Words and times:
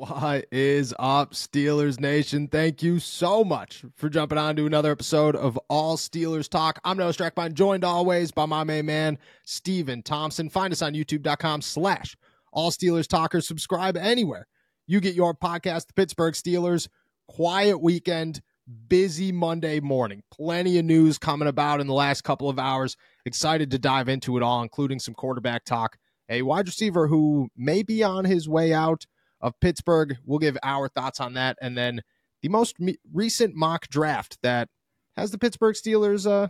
What 0.00 0.46
is 0.50 0.94
up, 0.98 1.34
Steelers 1.34 2.00
Nation? 2.00 2.48
Thank 2.48 2.82
you 2.82 3.00
so 3.00 3.44
much 3.44 3.84
for 3.96 4.08
jumping 4.08 4.38
on 4.38 4.56
to 4.56 4.64
another 4.64 4.92
episode 4.92 5.36
of 5.36 5.58
All 5.68 5.98
Steelers 5.98 6.48
Talk. 6.48 6.80
I'm 6.86 6.96
Noah 6.96 7.12
Strackbein, 7.12 7.52
joined 7.52 7.84
always 7.84 8.30
by 8.30 8.46
my 8.46 8.64
main 8.64 8.86
man, 8.86 9.18
Steven 9.44 10.02
Thompson. 10.02 10.48
Find 10.48 10.72
us 10.72 10.80
on 10.80 10.94
youtube.com 10.94 11.60
slash 11.60 12.16
All 12.50 12.70
Steelers 12.70 13.06
Talkers. 13.06 13.46
Subscribe 13.46 13.98
anywhere 13.98 14.46
you 14.86 15.00
get 15.00 15.14
your 15.14 15.34
podcast, 15.34 15.88
the 15.88 15.92
Pittsburgh 15.92 16.32
Steelers. 16.32 16.88
Quiet 17.28 17.76
weekend, 17.76 18.40
busy 18.88 19.32
Monday 19.32 19.80
morning. 19.80 20.22
Plenty 20.32 20.78
of 20.78 20.86
news 20.86 21.18
coming 21.18 21.46
about 21.46 21.78
in 21.78 21.86
the 21.86 21.92
last 21.92 22.24
couple 22.24 22.48
of 22.48 22.58
hours. 22.58 22.96
Excited 23.26 23.70
to 23.72 23.78
dive 23.78 24.08
into 24.08 24.38
it 24.38 24.42
all, 24.42 24.62
including 24.62 24.98
some 24.98 25.12
quarterback 25.12 25.66
talk. 25.66 25.98
A 26.30 26.40
wide 26.40 26.68
receiver 26.68 27.06
who 27.06 27.50
may 27.54 27.82
be 27.82 28.02
on 28.02 28.24
his 28.24 28.48
way 28.48 28.72
out– 28.72 29.04
of 29.40 29.58
Pittsburgh. 29.60 30.16
We'll 30.24 30.38
give 30.38 30.56
our 30.62 30.88
thoughts 30.88 31.20
on 31.20 31.34
that. 31.34 31.56
And 31.60 31.76
then 31.76 32.02
the 32.42 32.48
most 32.48 32.80
me- 32.80 32.98
recent 33.12 33.54
mock 33.54 33.88
draft 33.88 34.38
that 34.42 34.68
has 35.16 35.30
the 35.30 35.38
Pittsburgh 35.38 35.74
Steelers 35.74 36.30
uh, 36.30 36.48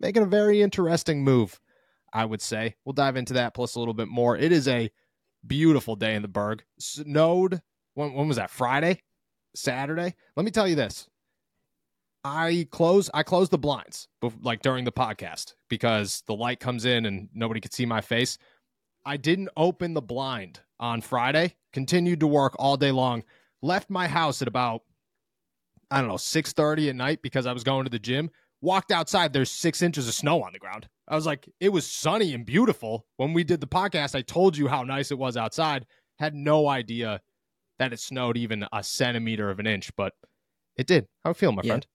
making 0.00 0.22
a 0.22 0.26
very 0.26 0.62
interesting 0.62 1.22
move, 1.22 1.60
I 2.12 2.24
would 2.24 2.42
say. 2.42 2.76
We'll 2.84 2.92
dive 2.92 3.16
into 3.16 3.34
that 3.34 3.54
plus 3.54 3.74
a 3.74 3.78
little 3.78 3.94
bit 3.94 4.08
more. 4.08 4.36
It 4.36 4.52
is 4.52 4.68
a 4.68 4.90
beautiful 5.46 5.96
day 5.96 6.14
in 6.14 6.22
the 6.22 6.28
Burgh. 6.28 6.62
Snowed. 6.78 7.60
When, 7.94 8.12
when 8.14 8.28
was 8.28 8.36
that? 8.36 8.50
Friday? 8.50 9.02
Saturday? 9.54 10.14
Let 10.36 10.44
me 10.44 10.50
tell 10.50 10.68
you 10.68 10.76
this. 10.76 11.08
I 12.24 12.66
close 12.72 13.08
I 13.14 13.22
close 13.22 13.50
the 13.50 13.58
blinds 13.58 14.08
like 14.42 14.60
during 14.60 14.84
the 14.84 14.90
podcast 14.90 15.54
because 15.68 16.24
the 16.26 16.34
light 16.34 16.58
comes 16.58 16.84
in 16.84 17.06
and 17.06 17.28
nobody 17.32 17.60
could 17.60 17.72
see 17.72 17.86
my 17.86 18.00
face. 18.00 18.36
I 19.04 19.16
didn't 19.16 19.50
open 19.56 19.94
the 19.94 20.02
blind 20.02 20.58
on 20.78 21.00
Friday, 21.00 21.54
continued 21.72 22.20
to 22.20 22.26
work 22.26 22.54
all 22.58 22.76
day 22.76 22.92
long, 22.92 23.24
left 23.62 23.90
my 23.90 24.06
house 24.06 24.42
at 24.42 24.48
about 24.48 24.82
I 25.90 26.00
don't 26.00 26.08
know, 26.08 26.16
6:30 26.16 26.88
at 26.88 26.96
night 26.96 27.22
because 27.22 27.46
I 27.46 27.52
was 27.52 27.64
going 27.64 27.84
to 27.84 27.90
the 27.90 27.98
gym. 27.98 28.30
Walked 28.60 28.90
outside, 28.90 29.32
there's 29.32 29.50
6 29.50 29.82
inches 29.82 30.08
of 30.08 30.14
snow 30.14 30.42
on 30.42 30.52
the 30.52 30.58
ground. 30.58 30.88
I 31.06 31.14
was 31.14 31.26
like, 31.26 31.48
it 31.60 31.68
was 31.68 31.86
sunny 31.86 32.34
and 32.34 32.44
beautiful. 32.44 33.06
When 33.16 33.32
we 33.32 33.44
did 33.44 33.60
the 33.60 33.66
podcast, 33.66 34.14
I 34.16 34.22
told 34.22 34.56
you 34.56 34.66
how 34.66 34.82
nice 34.82 35.10
it 35.10 35.18
was 35.18 35.36
outside. 35.36 35.86
Had 36.18 36.34
no 36.34 36.68
idea 36.68 37.20
that 37.78 37.92
it 37.92 38.00
snowed 38.00 38.36
even 38.36 38.66
a 38.72 38.82
centimeter 38.82 39.50
of 39.50 39.60
an 39.60 39.66
inch, 39.66 39.94
but 39.96 40.14
it 40.76 40.86
did. 40.86 41.06
How 41.24 41.34
feel, 41.34 41.52
my 41.52 41.62
yeah. 41.62 41.72
friend? 41.72 41.86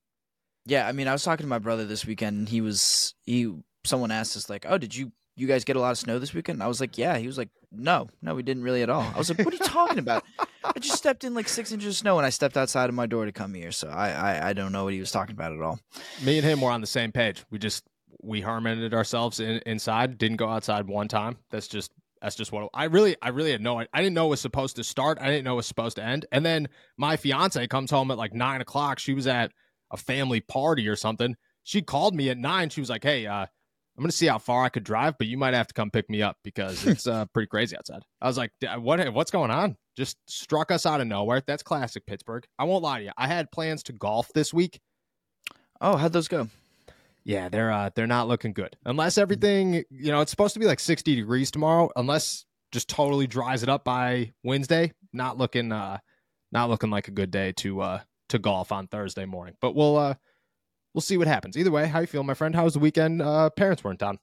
Yeah, 0.66 0.88
I 0.88 0.92
mean, 0.92 1.08
I 1.08 1.12
was 1.12 1.24
talking 1.24 1.44
to 1.44 1.50
my 1.50 1.60
brother 1.60 1.86
this 1.86 2.06
weekend, 2.06 2.38
and 2.38 2.50
he 2.50 2.62
was 2.62 3.16
he. 3.24 3.52
Someone 3.84 4.12
asked 4.12 4.38
us 4.38 4.48
like, 4.48 4.66
"Oh, 4.70 4.78
did 4.78 4.96
you 4.96 5.12
you 5.42 5.48
guys 5.48 5.64
get 5.64 5.76
a 5.76 5.80
lot 5.80 5.90
of 5.90 5.98
snow 5.98 6.20
this 6.20 6.34
weekend? 6.36 6.62
I 6.62 6.68
was 6.68 6.80
like, 6.80 7.00
yeah. 7.00 7.18
He 7.18 7.26
was 7.26 7.38
like, 7.38 7.50
no, 7.72 8.08
no, 8.22 8.36
we 8.36 8.44
didn't 8.44 8.62
really 8.62 8.84
at 8.84 8.92
all. 8.92 9.02
I 9.14 9.18
was 9.18 9.28
like, 9.28 9.40
what 9.40 9.54
are 9.54 9.58
you 9.58 9.66
talking 9.66 9.98
about? 9.98 10.24
I 10.64 10.78
just 10.80 10.98
stepped 10.98 11.24
in 11.24 11.34
like 11.34 11.50
six 11.50 11.72
inches 11.72 11.88
of 11.88 11.96
snow 11.96 12.18
and 12.18 12.26
I 12.26 12.30
stepped 12.30 12.58
outside 12.58 12.90
of 12.90 12.96
my 12.96 13.08
door 13.08 13.26
to 13.26 13.32
come 13.32 13.56
here. 13.56 13.72
So 13.72 13.90
I, 13.90 14.10
I, 14.12 14.50
I 14.50 14.54
don't 14.54 14.72
know 14.72 14.84
what 14.84 14.94
he 14.94 15.00
was 15.00 15.12
talking 15.12 15.34
about 15.34 15.52
at 15.52 15.60
all. 15.60 15.80
Me 16.24 16.38
and 16.38 16.46
him 16.46 16.62
were 16.62 16.70
on 16.70 16.80
the 16.82 16.88
same 16.88 17.12
page. 17.12 17.44
We 17.50 17.58
just, 17.58 17.84
we 18.22 18.42
hermited 18.42 18.94
ourselves 18.94 19.40
in, 19.40 19.62
inside, 19.66 20.20
didn't 20.20 20.38
go 20.38 20.48
outside 20.48 20.88
one 20.88 21.08
time. 21.08 21.38
That's 21.50 21.68
just, 21.68 21.92
that's 22.22 22.36
just 22.36 22.52
what 22.52 22.70
I 22.76 22.84
really, 22.84 23.16
I 23.20 23.30
really 23.30 23.52
had 23.52 23.62
no, 23.62 23.80
I 23.80 23.88
didn't 23.96 24.14
know 24.14 24.28
it 24.28 24.30
was 24.30 24.42
supposed 24.42 24.76
to 24.76 24.84
start. 24.84 25.18
I 25.20 25.26
didn't 25.26 25.44
know 25.44 25.54
it 25.54 25.58
was 25.58 25.66
supposed 25.66 25.96
to 25.96 26.04
end. 26.04 26.28
And 26.32 26.46
then 26.46 26.70
my 26.98 27.18
fiance 27.18 27.66
comes 27.66 27.90
home 27.90 28.12
at 28.12 28.20
like 28.20 28.36
nine 28.36 28.62
o'clock. 28.62 29.00
She 29.00 29.16
was 29.16 29.26
at 29.26 29.52
a 29.90 29.98
family 29.98 30.40
party 30.40 30.88
or 30.88 30.96
something. 30.96 31.36
She 31.64 31.82
called 31.82 32.14
me 32.14 32.30
at 32.30 32.38
nine. 32.38 32.70
She 32.70 32.80
was 32.80 32.92
like, 32.92 33.04
Hey, 33.04 33.26
uh, 33.26 33.48
I'm 34.02 34.06
gonna 34.06 34.14
see 34.14 34.26
how 34.26 34.40
far 34.40 34.64
I 34.64 34.70
could 34.70 34.84
drive, 34.84 35.20
but 35.20 35.28
you 35.28 35.38
might 35.38 35.54
have 35.54 35.68
to 35.68 35.76
come 35.76 35.92
pick 35.92 36.10
me 36.10 36.24
up 36.24 36.36
because 36.44 36.88
it's 36.88 37.06
uh, 37.06 37.28
pretty 37.36 37.46
crazy 37.46 37.78
outside. 37.78 38.02
I 38.20 38.26
was 38.26 38.36
like, 38.36 38.52
what 38.80 39.14
what's 39.14 39.30
going 39.30 39.52
on? 39.52 39.78
Just 39.96 40.18
struck 40.28 40.72
us 40.72 40.88
out 40.88 41.02
of 41.02 41.08
nowhere. 41.08 41.44
That's 41.46 41.62
classic 41.62 42.08
Pittsburgh. 42.08 42.44
I 42.58 42.64
won't 42.64 42.82
lie 42.82 42.98
to 42.98 43.06
you. 43.06 43.12
I 43.16 43.28
had 43.28 43.52
plans 43.52 43.84
to 43.84 43.94
golf 43.94 44.34
this 44.34 44.52
week. 44.52 44.80
Oh, 45.82 45.98
how'd 45.98 46.14
those 46.14 46.28
go? 46.28 46.48
Yeah, 47.24 47.50
they're 47.50 47.72
uh, 47.72 47.92
they're 47.94 48.08
not 48.08 48.28
looking 48.28 48.54
good. 48.54 48.76
Unless 48.86 49.20
everything, 49.20 49.84
you 49.92 50.12
know, 50.12 50.22
it's 50.22 50.32
supposed 50.32 50.56
to 50.56 50.60
be 50.60 50.66
like 50.66 50.80
60 50.80 51.16
degrees 51.16 51.52
tomorrow. 51.52 51.92
Unless 51.96 52.48
just 52.72 52.90
totally 52.90 53.28
dries 53.28 53.62
it 53.62 53.70
up 53.70 53.84
by 53.84 54.32
Wednesday, 54.44 54.94
not 55.14 55.38
looking 55.38 55.72
uh, 55.72 56.00
not 56.52 56.72
looking 56.72 56.90
like 56.90 57.08
a 57.08 57.12
good 57.12 57.30
day 57.30 57.52
to 57.58 57.82
uh, 57.82 58.00
to 58.30 58.40
golf 58.40 58.72
on 58.72 58.88
Thursday 58.88 59.26
morning. 59.26 59.54
But 59.62 59.76
we'll 59.76 59.98
uh, 59.98 60.16
we'll 60.94 61.02
see 61.02 61.18
what 61.18 61.28
happens. 61.28 61.58
Either 61.58 61.72
way, 61.72 61.88
how 61.88 62.00
you 62.00 62.08
feel, 62.08 62.24
my 62.24 62.34
friend? 62.34 62.56
How 62.56 62.64
was 62.64 62.74
the 62.74 62.80
weekend? 62.80 63.22
Uh, 63.22 63.50
parents 63.50 63.84
were 63.84 63.92
in 63.92 63.98
town. 63.98 64.20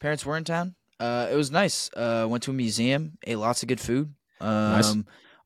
Parents 0.00 0.24
were 0.24 0.36
in 0.36 0.44
town. 0.44 0.74
Uh, 1.00 1.28
it 1.30 1.36
was 1.36 1.50
nice. 1.50 1.90
Uh, 1.94 2.26
went 2.28 2.42
to 2.44 2.50
a 2.50 2.54
museum, 2.54 3.18
ate 3.26 3.38
lots 3.38 3.62
of 3.62 3.68
good 3.68 3.80
food. 3.80 4.12
Um, 4.40 4.72
nice. 4.72 4.94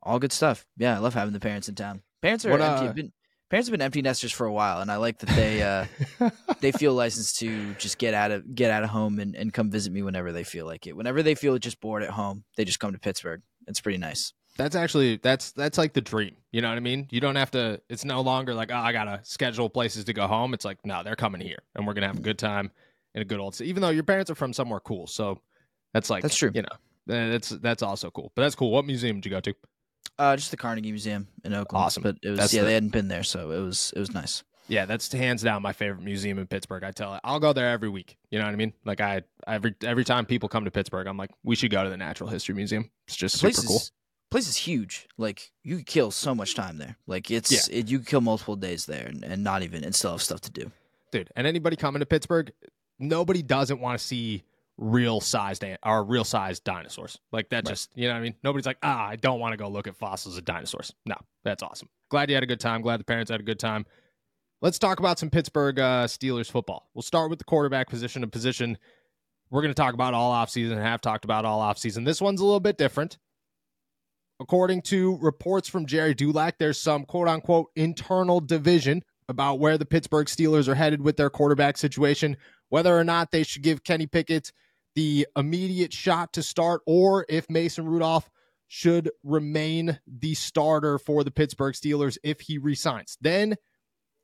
all 0.02 0.18
good 0.18 0.32
stuff. 0.32 0.66
Yeah, 0.76 0.96
I 0.96 0.98
love 0.98 1.14
having 1.14 1.34
the 1.34 1.40
parents 1.40 1.68
in 1.68 1.74
town. 1.74 2.02
Parents 2.22 2.44
are 2.46 2.50
what, 2.50 2.60
empty. 2.60 2.86
Uh, 2.88 2.92
been, 2.92 3.12
parents 3.50 3.68
have 3.68 3.72
been 3.72 3.82
empty 3.82 4.00
nesters 4.00 4.32
for 4.32 4.46
a 4.46 4.52
while, 4.52 4.80
and 4.80 4.90
I 4.90 4.96
like 4.96 5.18
that 5.18 5.28
they 5.30 5.62
uh, 5.62 6.30
they 6.60 6.72
feel 6.72 6.94
licensed 6.94 7.38
to 7.40 7.74
just 7.74 7.98
get 7.98 8.14
out 8.14 8.30
of 8.30 8.54
get 8.54 8.70
out 8.70 8.82
of 8.82 8.90
home 8.90 9.18
and, 9.18 9.34
and 9.34 9.52
come 9.52 9.70
visit 9.70 9.92
me 9.92 10.02
whenever 10.02 10.32
they 10.32 10.44
feel 10.44 10.64
like 10.64 10.86
it. 10.86 10.96
Whenever 10.96 11.22
they 11.22 11.34
feel 11.34 11.58
just 11.58 11.80
bored 11.80 12.02
at 12.02 12.10
home, 12.10 12.44
they 12.56 12.64
just 12.64 12.80
come 12.80 12.92
to 12.92 12.98
Pittsburgh. 12.98 13.42
It's 13.66 13.80
pretty 13.80 13.98
nice 13.98 14.32
that's 14.56 14.76
actually 14.76 15.16
that's 15.16 15.52
that's 15.52 15.78
like 15.78 15.94
the 15.94 16.00
dream. 16.00 16.36
You 16.50 16.60
know 16.60 16.68
what 16.68 16.76
I 16.76 16.80
mean? 16.80 17.08
You 17.10 17.20
don't 17.20 17.36
have 17.36 17.50
to. 17.52 17.80
It's 17.88 18.04
no 18.04 18.20
longer 18.20 18.54
like 18.54 18.70
oh, 18.70 18.76
I 18.76 18.92
gotta 18.92 19.20
schedule 19.22 19.70
places 19.70 20.04
to 20.04 20.12
go 20.12 20.26
home. 20.26 20.54
It's 20.54 20.64
like 20.64 20.84
no, 20.84 21.02
they're 21.02 21.16
coming 21.16 21.40
here, 21.40 21.60
and 21.74 21.86
we're 21.86 21.94
gonna 21.94 22.08
have 22.08 22.18
a 22.18 22.22
good 22.22 22.38
time 22.38 22.70
in 23.14 23.22
a 23.22 23.24
good 23.24 23.40
old. 23.40 23.54
City. 23.54 23.70
Even 23.70 23.80
though 23.80 23.90
your 23.90 24.02
parents 24.02 24.30
are 24.30 24.34
from 24.34 24.52
somewhere 24.52 24.80
cool, 24.80 25.06
so 25.06 25.40
that's 25.94 26.10
like 26.10 26.22
that's 26.22 26.36
true. 26.36 26.50
You 26.54 26.62
know, 26.62 26.76
that's 27.06 27.48
that's 27.48 27.82
also 27.82 28.10
cool. 28.10 28.32
But 28.34 28.42
that's 28.42 28.54
cool. 28.54 28.70
What 28.70 28.84
museum 28.84 29.16
did 29.16 29.26
you 29.26 29.30
go 29.30 29.40
to? 29.40 29.54
Uh, 30.18 30.36
just 30.36 30.50
the 30.50 30.56
Carnegie 30.56 30.90
Museum 30.90 31.28
in 31.44 31.54
Oakland. 31.54 31.84
Awesome. 31.84 32.02
But 32.02 32.16
it 32.22 32.30
was 32.30 32.38
that's 32.38 32.52
yeah, 32.52 32.60
the... 32.60 32.66
they 32.66 32.74
hadn't 32.74 32.92
been 32.92 33.08
there, 33.08 33.22
so 33.22 33.50
it 33.50 33.60
was 33.60 33.92
it 33.96 34.00
was 34.00 34.12
nice. 34.12 34.42
Yeah, 34.68 34.84
that's 34.84 35.10
hands 35.10 35.42
down 35.42 35.60
my 35.60 35.72
favorite 35.72 36.02
museum 36.02 36.38
in 36.38 36.46
Pittsburgh. 36.46 36.84
I 36.84 36.92
tell 36.92 37.14
it, 37.14 37.20
I'll 37.24 37.40
go 37.40 37.52
there 37.52 37.70
every 37.70 37.88
week. 37.88 38.16
You 38.30 38.38
know 38.38 38.44
what 38.44 38.52
I 38.52 38.56
mean? 38.56 38.72
Like 38.84 39.00
I 39.00 39.22
every 39.46 39.74
every 39.82 40.04
time 40.04 40.26
people 40.26 40.48
come 40.48 40.66
to 40.66 40.70
Pittsburgh, 40.70 41.06
I'm 41.06 41.16
like, 41.16 41.30
we 41.42 41.56
should 41.56 41.70
go 41.70 41.82
to 41.82 41.90
the 41.90 41.96
Natural 41.96 42.28
History 42.28 42.54
Museum. 42.54 42.90
It's 43.08 43.16
just 43.16 43.38
super 43.38 43.62
cool 43.66 43.80
place 44.32 44.48
is 44.48 44.56
huge. 44.56 45.08
Like 45.16 45.52
you 45.62 45.76
could 45.76 45.86
kill 45.86 46.10
so 46.10 46.34
much 46.34 46.54
time 46.54 46.78
there. 46.78 46.96
Like 47.06 47.30
it's 47.30 47.52
yeah. 47.52 47.78
it, 47.78 47.88
you 47.88 47.98
could 47.98 48.08
kill 48.08 48.20
multiple 48.20 48.56
days 48.56 48.86
there 48.86 49.06
and, 49.06 49.22
and 49.24 49.44
not 49.44 49.62
even 49.62 49.84
and 49.84 49.94
still 49.94 50.12
have 50.12 50.22
stuff 50.22 50.40
to 50.42 50.50
do. 50.50 50.72
Dude, 51.12 51.30
and 51.36 51.46
anybody 51.46 51.76
coming 51.76 52.00
to 52.00 52.06
Pittsburgh, 52.06 52.50
nobody 52.98 53.42
doesn't 53.42 53.80
want 53.80 53.98
to 53.98 54.04
see 54.04 54.42
real 54.78 55.20
sized 55.20 55.64
or 55.84 56.02
real 56.02 56.24
sized 56.24 56.64
dinosaurs. 56.64 57.18
Like 57.30 57.50
that 57.50 57.66
right. 57.66 57.66
just 57.66 57.90
you 57.94 58.08
know 58.08 58.14
what 58.14 58.20
I 58.20 58.22
mean? 58.22 58.34
Nobody's 58.42 58.66
like, 58.66 58.78
ah, 58.82 59.06
I 59.06 59.16
don't 59.16 59.38
want 59.38 59.52
to 59.52 59.56
go 59.56 59.68
look 59.68 59.86
at 59.86 59.96
fossils 59.96 60.36
of 60.36 60.44
dinosaurs. 60.44 60.92
No, 61.06 61.16
that's 61.44 61.62
awesome. 61.62 61.88
Glad 62.08 62.28
you 62.28 62.34
had 62.34 62.42
a 62.42 62.46
good 62.46 62.60
time. 62.60 62.82
Glad 62.82 63.00
the 63.00 63.04
parents 63.04 63.30
had 63.30 63.40
a 63.40 63.44
good 63.44 63.60
time. 63.60 63.86
Let's 64.60 64.78
talk 64.78 65.00
about 65.00 65.18
some 65.18 65.28
Pittsburgh 65.28 65.78
uh, 65.78 66.06
Steelers 66.06 66.50
football. 66.50 66.88
We'll 66.94 67.02
start 67.02 67.30
with 67.30 67.40
the 67.40 67.44
quarterback 67.44 67.88
position, 67.88 68.22
a 68.22 68.28
position 68.28 68.78
we're 69.50 69.60
going 69.60 69.74
to 69.74 69.80
talk 69.80 69.92
about 69.92 70.14
all 70.14 70.32
offseason 70.32 70.72
and 70.72 70.80
have 70.80 71.00
talked 71.00 71.24
about 71.24 71.44
all 71.44 71.60
offseason. 71.60 72.06
This 72.06 72.22
one's 72.22 72.40
a 72.40 72.44
little 72.44 72.60
bit 72.60 72.78
different. 72.78 73.18
According 74.40 74.82
to 74.82 75.18
reports 75.18 75.68
from 75.68 75.86
Gerry 75.86 76.14
Dulac, 76.14 76.58
there's 76.58 76.80
some 76.80 77.04
quote 77.04 77.28
unquote 77.28 77.70
internal 77.76 78.40
division 78.40 79.02
about 79.28 79.60
where 79.60 79.78
the 79.78 79.86
Pittsburgh 79.86 80.26
Steelers 80.26 80.68
are 80.68 80.74
headed 80.74 81.00
with 81.00 81.16
their 81.16 81.30
quarterback 81.30 81.76
situation, 81.76 82.36
whether 82.68 82.96
or 82.96 83.04
not 83.04 83.30
they 83.30 83.44
should 83.44 83.62
give 83.62 83.84
Kenny 83.84 84.06
Pickett 84.06 84.52
the 84.94 85.26
immediate 85.36 85.92
shot 85.92 86.32
to 86.34 86.42
start, 86.42 86.82
or 86.86 87.24
if 87.28 87.48
Mason 87.48 87.86
Rudolph 87.86 88.28
should 88.68 89.10
remain 89.22 89.98
the 90.06 90.34
starter 90.34 90.98
for 90.98 91.24
the 91.24 91.30
Pittsburgh 91.30 91.74
Steelers 91.74 92.18
if 92.22 92.40
he 92.40 92.58
resigns. 92.58 93.18
Then 93.20 93.56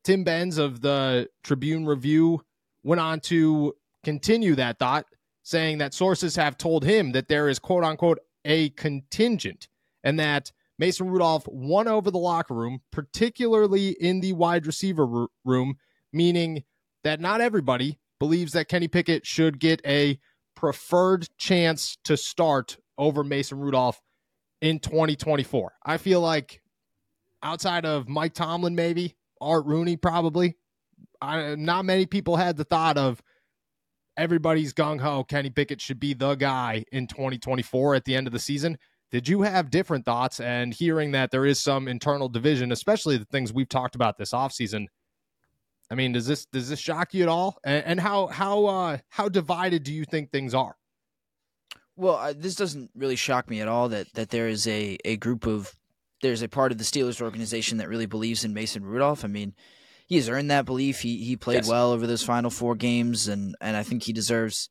Tim 0.05 0.25
Benz 0.25 0.59
of 0.59 0.81
the 0.81 1.29
Tribune 1.43 1.87
Review 1.87 2.43
went 2.83 3.01
on 3.01 3.21
to 3.21 3.75
continue 4.05 4.55
that 4.55 4.79
thought, 4.79 5.07
saying 5.43 5.79
that 5.79 5.95
sources 5.95 6.37
have 6.37 6.57
told 6.57 6.85
him 6.85 7.13
that 7.13 7.29
there 7.29 7.49
is 7.49 7.59
quote 7.59 7.85
unquote 7.85 8.19
a 8.45 8.71
contingent 8.71 9.69
and 10.05 10.19
that 10.19 10.53
Mason 10.79 11.09
Rudolph 11.09 11.47
won 11.49 11.89
over 11.89 12.11
the 12.11 12.19
locker 12.19 12.55
room, 12.55 12.81
particularly 12.93 13.91
in 13.91 14.21
the 14.21 14.33
wide 14.33 14.67
receiver 14.67 15.27
room, 15.45 15.77
meaning 16.13 16.65
that 17.05 17.21
not 17.21 17.41
everybody 17.41 17.99
believes 18.19 18.53
that 18.53 18.69
Kenny 18.69 18.89
Pickett 18.89 19.27
should 19.27 19.59
get 19.59 19.81
a 19.87 20.19
preferred 20.55 21.27
chance 21.39 21.97
to 22.05 22.17
start 22.17 22.79
over 22.97 23.23
Mason 23.23 23.59
Rudolph 23.59 24.01
in 24.61 24.79
2024. 24.79 25.73
I 25.85 25.97
feel 25.99 26.21
like 26.21 26.61
outside 27.43 27.85
of 27.85 28.09
Mike 28.09 28.35
Tomlin, 28.35 28.75
maybe 28.75 29.17
Art 29.41 29.65
Rooney, 29.67 29.97
probably, 29.97 30.57
I, 31.21 31.55
not 31.55 31.85
many 31.85 32.07
people 32.07 32.37
had 32.37 32.57
the 32.57 32.65
thought 32.65 32.99
of 32.99 33.23
everybody's 34.17 34.75
gung 34.75 35.01
ho. 35.01 35.25
Kenny 35.25 35.51
Pickett 35.51 35.81
should 35.81 36.01
be 36.01 36.13
the 36.13 36.35
guy 36.35 36.85
in 36.91 37.07
2024 37.07 37.95
at 37.95 38.05
the 38.05 38.17
end 38.17 38.27
of 38.27 38.33
the 38.33 38.39
season. 38.39 38.79
Did 39.11 39.29
you 39.29 39.43
have 39.43 39.71
different 39.71 40.05
thoughts? 40.05 40.41
And 40.41 40.75
hearing 40.75 41.13
that 41.13 41.31
there 41.31 41.47
is 41.47 41.61
some 41.61 41.89
internal 41.89 42.29
division, 42.29 42.73
especially 42.73 43.17
the 43.17 43.25
things 43.27 43.53
we've 43.53 43.69
talked 43.69 43.95
about 43.95 44.19
this 44.19 44.33
offseason, 44.33 44.87
I 45.91 45.95
mean, 45.95 46.13
does 46.13 46.27
this 46.27 46.47
does 46.47 46.69
this 46.69 46.79
shock 46.79 47.15
you 47.15 47.23
at 47.23 47.29
all? 47.29 47.59
And, 47.65 47.85
and 47.85 48.01
how 48.01 48.27
how 48.27 48.67
uh, 48.67 48.99
how 49.09 49.29
divided 49.29 49.85
do 49.85 49.93
you 49.93 50.05
think 50.05 50.31
things 50.31 50.55
are? 50.55 50.77
Well, 51.97 52.17
uh, 52.17 52.35
this 52.37 52.55
doesn't 52.55 52.91
really 52.95 53.17
shock 53.17 53.49
me 53.49 53.61
at 53.61 53.69
all 53.69 53.89
that 53.89 54.13
that 54.15 54.29
there 54.31 54.49
is 54.49 54.67
a 54.67 54.99
a 55.05 55.17
group 55.17 55.47
of 55.47 55.75
there's 56.21 56.43
a 56.43 56.49
part 56.49 56.73
of 56.73 56.79
the 56.79 56.85
Steelers 56.85 57.23
organization 57.23 57.79
that 57.79 57.89
really 57.89 58.07
believes 58.07 58.45
in 58.45 58.53
Mason 58.53 58.85
Rudolph. 58.85 59.25
I 59.25 59.29
mean, 59.29 59.55
he 60.07 60.17
has 60.17 60.29
earned 60.29 60.51
that 60.51 60.67
belief. 60.67 61.01
He 61.01 61.25
he 61.25 61.37
played 61.37 61.57
yes. 61.57 61.69
well 61.69 61.93
over 61.93 62.07
those 62.07 62.23
final 62.23 62.51
four 62.51 62.75
games, 62.75 63.29
and 63.29 63.55
and 63.61 63.77
I 63.77 63.83
think 63.83 64.03
he 64.03 64.13
deserves, 64.13 64.69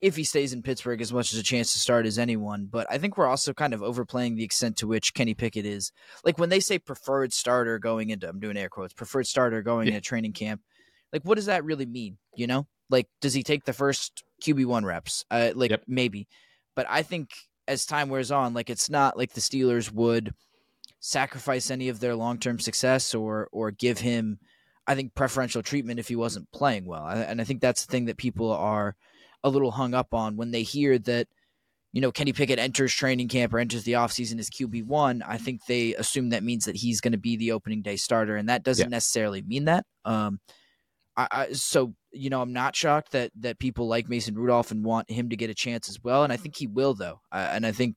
if 0.00 0.16
he 0.16 0.24
stays 0.24 0.52
in 0.52 0.62
Pittsburgh, 0.62 1.00
as 1.00 1.12
much 1.12 1.32
as 1.32 1.38
a 1.38 1.42
chance 1.42 1.72
to 1.72 1.78
start 1.78 2.06
as 2.06 2.18
anyone. 2.18 2.68
But 2.70 2.86
I 2.90 2.98
think 2.98 3.16
we're 3.16 3.26
also 3.26 3.54
kind 3.54 3.72
of 3.72 3.82
overplaying 3.82 4.36
the 4.36 4.44
extent 4.44 4.76
to 4.78 4.86
which 4.86 5.14
Kenny 5.14 5.34
Pickett 5.34 5.64
is. 5.64 5.92
Like 6.24 6.38
when 6.38 6.50
they 6.50 6.60
say 6.60 6.78
preferred 6.78 7.32
starter 7.32 7.78
going 7.78 8.10
into, 8.10 8.28
I'm 8.28 8.40
doing 8.40 8.56
air 8.56 8.68
quotes, 8.68 8.92
preferred 8.92 9.26
starter 9.26 9.62
going 9.62 9.88
yeah. 9.88 9.94
into 9.94 10.06
training 10.06 10.32
camp. 10.32 10.60
Like 11.12 11.22
what 11.22 11.36
does 11.36 11.46
that 11.46 11.64
really 11.64 11.86
mean? 11.86 12.18
You 12.34 12.46
know, 12.46 12.66
like 12.90 13.08
does 13.20 13.34
he 13.34 13.42
take 13.42 13.64
the 13.64 13.72
first 13.72 14.22
QB 14.42 14.66
one 14.66 14.84
reps? 14.84 15.24
Uh, 15.30 15.52
like 15.54 15.70
yep. 15.70 15.84
maybe, 15.86 16.28
but 16.74 16.86
I 16.88 17.02
think 17.02 17.30
as 17.66 17.86
time 17.86 18.08
wears 18.08 18.30
on, 18.30 18.54
like 18.54 18.70
it's 18.70 18.90
not 18.90 19.16
like 19.16 19.32
the 19.32 19.40
Steelers 19.40 19.90
would 19.92 20.34
sacrifice 21.00 21.70
any 21.70 21.88
of 21.88 22.00
their 22.00 22.14
long 22.14 22.38
term 22.38 22.58
success 22.58 23.14
or 23.14 23.48
or 23.52 23.70
give 23.70 24.00
him 24.00 24.38
I 24.86 24.94
think 24.94 25.14
preferential 25.14 25.62
treatment 25.62 25.98
if 25.98 26.08
he 26.08 26.16
wasn't 26.16 26.50
playing 26.52 26.86
well. 26.86 27.06
And 27.06 27.40
I 27.40 27.44
think 27.44 27.60
that's 27.60 27.84
the 27.84 27.90
thing 27.90 28.04
that 28.04 28.16
people 28.16 28.52
are 28.52 28.94
a 29.44 29.48
little 29.48 29.70
hung 29.70 29.94
up 29.94 30.14
on 30.14 30.36
when 30.36 30.50
they 30.50 30.62
hear 30.62 30.98
that, 31.00 31.28
you 31.92 32.00
know, 32.00 32.12
Kenny 32.12 32.32
Pickett 32.32 32.58
enters 32.58 32.92
training 32.92 33.28
camp 33.28 33.54
or 33.54 33.58
enters 33.58 33.84
the 33.84 33.92
offseason 33.92 34.38
as 34.38 34.50
QB1. 34.50 35.22
I 35.26 35.38
think 35.38 35.64
they 35.66 35.94
assume 35.94 36.30
that 36.30 36.42
means 36.42 36.66
that 36.66 36.76
he's 36.76 37.00
going 37.00 37.12
to 37.12 37.18
be 37.18 37.36
the 37.36 37.52
opening 37.52 37.82
day 37.82 37.96
starter. 37.96 38.36
And 38.36 38.48
that 38.48 38.62
doesn't 38.62 38.86
yeah. 38.86 38.96
necessarily 38.96 39.42
mean 39.42 39.64
that. 39.64 39.84
Um, 40.04 40.40
I, 41.16 41.28
I, 41.30 41.52
so, 41.52 41.94
you 42.12 42.28
know, 42.28 42.42
I'm 42.42 42.52
not 42.52 42.76
shocked 42.76 43.12
that, 43.12 43.30
that 43.40 43.58
people 43.58 43.88
like 43.88 44.08
Mason 44.08 44.34
Rudolph 44.34 44.70
and 44.70 44.84
want 44.84 45.10
him 45.10 45.30
to 45.30 45.36
get 45.36 45.50
a 45.50 45.54
chance 45.54 45.88
as 45.88 46.02
well. 46.02 46.24
And 46.24 46.32
I 46.32 46.36
think 46.36 46.56
he 46.56 46.66
will, 46.66 46.94
though. 46.94 47.20
and 47.32 47.64
I 47.64 47.72
think, 47.72 47.96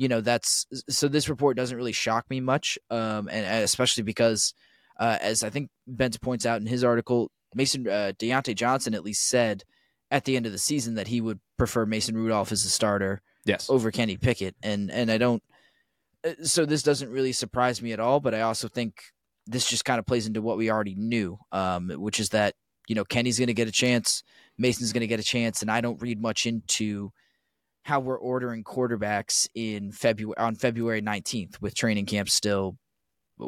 you 0.00 0.08
know, 0.08 0.22
that's 0.22 0.66
so 0.88 1.08
this 1.08 1.28
report 1.28 1.58
doesn't 1.58 1.76
really 1.76 1.92
shock 1.92 2.24
me 2.30 2.40
much. 2.40 2.78
Um, 2.90 3.28
and 3.28 3.62
especially 3.62 4.02
because 4.02 4.54
uh, 4.98 5.18
as 5.20 5.42
I 5.44 5.50
think 5.50 5.70
Benz 5.86 6.16
points 6.18 6.46
out 6.46 6.60
in 6.60 6.66
his 6.66 6.82
article, 6.84 7.30
Mason 7.54 7.86
uh, 7.86 8.12
Diontae 8.18 8.54
Johnson 8.54 8.94
at 8.94 9.04
least 9.04 9.28
said 9.28 9.62
at 10.10 10.24
the 10.24 10.36
end 10.36 10.46
of 10.46 10.52
the 10.52 10.58
season 10.58 10.94
that 10.94 11.08
he 11.08 11.20
would 11.20 11.40
prefer 11.56 11.86
Mason 11.86 12.16
Rudolph 12.16 12.52
as 12.52 12.64
a 12.64 12.68
starter 12.68 13.22
yes. 13.44 13.68
over 13.70 13.90
Kenny 13.90 14.16
Pickett. 14.16 14.56
And 14.62 14.90
and 14.90 15.10
I 15.10 15.18
don't 15.18 15.42
uh, 16.24 16.32
so 16.42 16.66
this 16.66 16.82
doesn't 16.82 17.10
really 17.10 17.32
surprise 17.32 17.80
me 17.80 17.92
at 17.92 18.00
all, 18.00 18.20
but 18.20 18.34
I 18.34 18.42
also 18.42 18.68
think 18.68 19.02
this 19.46 19.68
just 19.68 19.84
kind 19.84 19.98
of 19.98 20.06
plays 20.06 20.26
into 20.26 20.42
what 20.42 20.58
we 20.58 20.70
already 20.70 20.94
knew, 20.94 21.38
um, 21.52 21.90
which 21.90 22.20
is 22.20 22.30
that, 22.30 22.54
you 22.88 22.94
know, 22.94 23.04
Kenny's 23.04 23.38
going 23.38 23.48
to 23.48 23.54
get 23.54 23.68
a 23.68 23.72
chance, 23.72 24.22
Mason's 24.58 24.92
going 24.92 25.00
to 25.00 25.06
get 25.06 25.20
a 25.20 25.24
chance, 25.24 25.62
and 25.62 25.70
I 25.70 25.80
don't 25.80 26.00
read 26.00 26.20
much 26.20 26.46
into 26.46 27.12
how 27.84 28.00
we're 28.00 28.18
ordering 28.18 28.62
quarterbacks 28.62 29.48
in 29.54 29.90
February 29.92 30.36
on 30.38 30.54
February 30.54 31.00
19th 31.00 31.60
with 31.60 31.74
training 31.74 32.06
camp 32.06 32.28
still 32.28 32.76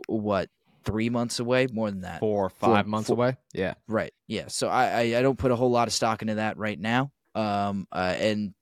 what 0.07 0.49
three 0.85 1.11
months 1.11 1.39
away, 1.39 1.67
more 1.73 1.91
than 1.91 2.03
that, 2.03 2.21
four, 2.21 2.49
five 2.51 2.85
four, 2.85 2.91
months 2.91 3.09
four, 3.09 3.17
away. 3.17 3.37
Yeah, 3.53 3.75
right. 3.89 4.13
Yeah, 4.27 4.49
so 4.49 4.69
I, 4.69 4.87
I, 4.87 5.01
I 5.19 5.23
don't 5.23 5.39
put 5.39 5.51
a 5.51 5.57
whole 5.57 5.71
lot 5.71 5.89
of 5.89 5.95
stock 5.95 6.23
into 6.23 6.37
that 6.37 6.59
right 6.59 6.79
now. 6.79 7.13
Um, 7.35 7.87
uh, 7.93 8.15
and 8.19 8.55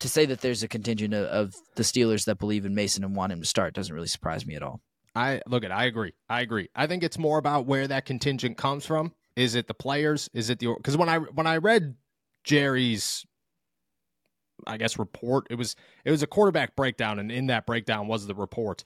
to 0.00 0.08
say 0.08 0.26
that 0.26 0.40
there's 0.40 0.62
a 0.62 0.68
contingent 0.68 1.14
of, 1.14 1.26
of, 1.26 1.54
the 1.76 1.84
Steelers 1.84 2.24
that 2.24 2.38
believe 2.38 2.66
in 2.66 2.74
Mason 2.74 3.04
and 3.04 3.14
want 3.14 3.32
him 3.32 3.40
to 3.40 3.46
start 3.46 3.72
doesn't 3.72 3.94
really 3.94 4.08
surprise 4.08 4.44
me 4.44 4.56
at 4.56 4.62
all. 4.62 4.80
I 5.14 5.40
look 5.46 5.64
at. 5.64 5.70
I 5.70 5.84
agree. 5.84 6.12
I 6.28 6.40
agree. 6.40 6.68
I 6.74 6.86
think 6.86 7.02
it's 7.02 7.18
more 7.18 7.38
about 7.38 7.66
where 7.66 7.86
that 7.86 8.04
contingent 8.04 8.58
comes 8.58 8.84
from. 8.84 9.12
Is 9.36 9.54
it 9.54 9.68
the 9.68 9.74
players? 9.74 10.28
Is 10.34 10.50
it 10.50 10.58
the 10.58 10.74
because 10.76 10.96
when 10.96 11.08
I 11.08 11.18
when 11.18 11.46
I 11.46 11.58
read 11.58 11.94
Gerry's 12.44 13.24
I 14.66 14.76
guess 14.76 14.98
report. 14.98 15.46
It 15.50 15.56
was 15.56 15.76
it 16.04 16.10
was 16.10 16.22
a 16.22 16.26
quarterback 16.26 16.76
breakdown, 16.76 17.18
and 17.18 17.30
in 17.30 17.46
that 17.48 17.66
breakdown 17.66 18.08
was 18.08 18.26
the 18.26 18.34
report. 18.34 18.84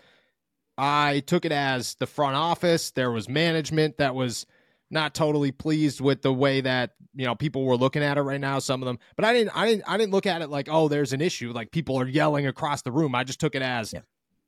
I 0.83 1.21
took 1.27 1.45
it 1.45 1.53
as 1.53 1.95
the 1.97 2.07
front 2.07 2.37
office. 2.37 2.91
There 2.93 3.11
was 3.11 3.29
management 3.29 3.99
that 3.99 4.15
was 4.15 4.47
not 4.91 5.15
totally 5.15 5.53
pleased 5.53 6.01
with 6.01 6.23
the 6.23 6.33
way 6.33 6.63
that 6.63 6.93
you 7.15 7.27
know 7.27 7.35
people 7.35 7.67
were 7.67 7.77
looking 7.77 8.03
at 8.03 8.17
it 8.17 8.23
right 8.23 8.41
now. 8.41 8.61
Some 8.61 8.83
of 8.83 8.87
them, 8.87 8.99
but 9.15 9.27
I 9.27 9.35
didn't. 9.35 9.55
I 9.55 9.67
didn't. 9.67 9.85
I 9.87 9.99
didn't 9.99 10.13
look 10.13 10.25
at 10.25 10.41
it 10.41 10.49
like, 10.49 10.69
oh, 10.71 10.89
there's 10.89 11.13
an 11.13 11.21
issue. 11.21 11.53
Like 11.53 11.71
people 11.71 12.01
are 12.01 12.09
yelling 12.09 12.47
across 12.47 12.81
the 12.81 12.93
room. 12.93 13.15
I 13.15 13.25
just 13.25 13.41
took 13.41 13.55
it 13.55 13.61
as 13.61 13.93
yeah. 13.93 14.01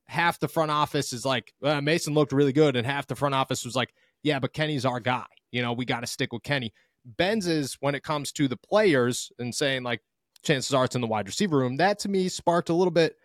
half 0.07 0.41
the 0.41 0.49
front 0.49 0.71
office 0.71 1.13
is 1.13 1.27
like 1.27 1.53
uh, 1.63 1.83
Mason 1.83 2.15
looked 2.15 2.33
really 2.33 2.55
good, 2.55 2.77
and 2.77 2.87
half 2.87 3.07
the 3.07 3.15
front 3.15 3.35
office 3.35 3.63
was 3.67 3.77
like, 3.77 3.93
yeah, 4.23 4.39
but 4.39 4.55
Kenny's 4.55 4.87
our 4.87 5.01
guy. 5.01 5.27
You 5.51 5.61
know, 5.61 5.75
we 5.75 5.85
got 5.85 6.01
to 6.01 6.07
stick 6.07 6.33
with 6.33 6.43
Kenny. 6.43 6.73
Benz 7.05 7.47
is 7.47 7.77
when 7.81 7.95
it 7.95 8.03
comes 8.03 8.33
to 8.33 8.49
the 8.49 8.57
players 8.57 9.31
and 9.39 9.55
saying 9.55 9.83
like 9.83 10.01
chances 10.43 10.73
are 10.73 10.87
it's 10.87 10.95
in 10.95 11.03
the 11.03 11.07
wide 11.07 11.27
receiver 11.27 11.59
room. 11.59 11.77
That 11.77 11.99
to 12.01 12.09
me 12.09 12.31
sparked 12.31 12.71
a 12.71 12.75
little 12.75 12.91
bit. 12.91 13.17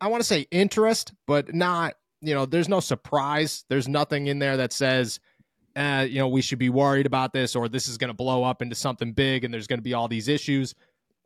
I 0.00 0.06
want 0.08 0.20
to 0.20 0.26
say 0.26 0.46
interest, 0.52 1.12
but 1.26 1.52
not 1.52 1.94
you 2.20 2.34
know, 2.34 2.46
there's 2.46 2.68
no 2.68 2.80
surprise. 2.80 3.64
There's 3.68 3.88
nothing 3.88 4.26
in 4.26 4.38
there 4.38 4.56
that 4.56 4.72
says, 4.72 5.20
uh, 5.76 6.06
you 6.08 6.18
know, 6.18 6.28
we 6.28 6.40
should 6.40 6.58
be 6.58 6.70
worried 6.70 7.06
about 7.06 7.32
this 7.32 7.54
or 7.54 7.68
this 7.68 7.88
is 7.88 7.98
going 7.98 8.08
to 8.08 8.14
blow 8.14 8.44
up 8.44 8.62
into 8.62 8.74
something 8.74 9.12
big 9.12 9.44
and 9.44 9.52
there's 9.52 9.66
going 9.66 9.78
to 9.78 9.84
be 9.84 9.94
all 9.94 10.08
these 10.08 10.28
issues. 10.28 10.74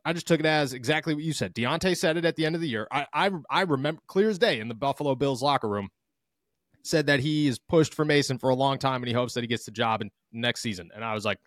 I 0.03 0.13
just 0.13 0.27
took 0.27 0.39
it 0.39 0.45
as 0.45 0.73
exactly 0.73 1.13
what 1.13 1.23
you 1.23 1.31
said. 1.31 1.53
Diontae 1.53 1.95
said 1.95 2.17
it 2.17 2.25
at 2.25 2.35
the 2.35 2.45
end 2.45 2.55
of 2.55 2.61
the 2.61 2.67
year. 2.67 2.87
I, 2.91 3.05
I, 3.13 3.31
I 3.49 3.61
remember 3.61 4.01
clear 4.07 4.29
as 4.29 4.39
day 4.39 4.59
in 4.59 4.67
the 4.67 4.73
Buffalo 4.73 5.15
Bills 5.15 5.41
locker 5.41 5.69
room 5.69 5.89
said 6.83 7.05
that 7.07 7.19
he 7.19 7.47
is 7.47 7.59
pushed 7.59 7.93
for 7.93 8.03
Mason 8.03 8.39
for 8.39 8.49
a 8.49 8.55
long 8.55 8.79
time 8.79 9.01
and 9.03 9.07
he 9.07 9.13
hopes 9.13 9.35
that 9.35 9.41
he 9.41 9.47
gets 9.47 9.65
the 9.65 9.71
job 9.71 10.01
in 10.01 10.09
next 10.31 10.61
season. 10.61 10.89
And 10.95 11.05
I 11.05 11.13
was 11.13 11.23
like, 11.23 11.37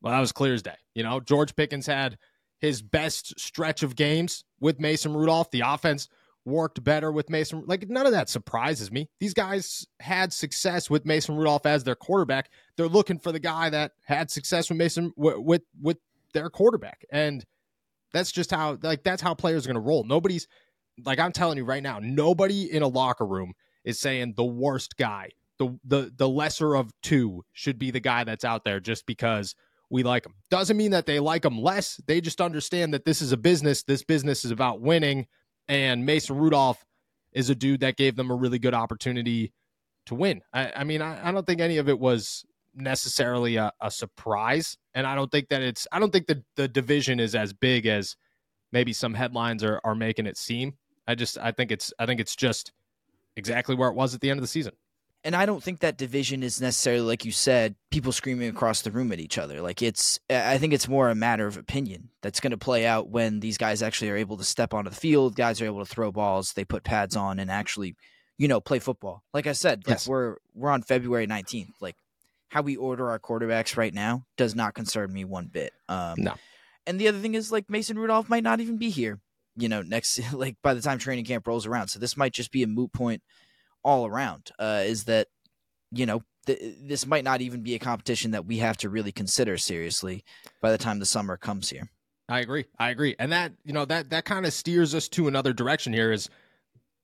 well, 0.00 0.12
that 0.12 0.20
was 0.20 0.32
clear 0.32 0.54
as 0.54 0.62
day. 0.62 0.76
You 0.94 1.02
know, 1.02 1.20
George 1.20 1.54
Pickens 1.56 1.86
had 1.86 2.16
his 2.60 2.80
best 2.80 3.38
stretch 3.38 3.82
of 3.82 3.96
games 3.96 4.44
with 4.60 4.80
Mason 4.80 5.14
Rudolph. 5.14 5.50
The 5.50 5.62
offense 5.66 6.08
worked 6.44 6.82
better 6.82 7.12
with 7.12 7.30
Mason. 7.30 7.64
Like 7.66 7.88
none 7.88 8.06
of 8.06 8.12
that 8.12 8.28
surprises 8.28 8.90
me. 8.90 9.08
These 9.18 9.34
guys 9.34 9.86
had 10.00 10.32
success 10.32 10.88
with 10.88 11.04
Mason 11.04 11.36
Rudolph 11.36 11.66
as 11.66 11.84
their 11.84 11.94
quarterback. 11.94 12.50
They're 12.76 12.88
looking 12.88 13.18
for 13.18 13.32
the 13.32 13.40
guy 13.40 13.70
that 13.70 13.92
had 14.04 14.30
success 14.30 14.68
with 14.68 14.78
Mason 14.78 15.12
with 15.16 15.62
with, 15.80 15.98
their 16.32 16.48
quarterback, 16.48 17.04
and 17.10 17.44
that's 18.12 18.30
just 18.30 18.52
how 18.52 18.78
like 18.82 19.02
that's 19.02 19.20
how 19.20 19.34
players 19.34 19.66
are 19.66 19.68
going 19.68 19.74
to 19.74 19.80
roll. 19.80 20.04
Nobody's 20.04 20.46
like 21.04 21.18
I'm 21.18 21.32
telling 21.32 21.58
you 21.58 21.64
right 21.64 21.82
now, 21.82 21.98
nobody 22.00 22.70
in 22.70 22.82
a 22.82 22.88
locker 22.88 23.26
room 23.26 23.52
is 23.84 23.98
saying 23.98 24.34
the 24.36 24.44
worst 24.44 24.96
guy, 24.96 25.30
the 25.58 25.76
the 25.84 26.12
the 26.16 26.28
lesser 26.28 26.76
of 26.76 26.92
two 27.02 27.44
should 27.52 27.80
be 27.80 27.90
the 27.90 27.98
guy 27.98 28.22
that's 28.22 28.44
out 28.44 28.64
there 28.64 28.78
just 28.78 29.06
because 29.06 29.56
we 29.90 30.04
like 30.04 30.24
him. 30.24 30.34
Doesn't 30.50 30.76
mean 30.76 30.92
that 30.92 31.06
they 31.06 31.18
like 31.18 31.44
him 31.44 31.60
less. 31.60 32.00
They 32.06 32.20
just 32.20 32.40
understand 32.40 32.94
that 32.94 33.04
this 33.04 33.20
is 33.20 33.32
a 33.32 33.36
business. 33.36 33.82
This 33.82 34.04
business 34.04 34.44
is 34.44 34.52
about 34.52 34.80
winning 34.80 35.26
and 35.70 36.04
Mason 36.04 36.36
Rudolph 36.36 36.84
is 37.32 37.48
a 37.48 37.54
dude 37.54 37.80
that 37.80 37.96
gave 37.96 38.16
them 38.16 38.30
a 38.30 38.34
really 38.34 38.58
good 38.58 38.74
opportunity 38.74 39.52
to 40.06 40.16
win. 40.16 40.42
I, 40.52 40.72
I 40.76 40.84
mean, 40.84 41.00
I, 41.00 41.28
I, 41.28 41.30
don't 41.30 41.46
think 41.46 41.60
any 41.60 41.76
of 41.78 41.88
it 41.88 41.98
was 41.98 42.44
necessarily 42.74 43.54
a, 43.54 43.72
a, 43.80 43.88
surprise. 43.88 44.76
And 44.94 45.06
I 45.06 45.14
don't 45.14 45.30
think 45.30 45.48
that 45.50 45.62
it's, 45.62 45.86
I 45.92 46.00
don't 46.00 46.12
think 46.12 46.26
that 46.26 46.42
the 46.56 46.66
division 46.66 47.20
is 47.20 47.36
as 47.36 47.52
big 47.52 47.86
as 47.86 48.16
maybe 48.72 48.92
some 48.92 49.14
headlines 49.14 49.62
are, 49.62 49.80
are 49.84 49.94
making 49.94 50.26
it 50.26 50.36
seem. 50.36 50.74
I 51.06 51.14
just, 51.14 51.38
I 51.38 51.52
think 51.52 51.70
it's, 51.70 51.92
I 52.00 52.06
think 52.06 52.20
it's 52.20 52.34
just 52.34 52.72
exactly 53.36 53.76
where 53.76 53.90
it 53.90 53.94
was 53.94 54.12
at 54.12 54.20
the 54.20 54.30
end 54.30 54.38
of 54.38 54.42
the 54.42 54.48
season 54.48 54.72
and 55.22 55.36
I 55.36 55.44
don't 55.44 55.62
think 55.62 55.80
that 55.80 55.98
division 55.98 56.42
is 56.42 56.60
necessarily 56.60 57.02
like 57.02 57.24
you 57.24 57.32
said, 57.32 57.74
people 57.90 58.12
screaming 58.12 58.48
across 58.48 58.82
the 58.82 58.90
room 58.90 59.12
at 59.12 59.20
each 59.20 59.38
other. 59.38 59.60
Like 59.60 59.82
it's 59.82 60.18
I 60.30 60.58
think 60.58 60.72
it's 60.72 60.88
more 60.88 61.10
a 61.10 61.14
matter 61.14 61.46
of 61.46 61.56
opinion 61.56 62.10
that's 62.22 62.40
going 62.40 62.52
to 62.52 62.58
play 62.58 62.86
out 62.86 63.08
when 63.08 63.40
these 63.40 63.58
guys 63.58 63.82
actually 63.82 64.10
are 64.10 64.16
able 64.16 64.36
to 64.38 64.44
step 64.44 64.72
onto 64.72 64.90
the 64.90 64.96
field, 64.96 65.36
guys 65.36 65.60
are 65.60 65.66
able 65.66 65.84
to 65.84 65.90
throw 65.90 66.10
balls, 66.10 66.54
they 66.54 66.64
put 66.64 66.84
pads 66.84 67.16
on 67.16 67.38
and 67.38 67.50
actually, 67.50 67.96
you 68.38 68.48
know, 68.48 68.60
play 68.60 68.78
football. 68.78 69.22
Like 69.34 69.46
I 69.46 69.52
said, 69.52 69.82
yes. 69.86 70.06
like 70.06 70.10
we're 70.10 70.36
we're 70.54 70.70
on 70.70 70.82
February 70.82 71.26
19th. 71.26 71.74
Like 71.80 71.96
how 72.48 72.62
we 72.62 72.76
order 72.76 73.10
our 73.10 73.18
quarterbacks 73.18 73.76
right 73.76 73.94
now 73.94 74.24
does 74.36 74.54
not 74.54 74.74
concern 74.74 75.12
me 75.12 75.24
one 75.24 75.48
bit. 75.48 75.72
Um 75.88 76.14
No. 76.18 76.34
And 76.86 76.98
the 76.98 77.08
other 77.08 77.18
thing 77.18 77.34
is 77.34 77.52
like 77.52 77.68
Mason 77.68 77.98
Rudolph 77.98 78.30
might 78.30 78.42
not 78.42 78.60
even 78.60 78.78
be 78.78 78.88
here, 78.88 79.20
you 79.54 79.68
know, 79.68 79.82
next 79.82 80.18
like 80.32 80.56
by 80.62 80.72
the 80.72 80.80
time 80.80 80.98
training 80.98 81.26
camp 81.26 81.46
rolls 81.46 81.66
around. 81.66 81.88
So 81.88 81.98
this 81.98 82.16
might 82.16 82.32
just 82.32 82.52
be 82.52 82.62
a 82.62 82.66
moot 82.66 82.94
point 82.94 83.22
all 83.82 84.06
around 84.06 84.50
uh, 84.58 84.82
is 84.84 85.04
that 85.04 85.28
you 85.92 86.06
know 86.06 86.22
th- 86.46 86.76
this 86.82 87.06
might 87.06 87.24
not 87.24 87.40
even 87.40 87.62
be 87.62 87.74
a 87.74 87.78
competition 87.78 88.32
that 88.32 88.46
we 88.46 88.58
have 88.58 88.76
to 88.78 88.88
really 88.88 89.12
consider 89.12 89.56
seriously 89.56 90.24
by 90.60 90.70
the 90.70 90.78
time 90.78 90.98
the 90.98 91.06
summer 91.06 91.36
comes 91.36 91.70
here. 91.70 91.88
I 92.28 92.40
agree. 92.40 92.66
I 92.78 92.90
agree. 92.90 93.16
And 93.18 93.32
that, 93.32 93.52
you 93.64 93.72
know, 93.72 93.84
that 93.86 94.10
that 94.10 94.24
kind 94.24 94.46
of 94.46 94.52
steers 94.52 94.94
us 94.94 95.08
to 95.10 95.26
another 95.26 95.52
direction 95.52 95.92
here 95.92 96.12
is 96.12 96.30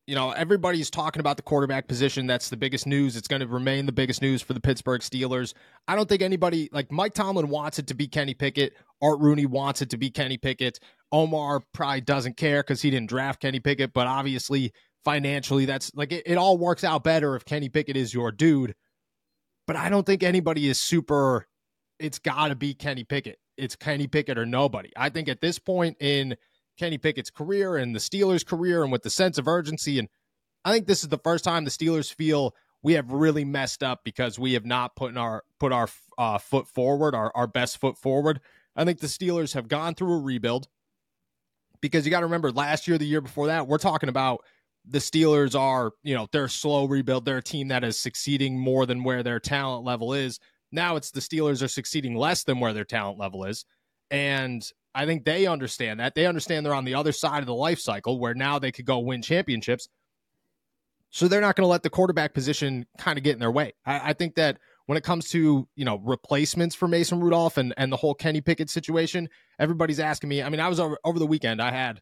you 0.06 0.14
know, 0.14 0.30
everybody's 0.30 0.88
talking 0.88 1.18
about 1.18 1.36
the 1.36 1.42
quarterback 1.42 1.88
position. 1.88 2.28
That's 2.28 2.48
the 2.48 2.56
biggest 2.56 2.86
news. 2.86 3.16
It's 3.16 3.26
going 3.26 3.40
to 3.40 3.48
remain 3.48 3.86
the 3.86 3.92
biggest 3.92 4.22
news 4.22 4.40
for 4.40 4.52
the 4.52 4.60
Pittsburgh 4.60 5.00
Steelers. 5.00 5.52
I 5.88 5.96
don't 5.96 6.08
think 6.08 6.22
anybody 6.22 6.68
like 6.70 6.92
Mike 6.92 7.12
Tomlin 7.12 7.48
wants 7.48 7.80
it 7.80 7.88
to 7.88 7.94
be 7.94 8.06
Kenny 8.06 8.32
Pickett. 8.32 8.74
Art 9.02 9.18
Rooney 9.18 9.46
wants 9.46 9.82
it 9.82 9.90
to 9.90 9.96
be 9.96 10.10
Kenny 10.10 10.38
Pickett. 10.38 10.78
Omar 11.10 11.60
probably 11.72 12.02
doesn't 12.02 12.36
care 12.36 12.62
because 12.62 12.80
he 12.80 12.90
didn't 12.90 13.08
draft 13.08 13.40
Kenny 13.40 13.58
Pickett, 13.58 13.92
but 13.92 14.06
obviously 14.06 14.72
financially. 15.06 15.66
That's 15.66 15.94
like 15.94 16.10
it, 16.10 16.24
it 16.26 16.36
all 16.36 16.58
works 16.58 16.82
out 16.82 17.04
better 17.04 17.36
if 17.36 17.44
Kenny 17.44 17.68
Pickett 17.68 17.96
is 17.96 18.12
your 18.12 18.32
dude. 18.32 18.74
But 19.66 19.76
I 19.76 19.88
don't 19.88 20.04
think 20.04 20.24
anybody 20.24 20.68
is 20.68 20.78
super. 20.78 21.46
It's 22.00 22.18
got 22.18 22.48
to 22.48 22.56
be 22.56 22.74
Kenny 22.74 23.04
Pickett. 23.04 23.38
It's 23.56 23.76
Kenny 23.76 24.08
Pickett 24.08 24.36
or 24.36 24.44
nobody. 24.44 24.90
I 24.96 25.08
think 25.08 25.28
at 25.28 25.40
this 25.40 25.60
point 25.60 25.96
in 26.00 26.36
Kenny 26.76 26.98
Pickett's 26.98 27.30
career 27.30 27.76
and 27.76 27.94
the 27.94 28.00
Steelers' 28.00 28.44
career, 28.44 28.82
and 28.82 28.90
with 28.90 29.02
the 29.02 29.10
sense 29.10 29.38
of 29.38 29.46
urgency, 29.46 30.00
and 30.00 30.08
I 30.64 30.72
think 30.72 30.88
this 30.88 31.04
is 31.04 31.08
the 31.08 31.18
first 31.18 31.44
time 31.44 31.64
the 31.64 31.70
Steelers 31.70 32.12
feel 32.12 32.54
we 32.82 32.94
have 32.94 33.12
really 33.12 33.44
messed 33.44 33.84
up 33.84 34.00
because 34.04 34.40
we 34.40 34.54
have 34.54 34.66
not 34.66 34.96
put 34.96 35.16
our 35.16 35.44
put 35.60 35.72
our 35.72 35.88
uh, 36.18 36.38
foot 36.38 36.66
forward, 36.66 37.14
our, 37.14 37.30
our 37.36 37.46
best 37.46 37.78
foot 37.78 37.96
forward. 37.96 38.40
I 38.74 38.84
think 38.84 38.98
the 38.98 39.06
Steelers 39.06 39.54
have 39.54 39.68
gone 39.68 39.94
through 39.94 40.14
a 40.14 40.20
rebuild 40.20 40.66
because 41.80 42.04
you 42.04 42.10
got 42.10 42.20
to 42.20 42.26
remember 42.26 42.50
last 42.50 42.88
year, 42.88 42.98
the 42.98 43.06
year 43.06 43.20
before 43.20 43.46
that, 43.46 43.68
we're 43.68 43.78
talking 43.78 44.08
about 44.08 44.44
the 44.88 44.98
Steelers 44.98 45.58
are, 45.58 45.92
you 46.02 46.14
know, 46.14 46.28
they're 46.32 46.48
slow 46.48 46.86
rebuild. 46.86 47.24
They're 47.24 47.38
a 47.38 47.42
team 47.42 47.68
that 47.68 47.84
is 47.84 47.98
succeeding 47.98 48.58
more 48.58 48.86
than 48.86 49.02
where 49.02 49.22
their 49.22 49.40
talent 49.40 49.84
level 49.84 50.14
is. 50.14 50.38
Now 50.72 50.96
it's 50.96 51.10
the 51.10 51.20
Steelers 51.20 51.62
are 51.62 51.68
succeeding 51.68 52.14
less 52.14 52.44
than 52.44 52.60
where 52.60 52.72
their 52.72 52.84
talent 52.84 53.18
level 53.18 53.44
is. 53.44 53.64
And 54.10 54.64
I 54.94 55.04
think 55.06 55.24
they 55.24 55.46
understand 55.46 56.00
that. 56.00 56.14
They 56.14 56.26
understand 56.26 56.64
they're 56.64 56.74
on 56.74 56.84
the 56.84 56.94
other 56.94 57.12
side 57.12 57.40
of 57.40 57.46
the 57.46 57.54
life 57.54 57.80
cycle 57.80 58.18
where 58.20 58.34
now 58.34 58.58
they 58.58 58.72
could 58.72 58.86
go 58.86 58.98
win 59.00 59.22
championships. 59.22 59.88
So 61.10 61.28
they're 61.28 61.40
not 61.40 61.56
going 61.56 61.64
to 61.64 61.70
let 61.70 61.82
the 61.82 61.90
quarterback 61.90 62.34
position 62.34 62.86
kind 62.98 63.18
of 63.18 63.24
get 63.24 63.34
in 63.34 63.40
their 63.40 63.50
way. 63.50 63.74
I, 63.84 64.10
I, 64.10 64.12
think 64.12 64.34
that 64.34 64.58
when 64.86 64.98
it 64.98 65.04
comes 65.04 65.30
to 65.30 65.68
you 65.76 65.84
know 65.84 65.98
replacements 66.04 66.74
for 66.74 66.88
Mason 66.88 67.20
Rudolph 67.20 67.56
and 67.56 67.72
and 67.76 67.92
the 67.92 67.96
whole 67.96 68.14
Kenny 68.14 68.40
Pickett 68.40 68.68
situation, 68.68 69.28
everybody's 69.58 70.00
asking 70.00 70.28
me. 70.28 70.42
I 70.42 70.48
mean, 70.48 70.60
I 70.60 70.68
was 70.68 70.80
over 70.80 70.98
over 71.04 71.18
the 71.18 71.26
weekend. 71.26 71.62
I 71.62 71.70
had 71.70 72.00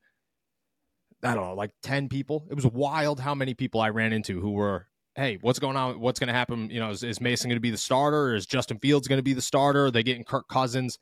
I 1.25 1.35
don't 1.35 1.45
know 1.45 1.55
like 1.55 1.71
ten 1.83 2.09
people. 2.09 2.47
It 2.51 2.55
was 2.55 2.67
wild 2.67 3.21
how 3.21 3.35
many 3.35 3.55
people 3.55 3.81
I 3.81 3.91
ran 3.91 4.13
into 4.13 4.41
who 4.41 4.53
were. 4.53 4.87
Hey, 5.17 5.39
what's 5.41 5.61
going 5.61 5.77
on? 5.77 6.01
What's 6.01 6.19
going 6.19 6.29
to 6.29 6.35
happen? 6.35 6.71
You 6.71 6.81
know, 6.81 6.91
is, 6.91 7.05
is 7.05 7.21
Mason 7.21 7.49
going 7.49 7.57
to 7.57 7.61
be 7.61 7.71
the 7.71 7.77
starter? 7.77 8.35
Is 8.35 8.47
Justin 8.47 8.79
Fields 8.81 9.07
going 9.07 9.19
to 9.19 9.23
be 9.23 9.33
the 9.33 9.41
starter? 9.41 9.87
Are 9.87 9.91
they 9.93 10.03
getting 10.03 10.25
Kirk 10.25 10.49
Cousins? 10.49 10.99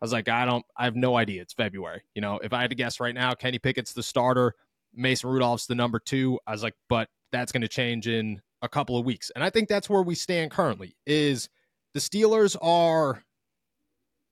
I 0.00 0.04
was 0.04 0.12
like, 0.12 0.28
I 0.28 0.46
don't, 0.46 0.64
I 0.76 0.84
have 0.84 0.96
no 0.96 1.16
idea. 1.16 1.42
It's 1.42 1.52
February. 1.52 2.02
You 2.14 2.22
know, 2.22 2.40
if 2.42 2.52
I 2.54 2.62
had 2.62 2.70
to 2.70 2.76
guess 2.76 2.98
right 2.98 3.14
now, 3.14 3.34
Kenny 3.34 3.58
Pickett's 3.58 3.92
the 3.92 4.02
starter, 4.02 4.54
Mason 4.94 5.28
Rudolph's 5.28 5.66
the 5.66 5.74
number 5.74 6.00
two. 6.00 6.40
I 6.46 6.52
was 6.52 6.62
like, 6.62 6.74
but 6.88 7.08
that's 7.30 7.52
going 7.52 7.60
to 7.60 7.68
change 7.68 8.08
in 8.08 8.40
a 8.62 8.68
couple 8.68 8.96
of 8.96 9.04
weeks. 9.04 9.30
And 9.34 9.44
I 9.44 9.50
think 9.50 9.68
that's 9.68 9.88
where 9.88 10.02
we 10.02 10.14
stand 10.14 10.50
currently 10.50 10.96
is 11.06 11.48
the 11.94 12.00
Steelers 12.00 12.56
are 12.62 13.22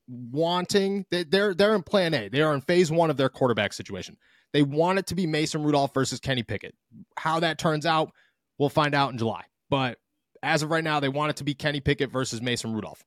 wanting 0.09 1.07
they're 1.11 1.55
they're 1.55 1.75
in 1.75 1.83
plan 1.83 2.15
A. 2.15 2.29
They 2.29 2.43
are 2.43 2.55
in 2.55 2.63
phase 2.63 2.91
1 2.91 3.11
of 3.11 3.17
their 3.17 3.29
quarterback 3.29 3.73
situation. 3.73 4.17
They 4.53 4.63
want 4.63 4.99
it 4.99 5.07
to 5.09 5.15
be 5.15 5.27
Mason 5.27 5.63
Rudolph 5.63 5.95
versus 5.95 6.21
Kenny 6.21 6.43
Pickett. 6.43 6.75
How 7.17 7.41
that 7.41 7.59
turns 7.59 7.87
out, 7.87 8.13
we'll 8.59 8.69
find 8.69 8.95
out 8.95 9.13
in 9.13 9.19
July. 9.19 9.45
But 9.69 9.99
as 10.43 10.63
of 10.63 10.71
right 10.71 10.85
now, 10.85 11.01
they 11.01 11.09
want 11.09 11.31
it 11.31 11.37
to 11.37 11.45
be 11.45 11.55
Kenny 11.55 11.81
Pickett 11.81 12.11
versus 12.11 12.43
Mason 12.43 12.73
Rudolph. 12.73 13.05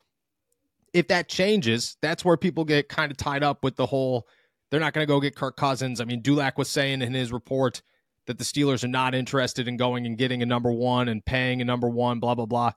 If 0.94 1.08
that 1.10 1.28
changes, 1.28 1.98
that's 2.02 2.24
where 2.24 2.38
people 2.38 2.64
get 2.64 2.88
kind 2.88 3.12
of 3.12 3.18
tied 3.18 3.44
up 3.44 3.64
with 3.64 3.76
the 3.76 3.86
whole 3.86 4.28
they're 4.74 4.80
not 4.80 4.94
going 4.94 5.06
to 5.06 5.08
go 5.08 5.20
get 5.20 5.36
Kirk 5.36 5.56
Cousins. 5.56 6.02
I 6.02 6.06
mean, 6.06 6.24
Dulac 6.24 6.58
was 6.58 6.68
saying 6.68 7.04
in 7.04 7.14
his 7.14 7.32
report 7.32 7.84
that 8.26 8.40
the 8.40 8.44
Steelers 8.44 8.84
are 8.84 8.88
not 8.88 9.14
interested 9.14 9.68
in 9.68 9.78
going 9.78 10.08
and 10.08 10.18
getting 10.18 10.42
a 10.42 10.48
number 10.48 10.72
one 10.72 11.10
and 11.10 11.24
paying 11.24 11.62
a 11.62 11.66
number 11.66 11.88
one, 11.88 12.20
blah, 12.20 12.34
blah, 12.34 12.48
blah. 12.48 12.72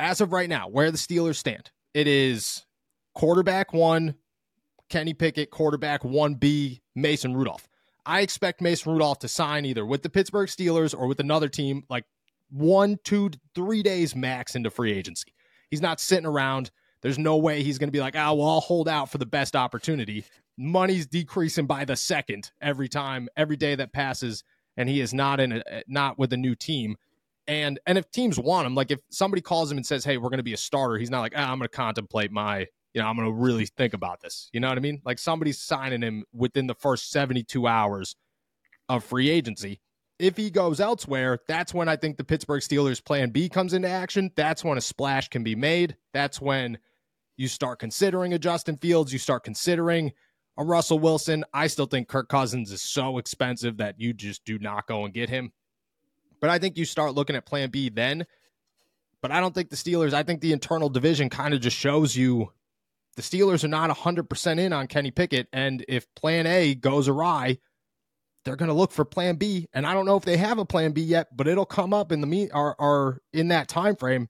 As 0.00 0.22
of 0.22 0.32
right 0.32 0.48
now, 0.48 0.66
where 0.68 0.90
the 0.90 0.96
Steelers 0.96 1.36
stand, 1.36 1.70
it 1.92 2.06
is 2.06 2.64
quarterback 3.14 3.74
one, 3.74 4.14
Kenny 4.88 5.14
Pickett, 5.14 5.50
quarterback 5.50 6.02
1B, 6.02 6.80
Mason 6.94 7.36
Rudolph. 7.36 7.68
I 8.06 8.20
expect 8.20 8.60
Mason 8.60 8.92
Rudolph 8.92 9.18
to 9.20 9.28
sign 9.28 9.64
either 9.64 9.84
with 9.84 10.02
the 10.02 10.10
Pittsburgh 10.10 10.48
Steelers 10.48 10.98
or 10.98 11.06
with 11.06 11.20
another 11.20 11.48
team 11.48 11.84
like 11.90 12.04
one, 12.50 12.98
two, 13.04 13.30
three 13.54 13.82
days 13.82 14.16
max 14.16 14.54
into 14.54 14.70
free 14.70 14.92
agency. 14.92 15.34
He's 15.70 15.82
not 15.82 16.00
sitting 16.00 16.24
around. 16.26 16.70
There's 17.02 17.18
no 17.18 17.36
way 17.36 17.62
he's 17.62 17.78
going 17.78 17.88
to 17.88 17.92
be 17.92 18.00
like, 18.00 18.16
oh, 18.16 18.34
well, 18.34 18.48
I'll 18.48 18.60
hold 18.60 18.88
out 18.88 19.10
for 19.10 19.18
the 19.18 19.26
best 19.26 19.54
opportunity 19.54 20.24
money's 20.58 21.06
decreasing 21.06 21.66
by 21.66 21.84
the 21.84 21.96
second 21.96 22.50
every 22.60 22.88
time, 22.88 23.28
every 23.36 23.56
day 23.56 23.76
that 23.76 23.92
passes, 23.92 24.42
and 24.76 24.88
he 24.88 25.00
is 25.00 25.14
not 25.14 25.40
in 25.40 25.52
a, 25.52 25.62
not 25.86 26.18
with 26.18 26.32
a 26.32 26.36
new 26.36 26.54
team. 26.54 26.96
And 27.46 27.78
and 27.86 27.96
if 27.96 28.10
teams 28.10 28.38
want 28.38 28.66
him, 28.66 28.74
like 28.74 28.90
if 28.90 28.98
somebody 29.08 29.40
calls 29.40 29.70
him 29.70 29.78
and 29.78 29.86
says, 29.86 30.04
"Hey, 30.04 30.18
we're 30.18 30.28
going 30.28 30.38
to 30.38 30.44
be 30.44 30.52
a 30.52 30.58
starter," 30.58 30.98
he's 30.98 31.08
not 31.08 31.20
like, 31.20 31.32
ah, 31.34 31.50
"I'm 31.50 31.58
going 31.58 31.68
to 31.70 31.76
contemplate 31.76 32.30
my, 32.30 32.66
you 32.94 33.00
know, 33.00 33.08
I'm 33.08 33.16
going 33.16 33.28
to 33.28 33.34
really 33.34 33.66
think 33.66 33.94
about 33.94 34.20
this." 34.20 34.48
You 34.52 34.60
know 34.60 34.68
what 34.68 34.78
I 34.78 34.80
mean? 34.80 35.00
Like 35.04 35.18
somebody's 35.18 35.60
signing 35.60 36.02
him 36.02 36.24
within 36.32 36.66
the 36.66 36.74
first 36.74 37.10
72 37.10 37.66
hours 37.66 38.16
of 38.88 39.04
free 39.04 39.30
agency. 39.30 39.80
If 40.18 40.36
he 40.36 40.50
goes 40.50 40.80
elsewhere, 40.80 41.38
that's 41.46 41.72
when 41.72 41.88
I 41.88 41.96
think 41.96 42.16
the 42.16 42.24
Pittsburgh 42.24 42.62
Steelers 42.62 43.04
plan 43.04 43.30
B 43.30 43.48
comes 43.48 43.72
into 43.72 43.88
action. 43.88 44.32
That's 44.34 44.64
when 44.64 44.76
a 44.76 44.80
splash 44.80 45.28
can 45.28 45.44
be 45.44 45.54
made. 45.54 45.96
That's 46.12 46.40
when 46.40 46.78
you 47.36 47.46
start 47.46 47.78
considering 47.78 48.34
a 48.34 48.38
Justin 48.38 48.76
Fields, 48.76 49.12
you 49.12 49.18
start 49.18 49.44
considering 49.44 50.12
a 50.56 50.64
Russell 50.64 50.98
Wilson. 50.98 51.44
I 51.54 51.68
still 51.68 51.86
think 51.86 52.08
Kirk 52.08 52.28
Cousins 52.28 52.72
is 52.72 52.82
so 52.82 53.18
expensive 53.18 53.76
that 53.76 54.00
you 54.00 54.12
just 54.12 54.44
do 54.44 54.58
not 54.58 54.88
go 54.88 55.04
and 55.04 55.14
get 55.14 55.30
him. 55.30 55.52
But 56.40 56.50
I 56.50 56.58
think 56.58 56.76
you 56.76 56.84
start 56.84 57.14
looking 57.14 57.36
at 57.36 57.46
plan 57.46 57.70
B 57.70 57.88
then. 57.88 58.26
But 59.22 59.30
I 59.30 59.40
don't 59.40 59.54
think 59.54 59.70
the 59.70 59.76
Steelers, 59.76 60.12
I 60.12 60.24
think 60.24 60.40
the 60.40 60.52
internal 60.52 60.88
division 60.88 61.30
kind 61.30 61.54
of 61.54 61.60
just 61.60 61.76
shows 61.76 62.16
you 62.16 62.52
the 63.18 63.22
Steelers 63.22 63.64
are 63.64 63.68
not 63.68 63.90
100% 63.90 64.60
in 64.60 64.72
on 64.72 64.86
Kenny 64.86 65.10
Pickett. 65.10 65.48
And 65.52 65.84
if 65.88 66.06
plan 66.14 66.46
A 66.46 66.76
goes 66.76 67.08
awry, 67.08 67.58
they're 68.44 68.54
going 68.54 68.68
to 68.68 68.74
look 68.74 68.92
for 68.92 69.04
plan 69.04 69.34
B. 69.34 69.66
And 69.72 69.84
I 69.84 69.92
don't 69.92 70.06
know 70.06 70.16
if 70.16 70.24
they 70.24 70.36
have 70.36 70.58
a 70.58 70.64
plan 70.64 70.92
B 70.92 71.02
yet, 71.02 71.36
but 71.36 71.48
it'll 71.48 71.66
come 71.66 71.92
up 71.92 72.12
in 72.12 72.20
the 72.20 72.28
meet 72.28 72.52
or, 72.54 72.76
or 72.80 73.20
in 73.32 73.48
that 73.48 73.66
time 73.66 73.96
frame. 73.96 74.28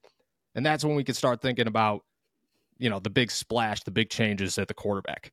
And 0.55 0.65
that's 0.65 0.87
when 0.87 0.97
we 0.97 1.05
can 1.05 1.15
start 1.15 1.43
thinking 1.43 1.67
about, 1.67 2.01
you 2.79 2.89
know, 2.89 2.99
the 2.99 3.11
big 3.11 3.31
splash, 3.31 3.83
the 3.83 3.91
big 3.91 4.09
changes 4.09 4.57
at 4.57 4.69
the 4.69 4.75
quarterback. 4.75 5.33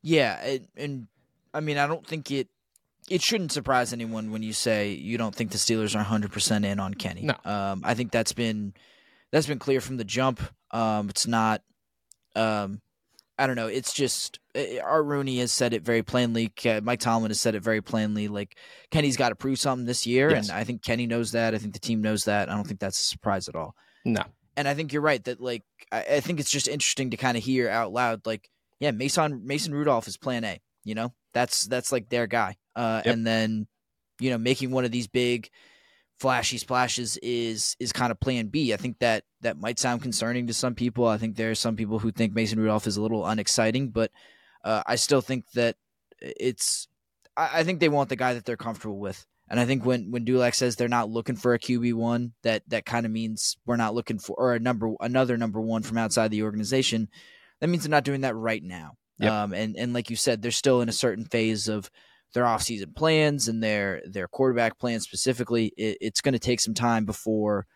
Yeah, 0.00 0.40
and, 0.42 0.68
and 0.74 1.06
I 1.52 1.60
mean, 1.60 1.76
I 1.76 1.86
don't 1.86 2.06
think 2.06 2.30
it 2.30 2.48
it 3.10 3.20
shouldn't 3.20 3.52
surprise 3.52 3.92
anyone 3.92 4.32
when 4.32 4.42
you 4.42 4.54
say 4.54 4.92
you 4.92 5.18
don't 5.18 5.34
think 5.34 5.50
the 5.50 5.58
Steelers 5.58 5.98
are 5.98 6.04
100% 6.04 6.64
in 6.64 6.80
on 6.80 6.94
Kenny. 6.94 7.22
No. 7.24 7.34
Um, 7.44 7.82
I 7.84 7.92
think 7.92 8.10
that's 8.10 8.32
been 8.32 8.72
that's 9.32 9.46
been 9.46 9.58
clear 9.58 9.82
from 9.82 9.98
the 9.98 10.04
jump. 10.04 10.40
Um, 10.70 11.10
it's 11.10 11.26
not 11.26 11.62
um, 12.36 12.80
I 13.38 13.46
don't 13.46 13.56
know. 13.56 13.68
It's 13.68 13.92
just 13.92 14.40
uh, 14.56 14.80
Art 14.82 15.04
Rooney 15.04 15.38
has 15.38 15.52
said 15.52 15.72
it 15.72 15.82
very 15.82 16.02
plainly. 16.02 16.52
Mike 16.82 17.00
Tomlin 17.00 17.30
has 17.30 17.40
said 17.40 17.54
it 17.54 17.62
very 17.62 17.80
plainly. 17.80 18.28
Like 18.28 18.56
Kenny's 18.90 19.16
got 19.16 19.28
to 19.28 19.36
prove 19.36 19.60
something 19.60 19.86
this 19.86 20.06
year, 20.06 20.30
yes. 20.30 20.48
and 20.48 20.58
I 20.58 20.64
think 20.64 20.82
Kenny 20.82 21.06
knows 21.06 21.32
that. 21.32 21.54
I 21.54 21.58
think 21.58 21.72
the 21.72 21.78
team 21.78 22.02
knows 22.02 22.24
that. 22.24 22.48
I 22.50 22.54
don't 22.54 22.66
think 22.66 22.80
that's 22.80 23.00
a 23.00 23.04
surprise 23.04 23.48
at 23.48 23.54
all. 23.54 23.74
No. 24.04 24.22
And 24.56 24.66
I 24.66 24.74
think 24.74 24.92
you're 24.92 25.02
right 25.02 25.22
that 25.24 25.40
like 25.40 25.62
I, 25.92 26.00
I 26.00 26.20
think 26.20 26.40
it's 26.40 26.50
just 26.50 26.66
interesting 26.66 27.10
to 27.10 27.16
kind 27.16 27.36
of 27.36 27.44
hear 27.44 27.68
out 27.68 27.92
loud 27.92 28.26
like 28.26 28.50
yeah, 28.80 28.90
Mason 28.90 29.46
Mason 29.46 29.72
Rudolph 29.72 30.08
is 30.08 30.16
Plan 30.16 30.44
A. 30.44 30.60
You 30.84 30.94
know, 30.94 31.12
that's 31.32 31.66
that's 31.66 31.92
like 31.92 32.08
their 32.08 32.26
guy. 32.26 32.56
Uh, 32.74 33.02
yep. 33.04 33.14
And 33.14 33.26
then, 33.26 33.66
you 34.20 34.30
know, 34.30 34.38
making 34.38 34.70
one 34.70 34.84
of 34.84 34.90
these 34.90 35.06
big 35.06 35.50
flashy 36.18 36.58
splashes 36.58 37.16
is 37.18 37.76
is 37.78 37.92
kind 37.92 38.10
of 38.10 38.20
Plan 38.20 38.48
B. 38.48 38.72
I 38.72 38.76
think 38.76 38.98
that 39.00 39.24
that 39.42 39.58
might 39.58 39.78
sound 39.78 40.02
concerning 40.02 40.46
to 40.46 40.54
some 40.54 40.74
people. 40.74 41.06
I 41.06 41.18
think 41.18 41.36
there 41.36 41.50
are 41.50 41.56
some 41.56 41.76
people 41.76 41.98
who 41.98 42.12
think 42.12 42.34
Mason 42.34 42.58
Rudolph 42.58 42.86
is 42.86 42.96
a 42.96 43.02
little 43.02 43.26
unexciting, 43.26 43.90
but 43.90 44.10
uh, 44.64 44.82
I 44.86 44.96
still 44.96 45.20
think 45.20 45.50
that 45.52 45.76
it's. 46.20 46.88
I, 47.36 47.60
I 47.60 47.64
think 47.64 47.80
they 47.80 47.88
want 47.88 48.08
the 48.08 48.16
guy 48.16 48.34
that 48.34 48.44
they're 48.44 48.56
comfortable 48.56 48.98
with. 48.98 49.24
And 49.50 49.58
I 49.58 49.64
think 49.64 49.84
when 49.84 50.10
when 50.10 50.24
Dulac 50.24 50.54
says 50.54 50.76
they're 50.76 50.88
not 50.88 51.08
looking 51.08 51.36
for 51.36 51.54
a 51.54 51.58
QB 51.58 51.94
one, 51.94 52.32
that 52.42 52.62
that 52.68 52.84
kind 52.84 53.06
of 53.06 53.12
means 53.12 53.56
we're 53.64 53.76
not 53.76 53.94
looking 53.94 54.18
for 54.18 54.36
or 54.38 54.54
a 54.54 54.60
number 54.60 54.92
another 55.00 55.36
number 55.36 55.60
one 55.60 55.82
from 55.82 55.98
outside 55.98 56.30
the 56.30 56.42
organization 56.42 57.08
that 57.60 57.68
means 57.68 57.84
they're 57.84 57.90
not 57.90 58.04
doing 58.04 58.22
that 58.22 58.36
right 58.36 58.62
now. 58.62 58.92
Yep. 59.18 59.32
Um, 59.32 59.52
and 59.52 59.76
and 59.76 59.92
like 59.92 60.10
you 60.10 60.16
said, 60.16 60.42
they're 60.42 60.50
still 60.50 60.80
in 60.80 60.88
a 60.88 60.92
certain 60.92 61.24
phase 61.24 61.68
of 61.68 61.90
their 62.34 62.44
offseason 62.44 62.94
plans 62.94 63.48
and 63.48 63.62
their 63.62 64.02
their 64.06 64.28
quarterback 64.28 64.78
plans 64.78 65.04
specifically. 65.04 65.72
It, 65.76 65.98
it's 66.00 66.20
going 66.20 66.34
to 66.34 66.38
take 66.38 66.60
some 66.60 66.74
time 66.74 67.04
before 67.04 67.66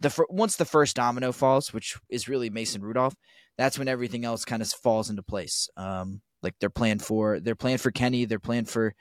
the 0.00 0.24
once 0.28 0.56
the 0.56 0.64
first 0.64 0.96
domino 0.96 1.32
falls, 1.32 1.72
which 1.72 1.96
is 2.08 2.28
really 2.28 2.50
Mason 2.50 2.82
Rudolph. 2.82 3.14
That's 3.58 3.78
when 3.78 3.88
everything 3.88 4.24
else 4.24 4.44
kind 4.44 4.62
of 4.62 4.68
falls 4.68 5.10
into 5.10 5.22
place. 5.22 5.68
Um, 5.76 6.22
like 6.42 6.54
they're 6.58 6.70
planned 6.70 7.02
for 7.02 7.40
they're 7.40 7.54
planned 7.54 7.80
for 7.80 7.90
Kenny. 7.90 8.24
They're 8.24 8.38
planned 8.38 8.68
for 8.68 8.94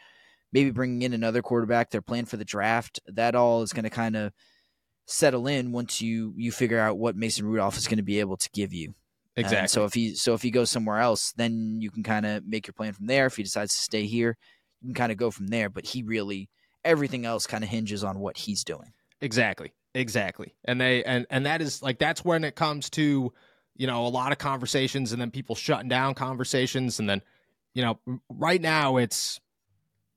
maybe 0.53 0.71
bringing 0.71 1.01
in 1.01 1.13
another 1.13 1.41
quarterback. 1.41 1.89
They're 1.89 2.01
planned 2.01 2.29
for 2.29 2.37
the 2.37 2.45
draft. 2.45 2.99
That 3.07 3.35
all 3.35 3.61
is 3.63 3.73
going 3.73 3.83
to 3.83 3.89
kind 3.89 4.15
of 4.15 4.33
settle 5.07 5.47
in 5.47 5.71
once 5.71 6.01
you 6.01 6.33
you 6.37 6.51
figure 6.51 6.79
out 6.79 6.97
what 6.97 7.15
Mason 7.15 7.45
Rudolph 7.45 7.77
is 7.77 7.87
going 7.87 7.97
to 7.97 8.03
be 8.03 8.19
able 8.19 8.37
to 8.37 8.49
give 8.53 8.73
you. 8.73 8.93
Exactly. 9.35 9.59
And 9.59 9.69
so 9.69 9.85
if 9.85 9.93
he 9.93 10.15
so 10.15 10.33
if 10.33 10.41
he 10.41 10.51
goes 10.51 10.69
somewhere 10.69 10.99
else, 10.99 11.33
then 11.33 11.79
you 11.81 11.89
can 11.89 12.03
kind 12.03 12.25
of 12.25 12.45
make 12.45 12.67
your 12.67 12.73
plan 12.73 12.93
from 12.93 13.07
there. 13.07 13.25
If 13.25 13.37
he 13.37 13.43
decides 13.43 13.73
to 13.73 13.81
stay 13.81 14.05
here, 14.05 14.37
you 14.81 14.87
can 14.87 14.93
kind 14.93 15.11
of 15.11 15.17
go 15.17 15.31
from 15.31 15.47
there. 15.47 15.69
But 15.69 15.85
he 15.85 16.03
really 16.03 16.49
everything 16.83 17.25
else 17.25 17.47
kind 17.47 17.63
of 17.63 17.69
hinges 17.69 18.03
on 18.03 18.19
what 18.19 18.37
he's 18.37 18.63
doing. 18.63 18.93
Exactly. 19.21 19.73
Exactly. 19.93 20.55
And 20.65 20.79
they 20.79 21.03
and 21.03 21.25
and 21.29 21.45
that 21.45 21.61
is 21.61 21.81
like 21.81 21.99
that's 21.99 22.23
when 22.23 22.43
it 22.43 22.55
comes 22.55 22.89
to 22.91 23.33
you 23.75 23.87
know 23.87 24.05
a 24.05 24.09
lot 24.09 24.31
of 24.31 24.37
conversations 24.37 25.11
and 25.11 25.21
then 25.21 25.31
people 25.31 25.55
shutting 25.55 25.89
down 25.89 26.13
conversations 26.13 26.99
and 26.99 27.09
then 27.09 27.21
you 27.73 27.83
know 27.83 27.99
right 28.29 28.61
now 28.61 28.97
it's 28.97 29.39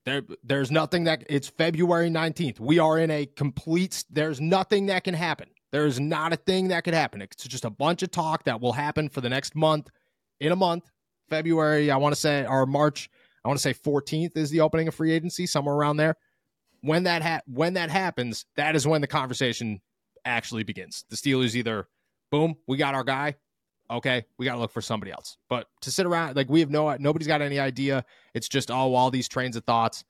there 0.04 0.22
there's 0.42 0.70
nothing 0.70 1.04
that 1.04 1.24
it's 1.28 1.48
February 1.48 2.08
19th. 2.08 2.60
We 2.60 2.78
are 2.78 2.98
in 2.98 3.10
a 3.10 3.26
complete 3.26 4.04
there's 4.10 4.40
nothing 4.40 4.86
that 4.86 5.04
can 5.04 5.14
happen. 5.14 5.48
There's 5.72 5.98
not 5.98 6.32
a 6.32 6.36
thing 6.36 6.68
that 6.68 6.84
could 6.84 6.94
happen. 6.94 7.20
It's 7.20 7.48
just 7.48 7.64
a 7.64 7.70
bunch 7.70 8.04
of 8.04 8.12
talk 8.12 8.44
that 8.44 8.60
will 8.60 8.72
happen 8.72 9.08
for 9.08 9.20
the 9.20 9.28
next 9.28 9.56
month. 9.56 9.88
In 10.38 10.52
a 10.52 10.56
month, 10.56 10.88
February, 11.28 11.90
I 11.90 11.96
want 11.96 12.14
to 12.14 12.20
say, 12.20 12.46
or 12.46 12.64
March, 12.66 13.10
I 13.44 13.48
want 13.48 13.58
to 13.58 13.62
say 13.62 13.74
14th 13.74 14.36
is 14.36 14.50
the 14.50 14.60
opening 14.60 14.88
of 14.88 14.94
free 14.94 15.12
agency, 15.12 15.46
somewhere 15.46 15.74
around 15.74 15.98
there. 15.98 16.16
when 16.80 17.04
that 17.04 17.22
ha- 17.22 17.40
when 17.46 17.74
that 17.74 17.90
happens, 17.90 18.44
that 18.56 18.76
is 18.76 18.86
when 18.86 19.00
the 19.00 19.06
conversation 19.06 19.80
actually 20.24 20.62
begins. 20.64 21.04
The 21.10 21.16
Steelers 21.16 21.54
either 21.54 21.88
boom, 22.30 22.56
we 22.66 22.76
got 22.76 22.94
our 22.94 23.04
guy. 23.04 23.36
Okay, 23.90 24.24
we 24.38 24.46
got 24.46 24.54
to 24.54 24.60
look 24.60 24.72
for 24.72 24.80
somebody 24.80 25.12
else. 25.12 25.36
But 25.48 25.66
to 25.82 25.90
sit 25.90 26.06
around 26.06 26.36
like 26.36 26.48
we 26.48 26.60
have 26.60 26.70
no 26.70 26.94
nobody's 26.96 27.28
got 27.28 27.42
any 27.42 27.58
idea. 27.58 28.04
It's 28.34 28.48
just 28.48 28.70
all 28.70 28.94
all 28.94 29.10
these 29.10 29.28
trains 29.28 29.56
of 29.56 29.64
thoughts 29.64 30.04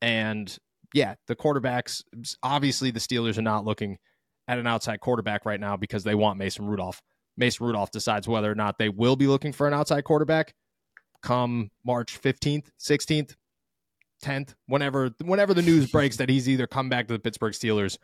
and 0.00 0.56
yeah, 0.94 1.14
the 1.26 1.36
quarterbacks 1.36 2.02
obviously 2.42 2.90
the 2.90 3.00
Steelers 3.00 3.36
are 3.38 3.42
not 3.42 3.64
looking 3.66 3.98
at 4.48 4.58
an 4.58 4.66
outside 4.66 5.00
quarterback 5.00 5.44
right 5.44 5.60
now 5.60 5.76
because 5.76 6.04
they 6.04 6.14
want 6.14 6.38
Mason 6.38 6.66
Rudolph. 6.66 7.02
Mason 7.36 7.66
Rudolph 7.66 7.90
decides 7.90 8.26
whether 8.26 8.50
or 8.50 8.54
not 8.54 8.78
they 8.78 8.88
will 8.88 9.14
be 9.16 9.26
looking 9.26 9.52
for 9.52 9.66
an 9.68 9.74
outside 9.74 10.04
quarterback 10.04 10.54
come 11.22 11.70
March 11.84 12.20
15th, 12.20 12.66
16th, 12.78 13.34
10th, 14.22 14.54
whenever 14.66 15.10
whenever 15.24 15.54
the 15.54 15.62
news 15.62 15.90
breaks 15.90 16.16
that 16.16 16.28
he's 16.28 16.48
either 16.48 16.66
come 16.66 16.88
back 16.88 17.06
to 17.06 17.14
the 17.14 17.18
Pittsburgh 17.18 17.52
Steelers 17.52 17.98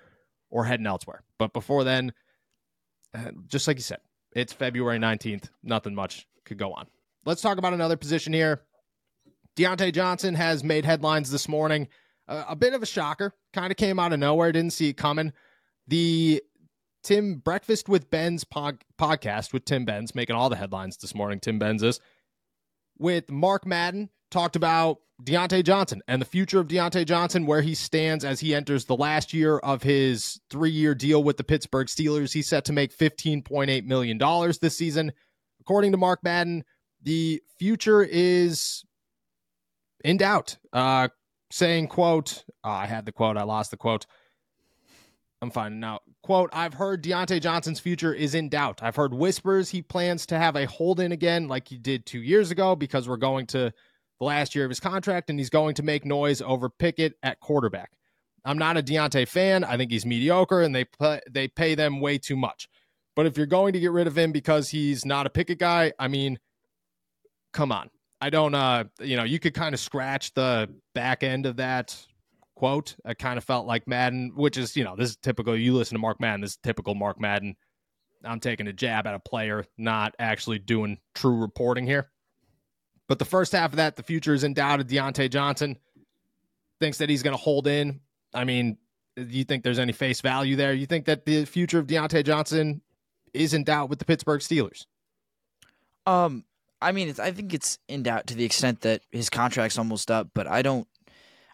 or 0.50 0.64
heading 0.64 0.86
elsewhere. 0.86 1.22
But 1.38 1.52
before 1.52 1.84
then, 1.84 2.12
uh, 3.14 3.30
just 3.46 3.66
like 3.66 3.76
you 3.76 3.82
said, 3.82 3.98
it's 4.34 4.52
February 4.52 4.98
19th. 4.98 5.48
Nothing 5.62 5.94
much 5.94 6.26
could 6.44 6.58
go 6.58 6.72
on. 6.72 6.86
Let's 7.24 7.42
talk 7.42 7.58
about 7.58 7.72
another 7.72 7.96
position 7.96 8.32
here. 8.32 8.62
Diontae 9.56 9.92
Johnson 9.92 10.34
has 10.34 10.64
made 10.64 10.84
headlines 10.84 11.30
this 11.30 11.48
morning. 11.48 11.88
Uh, 12.26 12.44
a 12.48 12.56
bit 12.56 12.74
of 12.74 12.82
a 12.82 12.86
shocker. 12.86 13.34
Kind 13.52 13.70
of 13.70 13.76
came 13.76 13.98
out 13.98 14.12
of 14.12 14.18
nowhere. 14.18 14.52
Didn't 14.52 14.72
see 14.72 14.88
it 14.88 14.96
coming. 14.96 15.32
The 15.86 16.42
Tim 17.02 17.36
Breakfast 17.36 17.88
with 17.88 18.10
Benz 18.10 18.44
pod, 18.44 18.82
podcast 18.98 19.52
with 19.52 19.64
Tim 19.64 19.84
Benz 19.84 20.14
making 20.14 20.34
all 20.34 20.48
the 20.48 20.56
headlines 20.56 20.96
this 20.96 21.14
morning. 21.14 21.38
Tim 21.38 21.58
Benz 21.58 21.82
is 21.82 22.00
with 22.98 23.30
Mark 23.30 23.66
Madden 23.66 24.10
talked 24.30 24.56
about 24.56 24.98
Diontae 25.22 25.64
Johnson 25.64 26.02
and 26.08 26.20
the 26.20 26.26
future 26.26 26.60
of 26.60 26.68
Diontae 26.68 27.06
Johnson, 27.06 27.46
where 27.46 27.62
he 27.62 27.74
stands 27.74 28.24
as 28.24 28.40
he 28.40 28.54
enters 28.54 28.84
the 28.84 28.96
last 28.96 29.32
year 29.32 29.58
of 29.58 29.82
his 29.82 30.40
three 30.50 30.70
year 30.70 30.94
deal 30.94 31.22
with 31.22 31.36
the 31.36 31.44
Pittsburgh 31.44 31.86
Steelers. 31.86 32.32
He's 32.32 32.48
set 32.48 32.64
to 32.66 32.72
make 32.72 32.96
$15.8 32.96 33.84
million 33.84 34.18
this 34.60 34.76
season. 34.76 35.12
According 35.60 35.92
to 35.92 35.98
Mark 35.98 36.20
Madden, 36.22 36.64
the 37.02 37.40
future 37.58 38.02
is 38.02 38.84
in 40.04 40.16
doubt. 40.16 40.58
Uh, 40.72 41.08
saying, 41.50 41.86
quote, 41.86 42.44
oh, 42.64 42.70
I 42.70 42.86
had 42.86 43.06
the 43.06 43.12
quote, 43.12 43.36
I 43.36 43.44
lost 43.44 43.70
the 43.70 43.76
quote. 43.76 44.06
I'm 45.44 45.50
finding 45.50 45.84
out. 45.84 46.02
Quote, 46.22 46.48
I've 46.54 46.72
heard 46.72 47.04
Diontae 47.04 47.40
Johnson's 47.40 47.78
future 47.78 48.14
is 48.14 48.34
in 48.34 48.48
doubt. 48.48 48.82
I've 48.82 48.96
heard 48.96 49.12
whispers 49.12 49.68
he 49.68 49.82
plans 49.82 50.24
to 50.26 50.38
have 50.38 50.56
a 50.56 50.66
hold 50.66 51.00
in 51.00 51.12
again 51.12 51.48
like 51.48 51.68
he 51.68 51.76
did 51.76 52.06
two 52.06 52.20
years 52.20 52.50
ago 52.50 52.74
because 52.74 53.06
we're 53.06 53.18
going 53.18 53.46
to 53.48 53.72
the 54.18 54.24
last 54.24 54.54
year 54.54 54.64
of 54.64 54.70
his 54.70 54.80
contract 54.80 55.28
and 55.28 55.38
he's 55.38 55.50
going 55.50 55.74
to 55.74 55.82
make 55.82 56.06
noise 56.06 56.40
over 56.40 56.70
Pickett 56.70 57.18
at 57.22 57.40
quarterback. 57.40 57.92
I'm 58.46 58.56
not 58.56 58.78
a 58.78 58.82
Diontae 58.82 59.28
fan. 59.28 59.64
I 59.64 59.76
think 59.76 59.90
he's 59.90 60.06
mediocre 60.06 60.62
and 60.62 60.74
they 60.74 60.84
play, 60.84 61.20
they 61.30 61.46
pay 61.46 61.74
them 61.74 62.00
way 62.00 62.16
too 62.16 62.36
much. 62.36 62.68
But 63.14 63.26
if 63.26 63.36
you're 63.36 63.46
going 63.46 63.74
to 63.74 63.80
get 63.80 63.92
rid 63.92 64.06
of 64.06 64.16
him 64.16 64.32
because 64.32 64.70
he's 64.70 65.04
not 65.04 65.26
a 65.26 65.30
Pickett 65.30 65.58
guy, 65.58 65.92
I 65.98 66.08
mean, 66.08 66.38
come 67.52 67.70
on. 67.70 67.90
I 68.22 68.30
don't 68.30 68.54
uh 68.54 68.84
you 69.00 69.16
know, 69.18 69.24
you 69.24 69.38
could 69.38 69.52
kind 69.52 69.74
of 69.74 69.80
scratch 69.80 70.32
the 70.32 70.70
back 70.94 71.22
end 71.22 71.44
of 71.44 71.56
that 71.56 71.94
quote. 72.64 72.96
I 73.04 73.12
kind 73.12 73.36
of 73.36 73.44
felt 73.44 73.66
like 73.66 73.86
Madden, 73.86 74.32
which 74.34 74.56
is, 74.56 74.74
you 74.74 74.84
know, 74.84 74.96
this 74.96 75.10
is 75.10 75.16
typical. 75.16 75.54
You 75.54 75.74
listen 75.74 75.96
to 75.96 76.00
Mark 76.00 76.18
Madden, 76.18 76.40
this 76.40 76.52
is 76.52 76.56
typical 76.62 76.94
Mark 76.94 77.20
Madden. 77.20 77.56
I'm 78.24 78.40
taking 78.40 78.66
a 78.68 78.72
jab 78.72 79.06
at 79.06 79.14
a 79.14 79.18
player, 79.18 79.66
not 79.76 80.14
actually 80.18 80.60
doing 80.60 80.96
true 81.14 81.36
reporting 81.36 81.86
here. 81.86 82.10
But 83.06 83.18
the 83.18 83.26
first 83.26 83.52
half 83.52 83.72
of 83.72 83.76
that, 83.76 83.96
the 83.96 84.02
future 84.02 84.32
is 84.32 84.44
in 84.44 84.54
doubt 84.54 84.80
of 84.80 84.86
Diontae 84.86 85.28
Johnson. 85.28 85.76
Thinks 86.80 86.96
that 86.98 87.10
he's 87.10 87.22
going 87.22 87.36
to 87.36 87.42
hold 87.42 87.66
in. 87.66 88.00
I 88.32 88.44
mean, 88.44 88.78
do 89.14 89.24
you 89.24 89.44
think 89.44 89.62
there's 89.62 89.78
any 89.78 89.92
face 89.92 90.22
value 90.22 90.56
there? 90.56 90.72
You 90.72 90.86
think 90.86 91.04
that 91.04 91.26
the 91.26 91.44
future 91.44 91.78
of 91.78 91.86
Diontae 91.86 92.24
Johnson 92.24 92.80
is 93.34 93.52
in 93.52 93.64
doubt 93.64 93.90
with 93.90 93.98
the 93.98 94.06
Pittsburgh 94.06 94.40
Steelers? 94.40 94.86
Um, 96.06 96.46
I 96.80 96.92
mean, 96.92 97.14
I 97.20 97.30
think 97.30 97.52
it's 97.52 97.78
in 97.90 98.04
doubt 98.04 98.28
to 98.28 98.34
the 98.34 98.44
extent 98.46 98.80
that 98.80 99.02
his 99.12 99.28
contract's 99.28 99.76
almost 99.76 100.10
up, 100.10 100.30
but 100.32 100.46
I 100.46 100.62
don't, 100.62 100.88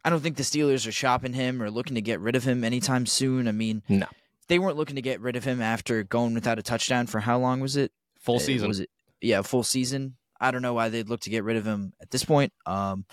I 0.05 0.11
don't 0.11 0.21
think 0.21 0.37
the 0.37 0.43
Steelers 0.43 0.87
are 0.87 0.93
shopping 0.93 1.33
him 1.33 1.63
or 1.63 1.71
looking 1.71 1.95
to 1.95 2.01
get 2.01 2.21
rid 2.21 2.37
of 2.37 2.45
him 2.45 2.65
anytime 2.65 3.07
soon. 3.07 3.49
I 3.49 3.53
mean, 3.53 3.83
no, 3.89 4.07
they 4.49 4.59
weren't 4.59 4.77
looking 4.77 4.97
to 4.97 5.03
get 5.03 5.21
rid 5.21 5.37
of 5.37 5.45
him 5.45 5.61
after 5.61 6.03
going 6.03 6.35
without 6.35 6.59
a 6.59 6.63
touchdown 6.63 7.07
for 7.07 7.21
how 7.21 7.39
long 7.39 7.61
was 7.61 7.77
it? 7.77 7.93
Full 8.21 8.37
uh, 8.37 8.41
season. 8.41 8.69
Was 8.69 8.81
it? 8.81 8.91
Yeah, 9.21 9.43
full 9.43 9.63
season. 9.63 10.17
I 10.41 10.51
don't 10.51 10.63
know 10.63 10.73
why 10.73 10.89
they'd 10.89 11.09
look 11.09 11.21
to 11.21 11.31
get 11.31 11.45
rid 11.45 11.57
of 11.57 11.67
him 11.67 11.93
at 12.01 12.11
this 12.11 12.25
point. 12.25 12.53
Um, 12.65 13.05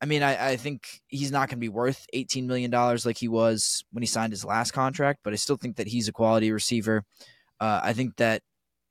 I 0.00 0.06
mean, 0.06 0.22
I, 0.22 0.50
I 0.50 0.56
think 0.56 1.00
he's 1.06 1.30
not 1.30 1.48
going 1.48 1.58
to 1.58 1.64
be 1.64 1.68
worth 1.68 2.06
$18 2.14 2.46
million 2.46 2.70
like 2.70 3.16
he 3.16 3.28
was 3.28 3.84
when 3.92 4.02
he 4.02 4.06
signed 4.06 4.32
his 4.32 4.44
last 4.44 4.72
contract, 4.72 5.20
but 5.22 5.32
I 5.32 5.36
still 5.36 5.56
think 5.56 5.76
that 5.76 5.86
he's 5.86 6.08
a 6.08 6.12
quality 6.12 6.52
receiver. 6.52 7.04
Uh, 7.60 7.80
I 7.82 7.92
think 7.92 8.16
that 8.16 8.42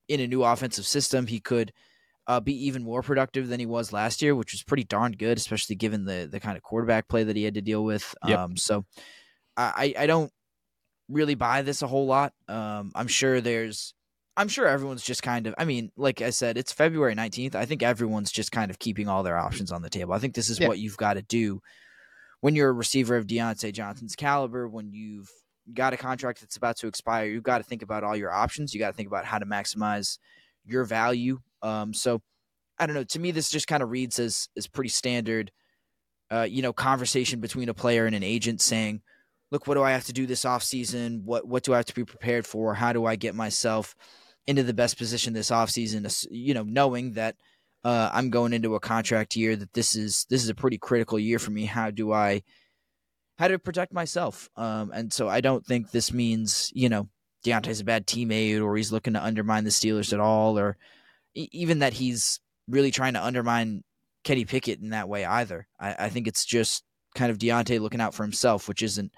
in 0.08 0.20
a 0.20 0.28
new 0.28 0.44
offensive 0.44 0.86
system, 0.86 1.28
he 1.28 1.40
could 1.40 1.74
uh, 2.28 2.40
be 2.40 2.68
even 2.68 2.84
more 2.84 3.02
productive 3.02 3.48
than 3.48 3.60
he 3.60 3.66
was 3.66 3.94
last 3.94 4.22
year, 4.22 4.36
which 4.36 4.54
was 4.54 4.64
pretty 4.64 4.84
darn 4.84 5.12
good, 5.14 5.38
especially 5.38 5.76
given 5.76 6.06
the 6.06 6.28
the 6.30 6.40
kind 6.40 6.58
of 6.58 6.64
quarterback 6.64 7.08
play 7.08 7.24
that 7.24 7.36
he 7.36 7.44
had 7.44 7.56
to 7.56 7.62
deal 7.62 7.84
with. 7.84 8.16
Yep. 8.26 8.40
Um, 8.40 8.58
so 8.58 8.86
I, 9.56 9.94
I 9.98 10.08
don't 10.08 10.32
really 11.10 11.36
buy 11.36 11.62
this 11.62 11.82
a 11.82 11.88
whole 11.88 12.08
lot. 12.08 12.34
Um, 12.48 12.92
I'm 12.96 13.08
sure 13.08 13.40
there's 13.40 13.94
I'm 14.36 14.48
sure 14.48 14.68
everyone's 14.68 15.04
just 15.04 15.22
kind 15.22 15.46
of, 15.46 15.54
I 15.60 15.66
mean, 15.66 15.92
like 15.96 16.22
I 16.22 16.32
said, 16.32 16.58
it's 16.58 16.72
February 16.72 17.14
19th. 17.14 17.54
I 17.54 17.66
think 17.66 17.84
everyone's 17.84 18.32
just 18.32 18.52
kind 18.52 18.72
of 18.72 18.80
keeping 18.80 19.08
all 19.08 19.22
their 19.22 19.38
options 19.38 19.72
on 19.72 19.84
the 19.84 19.92
table. 19.92 20.14
I 20.14 20.20
think 20.20 20.34
this 20.34 20.50
is 20.50 20.60
yeah. 20.60 20.68
what 20.68 20.80
you've 20.80 20.98
got 20.98 21.14
to 21.16 21.22
do 21.22 21.62
when 22.42 22.56
you're 22.56 22.70
a 22.70 22.74
receiver 22.74 23.16
of 23.16 23.28
Diontae 23.28 23.72
Johnson's 23.72 24.16
caliber, 24.16 24.68
when 24.68 24.92
you've 24.92 25.30
got 25.72 25.94
a 25.94 25.98
contract 25.98 26.42
that's 26.42 26.58
about 26.58 26.76
to 26.78 26.88
expire, 26.88 27.26
you've 27.26 27.44
got 27.44 27.60
to 27.60 27.64
think 27.64 27.82
about 27.84 28.04
all 28.04 28.18
your 28.18 28.34
options. 28.34 28.74
You 28.74 28.82
got 28.82 28.90
to 28.90 28.94
think 28.94 29.08
about 29.08 29.24
how 29.24 29.40
to 29.40 29.46
maximize 29.46 30.18
your 30.66 30.84
value. 30.84 31.40
Um, 31.64 31.94
so 31.94 32.22
I 32.78 32.86
don't 32.86 32.96
know. 32.96 33.04
To 33.04 33.20
me, 33.20 33.32
this 33.32 33.50
just 33.50 33.68
kind 33.68 33.82
of 33.82 33.90
reads 33.90 34.20
as, 34.20 34.50
as 34.56 34.68
pretty 34.68 34.90
standard, 34.90 35.52
uh, 36.30 36.48
you 36.50 36.62
know, 36.62 36.74
conversation 36.74 37.40
between 37.40 37.70
a 37.70 37.74
player 37.74 38.06
and 38.06 38.16
an 38.16 38.24
agent 38.24 38.62
saying, 38.62 39.02
look, 39.52 39.66
what 39.66 39.76
do 39.76 39.84
I 39.84 39.92
have 39.92 40.06
to 40.06 40.14
do 40.14 40.28
this 40.28 40.46
off 40.46 40.64
season? 40.64 41.22
What, 41.26 41.48
what 41.48 41.64
do 41.64 41.74
I 41.74 41.78
have 41.78 41.86
to 41.86 41.96
be 41.96 42.06
prepared 42.06 42.46
for? 42.46 42.74
How 42.76 42.94
do 42.94 43.06
I 43.06 43.16
get 43.16 43.34
myself– 43.34 43.96
into 44.48 44.64
the 44.64 44.74
best 44.74 44.98
position 44.98 45.34
this 45.34 45.52
offseason, 45.52 46.28
you 46.30 46.54
know, 46.54 46.64
knowing 46.64 47.14
that 47.14 47.36
uh, 47.84 48.10
I'm 48.12 48.30
going 48.30 48.54
into 48.54 48.76
a 48.76 48.80
contract 48.80 49.36
year 49.36 49.56
that 49.56 49.74
this 49.74 49.96
is 49.96 50.26
this 50.30 50.44
is 50.44 50.50
a 50.50 50.56
pretty 50.56 50.78
critical 50.78 51.20
year 51.20 51.40
for 51.40 51.52
me. 51.52 51.66
How 51.66 51.92
do 51.92 52.12
I 52.12 52.44
how 53.38 53.48
to 53.48 53.60
protect 53.60 53.94
myself? 53.94 54.50
Um, 54.56 54.92
and 54.94 55.12
so 55.12 55.28
I 55.28 55.42
don't 55.42 55.66
think 55.66 55.92
this 55.92 56.14
means 56.14 56.72
you 56.74 56.90
know 56.90 57.10
Diontae's 57.46 57.82
a 57.82 57.86
bad 57.86 58.06
teammate 58.06 58.64
or 58.64 58.76
he's 58.76 58.92
looking 58.92 59.14
to 59.14 59.24
undermine 59.24 59.64
the 59.64 59.70
Steelers 59.70 60.14
at 60.14 60.20
all, 60.20 60.58
or 60.58 60.78
even 61.36 61.80
that 61.80 61.94
he's 61.94 62.40
really 62.68 62.92
trying 62.92 63.14
to 63.14 63.24
undermine 63.24 63.84
Kenny 64.24 64.46
Pickett 64.46 64.80
in 64.80 64.90
that 64.90 65.10
way 65.10 65.26
either. 65.26 65.68
I, 65.80 65.96
I 66.00 66.10
think 66.10 66.28
it's 66.28 66.46
just 66.46 66.84
kind 67.16 67.32
of 67.32 67.38
Diontae 67.38 67.80
looking 67.80 68.02
out 68.02 68.14
for 68.14 68.24
himself, 68.24 68.68
which 68.68 68.82
isn't, 68.82 69.12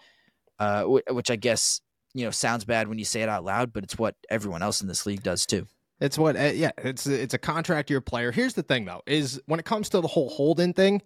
uh, 0.59 0.83
which 0.83 1.29
I 1.31 1.35
guess 1.35 1.81
you 2.13 2.25
know 2.25 2.31
sounds 2.31 2.65
bad 2.65 2.87
when 2.87 2.97
you 2.97 3.05
say 3.05 3.21
it 3.21 3.29
out 3.29 3.43
loud, 3.43 3.73
but 3.73 3.83
it's 3.83 3.97
what 3.97 4.15
everyone 4.29 4.63
else 4.63 4.81
in 4.81 4.87
this 4.87 5.05
league 5.05 5.23
does 5.23 5.45
too. 5.45 5.67
It's 5.99 6.17
what, 6.17 6.35
uh, 6.35 6.51
yeah, 6.53 6.71
it's 6.77 7.07
it's 7.07 7.33
a 7.33 7.37
contract 7.37 7.89
year 7.89 8.01
player. 8.01 8.31
Here's 8.31 8.53
the 8.53 8.63
thing 8.63 8.85
though, 8.85 9.01
is 9.05 9.41
when 9.45 9.59
it 9.59 9.65
comes 9.65 9.89
to 9.89 10.01
the 10.01 10.07
whole 10.07 10.29
Holden 10.29 10.73
thing, 10.73 11.01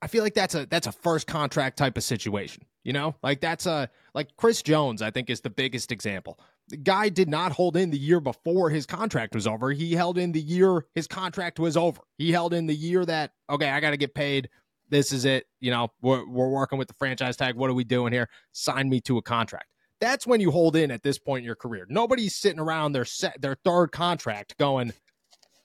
I 0.00 0.06
feel 0.06 0.22
like 0.22 0.34
that's 0.34 0.54
a 0.54 0.66
that's 0.66 0.86
a 0.86 0.92
first 0.92 1.26
contract 1.26 1.76
type 1.78 1.96
of 1.96 2.04
situation. 2.04 2.64
You 2.84 2.92
know, 2.92 3.14
like 3.22 3.40
that's 3.40 3.66
a 3.66 3.88
like 4.14 4.36
Chris 4.36 4.62
Jones. 4.62 5.02
I 5.02 5.10
think 5.10 5.30
is 5.30 5.40
the 5.40 5.50
biggest 5.50 5.92
example. 5.92 6.38
The 6.68 6.76
guy 6.78 7.10
did 7.10 7.28
not 7.28 7.52
hold 7.52 7.76
in 7.76 7.90
the 7.90 7.98
year 7.98 8.20
before 8.20 8.70
his 8.70 8.86
contract 8.86 9.34
was 9.34 9.46
over. 9.46 9.70
He 9.70 9.92
held 9.92 10.16
in 10.16 10.32
the 10.32 10.40
year 10.40 10.86
his 10.94 11.06
contract 11.06 11.58
was 11.58 11.76
over. 11.76 12.00
He 12.16 12.32
held 12.32 12.54
in 12.54 12.66
the 12.66 12.74
year 12.74 13.04
that 13.04 13.32
okay, 13.50 13.68
I 13.68 13.80
got 13.80 13.90
to 13.90 13.96
get 13.96 14.14
paid 14.14 14.48
this 14.88 15.12
is 15.12 15.24
it. 15.24 15.46
You 15.60 15.70
know, 15.70 15.88
we're, 16.02 16.26
we're 16.26 16.48
working 16.48 16.78
with 16.78 16.88
the 16.88 16.94
franchise 16.94 17.36
tag. 17.36 17.56
What 17.56 17.70
are 17.70 17.74
we 17.74 17.84
doing 17.84 18.12
here? 18.12 18.28
Sign 18.52 18.88
me 18.88 19.00
to 19.02 19.18
a 19.18 19.22
contract. 19.22 19.66
That's 20.00 20.26
when 20.26 20.40
you 20.40 20.50
hold 20.50 20.76
in 20.76 20.90
at 20.90 21.02
this 21.02 21.18
point 21.18 21.40
in 21.40 21.46
your 21.46 21.54
career. 21.54 21.86
Nobody's 21.88 22.34
sitting 22.34 22.60
around 22.60 22.92
their 22.92 23.04
set 23.04 23.40
their 23.40 23.56
third 23.64 23.92
contract 23.92 24.56
going, 24.58 24.92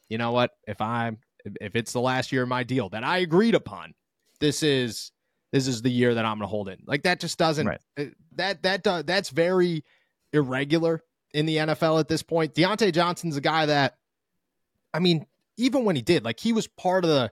you 0.07 0.17
know 0.17 0.31
what? 0.31 0.51
If 0.67 0.81
I'm 0.81 1.17
if 1.61 1.75
it's 1.75 1.93
the 1.93 2.01
last 2.01 2.31
year 2.31 2.43
of 2.43 2.49
my 2.49 2.63
deal 2.63 2.89
that 2.89 3.03
I 3.03 3.19
agreed 3.19 3.55
upon, 3.55 3.93
this 4.39 4.63
is 4.63 5.11
this 5.51 5.67
is 5.67 5.81
the 5.81 5.91
year 5.91 6.13
that 6.13 6.25
I'm 6.25 6.37
going 6.37 6.41
to 6.41 6.47
hold 6.47 6.69
in. 6.69 6.77
Like 6.85 7.03
that 7.03 7.19
just 7.19 7.37
doesn't 7.37 7.67
right. 7.67 7.81
Uh, 7.97 8.05
that 8.35 8.63
that 8.63 8.83
does, 8.83 9.03
that's 9.05 9.29
very 9.29 9.83
irregular 10.33 11.03
in 11.33 11.45
the 11.45 11.57
NFL 11.57 11.99
at 11.99 12.07
this 12.07 12.23
point. 12.23 12.53
Diontae 12.53 12.93
Johnson's 12.93 13.37
a 13.37 13.41
guy 13.41 13.65
that 13.67 13.95
I 14.93 14.99
mean, 14.99 15.25
even 15.57 15.85
when 15.85 15.95
he 15.95 16.01
did, 16.01 16.23
like 16.23 16.39
he 16.39 16.53
was 16.53 16.67
part 16.67 17.03
of 17.03 17.09
the 17.09 17.31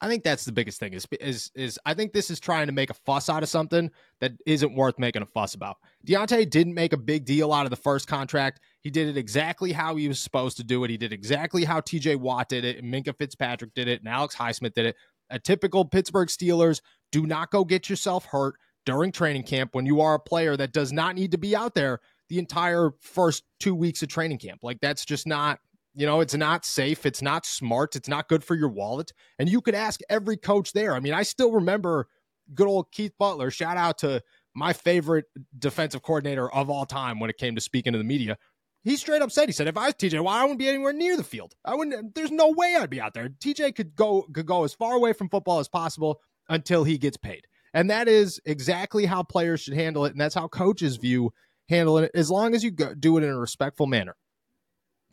I 0.00 0.08
think 0.08 0.22
that's 0.22 0.44
the 0.44 0.52
biggest 0.52 0.80
thing 0.80 0.92
is 0.92 1.06
is 1.20 1.50
is 1.54 1.78
I 1.86 1.94
think 1.94 2.12
this 2.12 2.30
is 2.30 2.40
trying 2.40 2.66
to 2.66 2.72
make 2.72 2.90
a 2.90 2.94
fuss 2.94 3.30
out 3.30 3.42
of 3.42 3.48
something 3.48 3.90
that 4.20 4.32
isn't 4.44 4.74
worth 4.74 4.98
making 4.98 5.22
a 5.22 5.26
fuss 5.26 5.54
about. 5.54 5.76
Diontae 6.06 6.50
didn't 6.50 6.74
make 6.74 6.92
a 6.92 6.98
big 6.98 7.24
deal 7.24 7.52
out 7.52 7.64
of 7.64 7.70
the 7.70 7.76
first 7.76 8.06
contract. 8.06 8.60
He 8.80 8.90
did 8.90 9.08
it 9.08 9.16
exactly 9.16 9.72
how 9.72 9.96
he 9.96 10.08
was 10.08 10.20
supposed 10.20 10.56
to 10.58 10.64
do 10.64 10.84
it. 10.84 10.90
He 10.90 10.96
did 10.96 11.12
exactly 11.12 11.64
how 11.64 11.80
TJ 11.80 12.16
Watt 12.16 12.48
did 12.48 12.64
it, 12.64 12.78
and 12.78 12.92
Minkah 12.92 13.16
Fitzpatrick 13.16 13.72
did 13.74 13.88
it, 13.88 14.00
and 14.00 14.08
Alex 14.08 14.36
Highsmith 14.36 14.74
did 14.74 14.86
it. 14.86 14.96
A 15.30 15.38
typical 15.38 15.86
Pittsburgh 15.86 16.28
Steelers, 16.28 16.82
do 17.10 17.26
not 17.26 17.50
go 17.50 17.64
get 17.64 17.88
yourself 17.88 18.26
hurt. 18.26 18.56
during 18.84 19.10
training 19.10 19.44
camp 19.44 19.74
when 19.74 19.86
you 19.86 20.02
are 20.02 20.14
a 20.14 20.20
player 20.20 20.54
that 20.54 20.72
does 20.72 20.92
not 20.92 21.14
need 21.14 21.30
to 21.30 21.38
be 21.38 21.56
out 21.56 21.74
there 21.74 22.00
the 22.28 22.38
entire 22.38 22.90
first 23.00 23.44
two 23.60 23.74
weeks 23.74 24.02
of 24.02 24.08
training 24.08 24.38
camp. 24.38 24.60
Like 24.62 24.78
that's 24.80 25.04
just 25.04 25.26
not, 25.26 25.58
you 25.94 26.06
know, 26.06 26.20
it's 26.20 26.34
not 26.34 26.64
safe. 26.64 27.06
It's 27.06 27.22
not 27.22 27.46
smart. 27.46 27.96
It's 27.96 28.08
not 28.08 28.28
good 28.28 28.42
for 28.42 28.54
your 28.54 28.68
wallet. 28.68 29.12
And 29.38 29.48
you 29.48 29.60
could 29.60 29.74
ask 29.74 30.00
every 30.08 30.36
coach 30.36 30.72
there. 30.72 30.94
I 30.94 31.00
mean, 31.00 31.14
I 31.14 31.22
still 31.22 31.52
remember 31.52 32.08
good 32.54 32.66
old 32.66 32.90
Keith 32.92 33.12
Butler. 33.18 33.50
Shout 33.50 33.76
out 33.76 33.98
to 33.98 34.22
my 34.54 34.72
favorite 34.72 35.26
defensive 35.58 36.02
coordinator 36.02 36.52
of 36.52 36.70
all 36.70 36.86
time 36.86 37.20
when 37.20 37.30
it 37.30 37.36
came 37.36 37.54
to 37.54 37.60
speaking 37.60 37.92
to 37.92 37.98
the 37.98 38.04
media. 38.04 38.36
He 38.82 38.96
straight 38.96 39.22
up 39.22 39.32
said, 39.32 39.48
he 39.48 39.52
said, 39.52 39.66
if 39.66 39.78
I 39.78 39.86
was 39.86 39.94
TJ 39.94 40.20
Watt, 40.22 40.36
I 40.36 40.42
wouldn't 40.42 40.58
be 40.58 40.68
anywhere 40.68 40.92
near 40.92 41.16
the 41.16 41.24
field. 41.24 41.54
I 41.64 41.74
wouldn't, 41.74 42.14
there's 42.14 42.30
no 42.30 42.50
way 42.50 42.76
I'd 42.78 42.90
be 42.90 43.00
out 43.00 43.14
there. 43.14 43.30
TJ 43.30 43.74
could 43.74 43.96
go, 43.96 44.26
could 44.32 44.46
go 44.46 44.64
as 44.64 44.74
far 44.74 44.94
away 44.94 45.14
from 45.14 45.30
football 45.30 45.58
as 45.58 45.68
possible 45.68 46.20
until 46.50 46.84
he 46.84 46.98
gets 46.98 47.16
paid. 47.16 47.46
And 47.72 47.88
that 47.90 48.08
is 48.08 48.40
exactly 48.44 49.06
how 49.06 49.22
players 49.22 49.62
should 49.62 49.74
handle 49.74 50.04
it. 50.04 50.12
And 50.12 50.20
that's 50.20 50.34
how 50.34 50.48
coaches 50.48 50.96
view 50.96 51.32
handling 51.68 52.04
it, 52.04 52.10
as 52.14 52.30
long 52.30 52.54
as 52.54 52.62
you 52.62 52.70
go, 52.70 52.94
do 52.94 53.18
it 53.18 53.24
in 53.24 53.30
a 53.30 53.38
respectful 53.38 53.86
manner. 53.86 54.16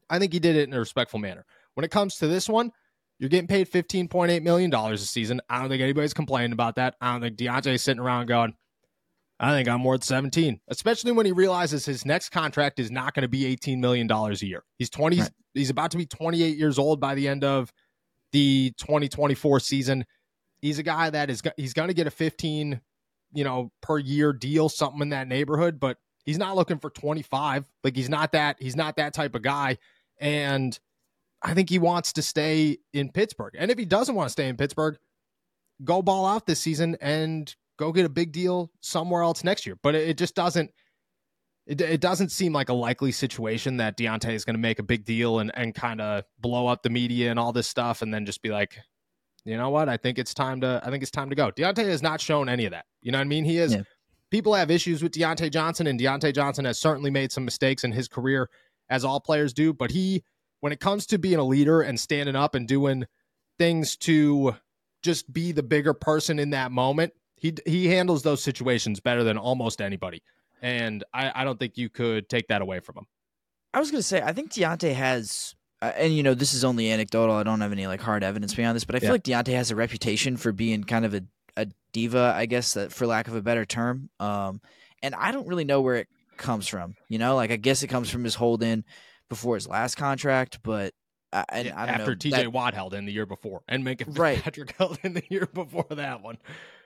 I 0.09 0.19
think 0.19 0.33
he 0.33 0.39
did 0.39 0.55
it 0.55 0.67
in 0.67 0.73
a 0.73 0.79
respectful 0.79 1.19
manner. 1.19 1.45
When 1.73 1.85
it 1.85 1.91
comes 1.91 2.17
to 2.17 2.27
this 2.27 2.49
one, 2.49 2.71
you're 3.17 3.29
getting 3.29 3.47
paid 3.47 3.71
$15.8 3.71 4.41
million 4.41 4.73
a 4.73 4.97
season. 4.97 5.41
I 5.49 5.59
don't 5.59 5.69
think 5.69 5.81
anybody's 5.81 6.13
complaining 6.13 6.53
about 6.53 6.75
that. 6.75 6.95
I 6.99 7.11
don't 7.13 7.21
think 7.21 7.37
Diontae's 7.37 7.83
sitting 7.83 8.01
around 8.01 8.25
going, 8.25 8.55
I 9.39 9.51
think 9.53 9.69
I'm 9.69 9.83
worth 9.83 10.03
17, 10.03 10.59
especially 10.67 11.11
when 11.13 11.25
he 11.25 11.31
realizes 11.31 11.85
his 11.85 12.05
next 12.05 12.29
contract 12.29 12.79
is 12.79 12.91
not 12.91 13.13
going 13.13 13.23
to 13.23 13.27
be 13.27 13.55
$18 13.55 13.79
million 13.79 14.11
a 14.11 14.33
year. 14.33 14.63
He's 14.77 14.89
20, 14.89 15.19
right. 15.19 15.29
he's 15.53 15.69
about 15.69 15.91
to 15.91 15.97
be 15.97 16.05
28 16.05 16.57
years 16.57 16.77
old 16.77 16.99
by 16.99 17.15
the 17.15 17.27
end 17.27 17.43
of 17.43 17.71
the 18.33 18.73
2024 18.77 19.59
season. 19.59 20.05
He's 20.61 20.77
a 20.77 20.83
guy 20.83 21.09
that 21.09 21.29
is, 21.29 21.41
he's 21.57 21.73
going 21.73 21.87
to 21.87 21.93
get 21.93 22.05
a 22.05 22.11
15, 22.11 22.81
you 23.33 23.43
know, 23.43 23.71
per 23.81 23.97
year 23.97 24.31
deal, 24.33 24.69
something 24.69 25.01
in 25.01 25.09
that 25.09 25.27
neighborhood, 25.27 25.79
but 25.79 25.97
he's 26.25 26.37
not 26.37 26.55
looking 26.55 26.79
for 26.79 26.89
25. 26.89 27.65
Like 27.83 27.95
he's 27.95 28.09
not 28.09 28.31
that, 28.33 28.57
he's 28.59 28.75
not 28.75 28.97
that 28.97 29.13
type 29.13 29.35
of 29.35 29.41
guy. 29.41 29.77
And 30.19 30.77
I 31.41 31.53
think 31.53 31.69
he 31.69 31.79
wants 31.79 32.13
to 32.13 32.21
stay 32.21 32.77
in 32.93 33.11
Pittsburgh. 33.11 33.55
And 33.57 33.71
if 33.71 33.77
he 33.77 33.85
doesn't 33.85 34.13
want 34.13 34.27
to 34.27 34.31
stay 34.31 34.47
in 34.47 34.57
Pittsburgh, 34.57 34.97
go 35.83 36.01
ball 36.01 36.25
out 36.25 36.45
this 36.45 36.59
season 36.59 36.95
and 37.01 37.53
go 37.77 37.91
get 37.91 38.05
a 38.05 38.09
big 38.09 38.31
deal 38.31 38.71
somewhere 38.81 39.23
else 39.23 39.43
next 39.43 39.65
year. 39.65 39.77
But 39.81 39.95
it, 39.95 40.17
just 40.17 40.35
doesn't. 40.35 40.71
It, 41.65 41.79
it 41.81 42.01
doesn't 42.01 42.29
seem 42.29 42.53
like 42.53 42.69
a 42.69 42.73
likely 42.73 43.11
situation 43.11 43.77
that 43.77 43.97
Diontae 43.97 44.33
is 44.33 44.45
going 44.45 44.55
to 44.55 44.61
make 44.61 44.79
a 44.79 44.83
big 44.83 45.05
deal 45.05 45.39
and, 45.39 45.51
and 45.55 45.73
kind 45.73 46.01
of 46.01 46.23
blow 46.39 46.67
up 46.67 46.83
the 46.83 46.89
media 46.89 47.29
and 47.29 47.39
all 47.39 47.53
this 47.53 47.67
stuff, 47.67 48.01
and 48.01 48.13
then 48.13 48.25
just 48.25 48.41
be 48.41 48.49
like, 48.49 48.77
you 49.45 49.57
know 49.57 49.69
what? 49.69 49.89
I 49.89 49.97
think 49.97 50.19
it's 50.19 50.33
time 50.33 50.61
to. 50.61 50.81
I 50.83 50.89
think 50.89 51.01
it's 51.01 51.11
time 51.11 51.29
to 51.29 51.35
go. 51.35 51.51
Diontae 51.51 51.87
has 51.87 52.03
not 52.03 52.21
shown 52.21 52.49
any 52.49 52.65
of 52.65 52.71
that. 52.71 52.85
You 53.01 53.11
know 53.11 53.17
what 53.17 53.25
I 53.25 53.27
mean? 53.27 53.45
He 53.45 53.57
is. 53.57 53.73
Yeah. 53.73 53.83
People 54.31 54.53
have 54.53 54.71
issues 54.71 55.03
with 55.03 55.11
Diontae 55.11 55.51
Johnson, 55.51 55.87
and 55.87 55.99
Diontae 55.99 56.33
Johnson 56.33 56.65
has 56.65 56.79
certainly 56.79 57.11
made 57.11 57.31
some 57.31 57.45
mistakes 57.45 57.83
in 57.83 57.91
his 57.91 58.07
career, 58.07 58.49
as 58.89 59.03
all 59.03 59.19
players 59.19 59.53
do. 59.53 59.73
But 59.73 59.91
he, 59.91 60.23
when 60.61 60.71
it 60.71 60.79
comes 60.79 61.05
to 61.07 61.19
being 61.19 61.37
a 61.37 61.43
leader 61.43 61.81
and 61.81 61.99
standing 61.99 62.35
up 62.35 62.55
and 62.55 62.67
doing 62.67 63.05
things 63.59 63.97
to 63.97 64.55
just 65.03 65.31
be 65.31 65.51
the 65.51 65.63
bigger 65.63 65.93
person 65.93 66.39
in 66.39 66.51
that 66.51 66.71
moment, 66.71 67.13
he 67.35 67.53
he 67.65 67.87
handles 67.87 68.23
those 68.23 68.41
situations 68.41 68.99
better 68.99 69.23
than 69.23 69.37
almost 69.37 69.81
anybody, 69.81 70.23
and 70.61 71.03
I, 71.13 71.41
I 71.41 71.43
don't 71.43 71.59
think 71.59 71.77
you 71.77 71.89
could 71.89 72.29
take 72.29 72.47
that 72.47 72.61
away 72.61 72.79
from 72.79 72.99
him. 72.99 73.07
I 73.73 73.79
was 73.79 73.91
gonna 73.91 74.03
say 74.03 74.21
I 74.21 74.31
think 74.31 74.51
Diontae 74.51 74.93
has, 74.93 75.55
uh, 75.81 75.91
and 75.97 76.15
you 76.15 76.23
know 76.23 76.35
this 76.35 76.53
is 76.53 76.63
only 76.63 76.91
anecdotal. 76.91 77.35
I 77.35 77.43
don't 77.43 77.59
have 77.61 77.71
any 77.71 77.87
like 77.87 77.99
hard 77.99 78.23
evidence 78.23 78.53
behind 78.53 78.75
this, 78.75 78.85
but 78.85 78.95
I 78.95 78.99
feel 78.99 79.07
yeah. 79.07 79.13
like 79.13 79.23
Diontae 79.23 79.55
has 79.55 79.71
a 79.71 79.75
reputation 79.75 80.37
for 80.37 80.51
being 80.51 80.83
kind 80.83 81.03
of 81.03 81.15
a 81.15 81.23
a 81.57 81.67
diva, 81.91 82.33
I 82.35 82.45
guess, 82.45 82.77
for 82.89 83.05
lack 83.05 83.27
of 83.27 83.35
a 83.35 83.41
better 83.41 83.65
term. 83.65 84.09
Um, 84.19 84.61
and 85.03 85.15
I 85.15 85.31
don't 85.31 85.47
really 85.47 85.65
know 85.65 85.81
where 85.81 85.95
it 85.95 86.07
comes 86.37 86.67
from. 86.67 86.95
You 87.09 87.19
know, 87.19 87.35
like 87.35 87.51
I 87.51 87.57
guess 87.57 87.83
it 87.83 87.87
comes 87.87 88.09
from 88.09 88.23
his 88.23 88.35
hold 88.35 88.63
in 88.63 88.83
before 89.29 89.55
his 89.55 89.67
last 89.67 89.95
contract, 89.95 90.59
but 90.63 90.93
I, 91.33 91.45
I 91.49 91.63
don't 91.63 91.75
know. 91.75 91.81
after 91.81 92.15
TJ 92.15 92.47
Watt 92.49 92.73
held 92.73 92.93
in 92.93 93.05
the 93.05 93.11
year 93.13 93.25
before 93.25 93.61
and 93.69 93.85
Minkah 93.85 94.17
right. 94.17 94.41
Patrick 94.41 94.75
held 94.77 94.99
in 95.03 95.13
the 95.13 95.23
year 95.29 95.47
before 95.53 95.87
that 95.91 96.21
one. 96.21 96.37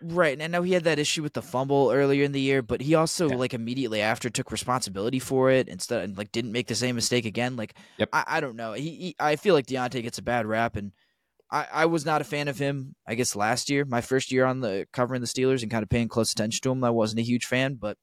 Right. 0.01 0.33
And 0.33 0.43
I 0.43 0.47
know 0.47 0.61
he 0.61 0.73
had 0.73 0.83
that 0.83 0.99
issue 0.99 1.23
with 1.23 1.33
the 1.33 1.41
fumble 1.41 1.91
earlier 1.91 2.23
in 2.23 2.31
the 2.31 2.41
year, 2.41 2.61
but 2.61 2.81
he 2.81 2.93
also 2.93 3.27
yeah. 3.29 3.35
like 3.37 3.55
immediately 3.55 4.01
after 4.01 4.29
took 4.29 4.51
responsibility 4.51 5.17
for 5.17 5.49
it 5.49 5.67
instead 5.67 6.03
and 6.03 6.17
like 6.17 6.31
didn't 6.31 6.51
make 6.51 6.67
the 6.67 6.75
same 6.75 6.95
mistake 6.95 7.25
again. 7.25 7.55
Like 7.55 7.73
yep. 7.97 8.09
I, 8.13 8.23
I 8.27 8.39
don't 8.39 8.55
know. 8.55 8.73
He, 8.73 8.89
he, 8.91 9.15
I 9.19 9.35
feel 9.35 9.55
like 9.55 9.65
Diontae 9.65 10.03
gets 10.03 10.19
a 10.19 10.23
bad 10.23 10.45
rap 10.45 10.75
and 10.75 10.91
I, 11.51 11.67
I 11.71 11.85
was 11.85 12.05
not 12.05 12.21
a 12.21 12.25
fan 12.25 12.47
of 12.47 12.57
him, 12.57 12.95
I 13.07 13.15
guess 13.15 13.35
last 13.35 13.69
year, 13.69 13.85
my 13.85 14.01
first 14.01 14.31
year 14.31 14.45
on 14.45 14.61
the 14.61 14.87
covering 14.91 15.21
the 15.21 15.27
Steelers 15.27 15.61
and 15.61 15.71
kind 15.71 15.83
of 15.83 15.89
paying 15.89 16.07
close 16.07 16.31
attention 16.31 16.61
to 16.63 16.71
him. 16.71 16.83
I 16.83 16.89
wasn't 16.89 17.19
a 17.19 17.23
huge 17.23 17.45
fan, 17.45 17.75
but 17.75 17.97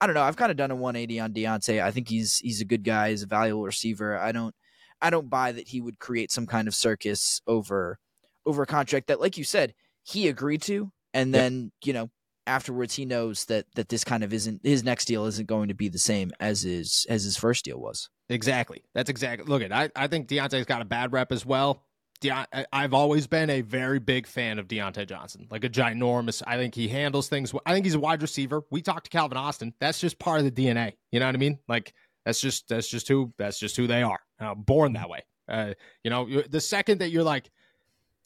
I 0.00 0.06
don't 0.06 0.14
know. 0.14 0.22
I've 0.22 0.36
kind 0.36 0.50
of 0.50 0.56
done 0.56 0.70
a 0.70 0.76
180 0.76 1.20
on 1.20 1.32
Diontae. 1.32 1.82
I 1.82 1.90
think 1.90 2.08
he's 2.08 2.38
he's 2.38 2.60
a 2.60 2.64
good 2.64 2.84
guy, 2.84 3.10
he's 3.10 3.22
a 3.22 3.26
valuable 3.26 3.64
receiver. 3.64 4.18
I 4.18 4.32
don't 4.32 4.54
I 5.00 5.10
don't 5.10 5.30
buy 5.30 5.52
that 5.52 5.68
he 5.68 5.80
would 5.80 5.98
create 5.98 6.30
some 6.30 6.46
kind 6.46 6.68
of 6.68 6.74
circus 6.74 7.40
over 7.46 7.98
over 8.46 8.62
a 8.62 8.66
contract 8.66 9.08
that, 9.08 9.20
like 9.20 9.36
you 9.36 9.44
said, 9.44 9.74
he 10.02 10.28
agreed 10.28 10.62
to, 10.62 10.90
and 11.12 11.34
then 11.34 11.64
yep. 11.64 11.70
you 11.84 11.92
know 11.92 12.10
afterwards 12.46 12.94
he 12.94 13.04
knows 13.04 13.44
that 13.44 13.66
that 13.74 13.88
this 13.90 14.04
kind 14.04 14.24
of 14.24 14.32
isn't 14.32 14.60
his 14.64 14.82
next 14.82 15.04
deal 15.04 15.26
isn't 15.26 15.46
going 15.46 15.68
to 15.68 15.74
be 15.74 15.88
the 15.88 15.98
same 15.98 16.32
as 16.40 16.62
his 16.62 17.06
as 17.08 17.24
his 17.24 17.36
first 17.36 17.64
deal 17.64 17.78
was. 17.78 18.08
Exactly. 18.28 18.82
That's 18.94 19.10
exactly. 19.10 19.46
Look 19.46 19.62
at 19.62 19.72
I 19.72 19.90
I 19.94 20.06
think 20.08 20.28
Diontae's 20.28 20.66
got 20.66 20.82
a 20.82 20.86
bad 20.86 21.12
rep 21.12 21.32
as 21.32 21.44
well. 21.46 21.84
De- 22.20 22.66
I've 22.72 22.94
always 22.94 23.26
been 23.26 23.48
a 23.48 23.60
very 23.60 24.00
big 24.00 24.26
fan 24.26 24.58
of 24.58 24.66
Diontae 24.66 25.06
Johnson, 25.08 25.46
like 25.50 25.62
a 25.62 25.68
ginormous. 25.68 26.42
I 26.46 26.56
think 26.56 26.74
he 26.74 26.88
handles 26.88 27.28
things. 27.28 27.52
I 27.64 27.72
think 27.72 27.86
he's 27.86 27.94
a 27.94 28.00
wide 28.00 28.22
receiver. 28.22 28.62
We 28.70 28.82
talked 28.82 29.04
to 29.04 29.10
Calvin 29.10 29.38
Austin. 29.38 29.72
That's 29.78 30.00
just 30.00 30.18
part 30.18 30.40
of 30.40 30.44
the 30.44 30.50
DNA. 30.50 30.94
You 31.12 31.20
know 31.20 31.26
what 31.26 31.34
I 31.36 31.38
mean? 31.38 31.58
Like 31.68 31.94
that's 32.24 32.40
just 32.40 32.68
that's 32.68 32.88
just 32.88 33.06
who 33.08 33.32
that's 33.38 33.58
just 33.58 33.76
who 33.76 33.86
they 33.86 34.02
are. 34.02 34.18
Uh, 34.40 34.54
born 34.54 34.94
that 34.94 35.08
way. 35.08 35.24
Uh, 35.48 35.74
you 36.02 36.10
know, 36.10 36.42
the 36.50 36.60
second 36.60 36.98
that 36.98 37.10
you're 37.10 37.22
like, 37.22 37.50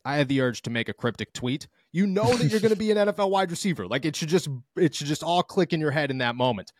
I 0.05 0.17
had 0.17 0.29
the 0.29 0.41
urge 0.41 0.63
to 0.63 0.71
make 0.71 0.89
a 0.89 0.93
cryptic 0.93 1.33
tweet. 1.33 1.69
You 1.93 2.07
know 2.07 2.37
that 2.37 2.51
you're 2.51 2.61
going 2.61 2.73
to 2.73 2.79
be 2.79 2.91
an 2.91 2.97
NFL 2.97 3.31
wide 3.31 3.51
receiver. 3.51 3.87
Like 3.87 4.05
it 4.05 4.17
should 4.17 4.29
just 4.29 4.49
it 4.77 4.95
should 4.95 5.07
just 5.07 5.23
all 5.23 5.43
click 5.43 5.73
in 5.73 5.81
your 5.81 5.91
head 5.91 6.11
in 6.11 6.19
that 6.19 6.35
moment. 6.35 6.73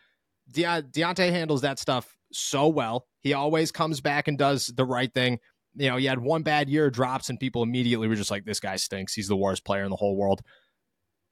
De- 0.51 0.63
Diontae 0.63 1.31
handles 1.31 1.61
that 1.61 1.79
stuff 1.79 2.17
so 2.33 2.69
well. 2.69 3.07
He 3.21 3.35
always 3.35 3.71
comes 3.71 4.01
back 4.01 4.27
and 4.27 4.37
does 4.37 4.67
the 4.67 4.85
right 4.85 5.13
thing. 5.13 5.39
You 5.75 5.89
know, 5.89 5.97
he 5.97 6.07
had 6.07 6.19
one 6.19 6.43
bad 6.43 6.69
year, 6.69 6.91
drops, 6.91 7.31
and 7.31 7.41
people 7.41 7.63
immediately 7.63 8.09
were 8.09 8.15
just 8.15 8.31
like, 8.31 8.45
"This 8.45 8.61
guy 8.61 8.77
stinks. 8.77 9.15
He's 9.15 9.29
the 9.29 9.37
worst 9.37 9.65
player 9.65 9.85
in 9.85 9.91
the 9.91 9.97
whole 9.97 10.17
world." 10.17 10.43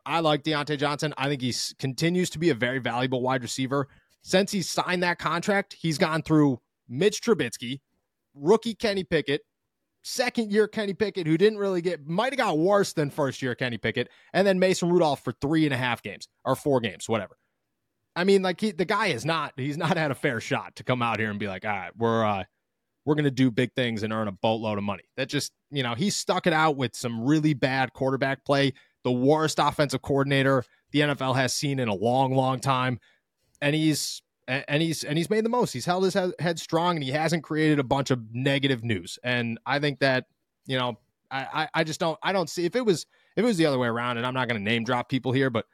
I 0.06 0.20
like 0.20 0.44
Diontae 0.44 0.78
Johnson. 0.78 1.12
I 1.18 1.28
think 1.28 1.42
he 1.42 1.54
continues 1.78 2.30
to 2.30 2.38
be 2.38 2.48
a 2.48 2.54
very 2.54 2.78
valuable 2.78 3.20
wide 3.20 3.42
receiver 3.42 3.86
since 4.22 4.52
he 4.52 4.62
signed 4.62 5.02
that 5.02 5.18
contract, 5.18 5.76
he's 5.78 5.98
gone 5.98 6.22
through 6.22 6.60
Mitch 6.88 7.22
Trubisky, 7.22 7.80
rookie 8.34 8.74
Kenny 8.74 9.04
Pickett, 9.04 9.42
second 10.02 10.52
year 10.52 10.68
Kenny 10.68 10.94
Pickett, 10.94 11.26
who 11.26 11.38
didn't 11.38 11.58
really 11.58 11.80
get, 11.80 12.06
might 12.06 12.32
have 12.32 12.38
got 12.38 12.58
worse 12.58 12.92
than 12.92 13.10
first 13.10 13.42
year 13.42 13.54
Kenny 13.54 13.78
Pickett, 13.78 14.08
and 14.32 14.46
then 14.46 14.58
Mason 14.58 14.90
Rudolph 14.90 15.24
for 15.24 15.32
three 15.32 15.64
and 15.64 15.74
a 15.74 15.78
half 15.78 16.02
games 16.02 16.28
or 16.44 16.54
four 16.54 16.80
games, 16.80 17.08
whatever. 17.08 17.36
I 18.16 18.24
mean, 18.24 18.42
like 18.42 18.60
he, 18.60 18.72
the 18.72 18.84
guy 18.84 19.08
is 19.08 19.24
not, 19.24 19.54
he's 19.56 19.78
not 19.78 19.96
had 19.96 20.10
a 20.10 20.16
fair 20.16 20.40
shot 20.40 20.76
to 20.76 20.84
come 20.84 21.00
out 21.00 21.18
here 21.18 21.30
and 21.30 21.38
be 21.38 21.48
like, 21.48 21.64
all 21.64 21.70
right, 21.70 21.96
we're, 21.96 22.24
uh, 22.24 22.44
we're 23.04 23.14
going 23.14 23.24
to 23.24 23.30
do 23.30 23.50
big 23.50 23.72
things 23.74 24.02
and 24.02 24.12
earn 24.12 24.28
a 24.28 24.32
boatload 24.32 24.78
of 24.78 24.84
money. 24.84 25.04
That 25.16 25.28
just, 25.28 25.52
you 25.70 25.82
know, 25.82 25.94
he 25.94 26.10
stuck 26.10 26.46
it 26.46 26.52
out 26.52 26.76
with 26.76 26.94
some 26.94 27.24
really 27.24 27.54
bad 27.54 27.92
quarterback 27.92 28.44
play, 28.44 28.72
the 29.04 29.12
worst 29.12 29.58
offensive 29.58 30.02
coordinator 30.02 30.64
the 30.92 31.00
NFL 31.00 31.36
has 31.36 31.54
seen 31.54 31.78
in 31.78 31.88
a 31.88 31.94
long, 31.94 32.34
long 32.34 32.60
time 32.60 33.00
and 33.60 33.74
he's 33.74 34.22
and 34.48 34.82
he's 34.82 35.04
and 35.04 35.16
he's 35.16 35.30
made 35.30 35.44
the 35.44 35.50
most. 35.50 35.72
He's 35.72 35.84
held 35.84 36.04
his 36.04 36.14
head 36.14 36.58
strong, 36.58 36.96
and 36.96 37.04
he 37.04 37.10
hasn't 37.10 37.44
created 37.44 37.78
a 37.78 37.84
bunch 37.84 38.10
of 38.10 38.20
negative 38.32 38.82
news. 38.82 39.18
And 39.22 39.58
I 39.64 39.78
think 39.78 40.00
that 40.00 40.26
you 40.66 40.76
know, 40.76 40.98
I 41.30 41.68
I 41.72 41.84
just 41.84 42.00
don't 42.00 42.18
I 42.22 42.32
don't 42.32 42.50
see 42.50 42.64
if 42.64 42.74
it 42.74 42.84
was 42.84 43.06
if 43.36 43.44
it 43.44 43.46
was 43.46 43.56
the 43.56 43.66
other 43.66 43.78
way 43.78 43.88
around. 43.88 44.16
And 44.16 44.26
I'm 44.26 44.34
not 44.34 44.48
going 44.48 44.60
to 44.60 44.64
name 44.64 44.84
drop 44.84 45.08
people 45.08 45.32
here, 45.32 45.50
but 45.50 45.66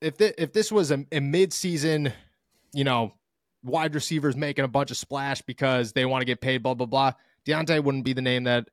if 0.00 0.18
the, 0.18 0.40
if 0.40 0.52
this 0.52 0.70
was 0.70 0.90
a, 0.90 1.04
a 1.10 1.20
mid 1.20 1.52
season, 1.52 2.12
you 2.72 2.84
know, 2.84 3.14
wide 3.66 3.94
receivers 3.94 4.36
making 4.36 4.64
a 4.64 4.68
bunch 4.68 4.90
of 4.90 4.96
splash 4.96 5.42
because 5.42 5.92
they 5.92 6.04
want 6.04 6.22
to 6.22 6.26
get 6.26 6.40
paid, 6.40 6.62
blah 6.62 6.74
blah 6.74 6.86
blah, 6.86 7.12
Diontae 7.44 7.82
wouldn't 7.82 8.04
be 8.04 8.12
the 8.12 8.22
name 8.22 8.44
that 8.44 8.68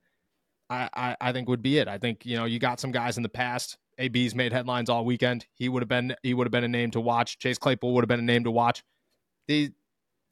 I, 0.70 0.90
I 0.94 1.18
I 1.20 1.32
think 1.34 1.50
would 1.50 1.62
be 1.62 1.78
it. 1.78 1.88
I 1.88 1.98
think 1.98 2.26
you 2.26 2.38
know 2.38 2.46
you 2.46 2.60
got 2.60 2.80
some 2.80 2.92
guys 2.92 3.18
in 3.18 3.24
the 3.24 3.30
past 3.30 3.78
AB's 3.98 4.36
made 4.36 4.54
headlines 4.54 4.90
all 4.90 5.06
weekend. 5.06 5.46
He 5.54 5.70
would 5.70 5.82
have 5.82 5.90
been 5.90 6.16
he 6.24 6.34
would 6.34 6.46
have 6.46 6.52
been 6.52 6.64
a 6.64 6.70
name 6.70 6.92
to 6.92 7.02
watch. 7.02 7.40
Chase 7.40 7.58
Claypool 7.58 7.94
would 7.94 8.04
have 8.04 8.10
been 8.10 8.20
a 8.20 8.24
name 8.24 8.44
to 8.46 8.52
watch. 8.52 8.84
The 9.48 9.72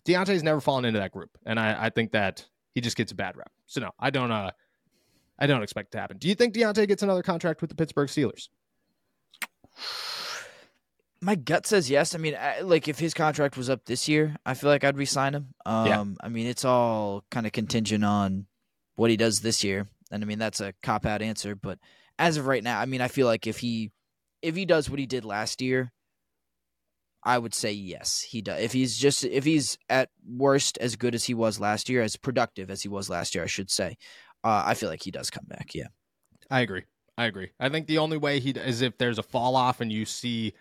Diontae's 0.05 0.43
never 0.43 0.61
fallen 0.61 0.85
into 0.85 0.99
that 0.99 1.11
group, 1.11 1.29
and 1.45 1.59
I, 1.59 1.85
I 1.85 1.89
think 1.89 2.11
that 2.13 2.47
he 2.73 2.81
just 2.81 2.97
gets 2.97 3.11
a 3.11 3.15
bad 3.15 3.37
rep. 3.37 3.51
So 3.67 3.81
no, 3.81 3.91
I 3.99 4.09
don't 4.09 4.31
uh 4.31 4.51
I 5.39 5.47
don't 5.47 5.63
expect 5.63 5.91
to 5.93 5.99
happen. 5.99 6.17
Do 6.17 6.27
you 6.27 6.35
think 6.35 6.53
Diontae 6.53 6.87
gets 6.87 7.03
another 7.03 7.23
contract 7.23 7.61
with 7.61 7.69
the 7.69 7.75
Pittsburgh 7.75 8.09
Steelers? 8.09 8.49
My 11.21 11.35
gut 11.35 11.67
says 11.67 11.89
yes. 11.89 12.15
I 12.15 12.17
mean, 12.17 12.35
I, 12.35 12.61
like 12.61 12.87
if 12.87 12.97
his 12.97 13.13
contract 13.13 13.55
was 13.55 13.69
up 13.69 13.85
this 13.85 14.07
year, 14.07 14.35
I 14.45 14.55
feel 14.55 14.69
like 14.69 14.83
I'd 14.83 14.97
resign 14.97 15.35
him. 15.35 15.53
Um, 15.65 15.87
yeah. 15.87 16.03
I 16.21 16.29
mean, 16.29 16.47
it's 16.47 16.65
all 16.65 17.23
kind 17.29 17.45
of 17.45 17.51
contingent 17.51 18.03
on 18.03 18.47
what 18.95 19.11
he 19.11 19.17
does 19.17 19.41
this 19.41 19.63
year, 19.63 19.87
and 20.11 20.23
I 20.23 20.25
mean 20.25 20.39
that's 20.39 20.61
a 20.61 20.73
cop 20.83 21.05
out 21.05 21.21
answer, 21.21 21.55
but 21.55 21.79
as 22.19 22.37
of 22.37 22.45
right 22.45 22.63
now, 22.63 22.79
I 22.79 22.85
mean, 22.85 23.01
I 23.01 23.07
feel 23.07 23.27
like 23.27 23.47
if 23.47 23.59
he 23.59 23.91
if 24.41 24.55
he 24.55 24.65
does 24.65 24.89
what 24.89 24.99
he 24.99 25.05
did 25.05 25.25
last 25.25 25.61
year, 25.61 25.91
I 27.23 27.37
would 27.37 27.53
say 27.53 27.71
yes, 27.71 28.21
he 28.21 28.41
does. 28.41 28.61
If 28.61 28.73
he's 28.73 28.97
just 28.97 29.23
if 29.23 29.43
he's 29.43 29.77
at 29.89 30.09
worst 30.27 30.77
as 30.79 30.95
good 30.95 31.15
as 31.15 31.23
he 31.23 31.33
was 31.33 31.59
last 31.59 31.89
year, 31.89 32.01
as 32.01 32.15
productive 32.15 32.69
as 32.69 32.81
he 32.81 32.89
was 32.89 33.09
last 33.09 33.35
year, 33.35 33.43
I 33.43 33.47
should 33.47 33.69
say, 33.69 33.97
uh, 34.43 34.63
I 34.65 34.73
feel 34.73 34.89
like 34.89 35.03
he 35.03 35.11
does 35.11 35.29
come 35.29 35.45
back. 35.47 35.73
Yeah, 35.73 35.87
I 36.49 36.61
agree. 36.61 36.83
I 37.17 37.25
agree. 37.25 37.51
I 37.59 37.69
think 37.69 37.87
the 37.87 37.99
only 37.99 38.17
way 38.17 38.39
he 38.39 38.51
is 38.51 38.81
if 38.81 38.97
there's 38.97 39.19
a 39.19 39.23
fall 39.23 39.55
off 39.55 39.81
and 39.81 39.91
you 39.91 40.05
see, 40.05 40.53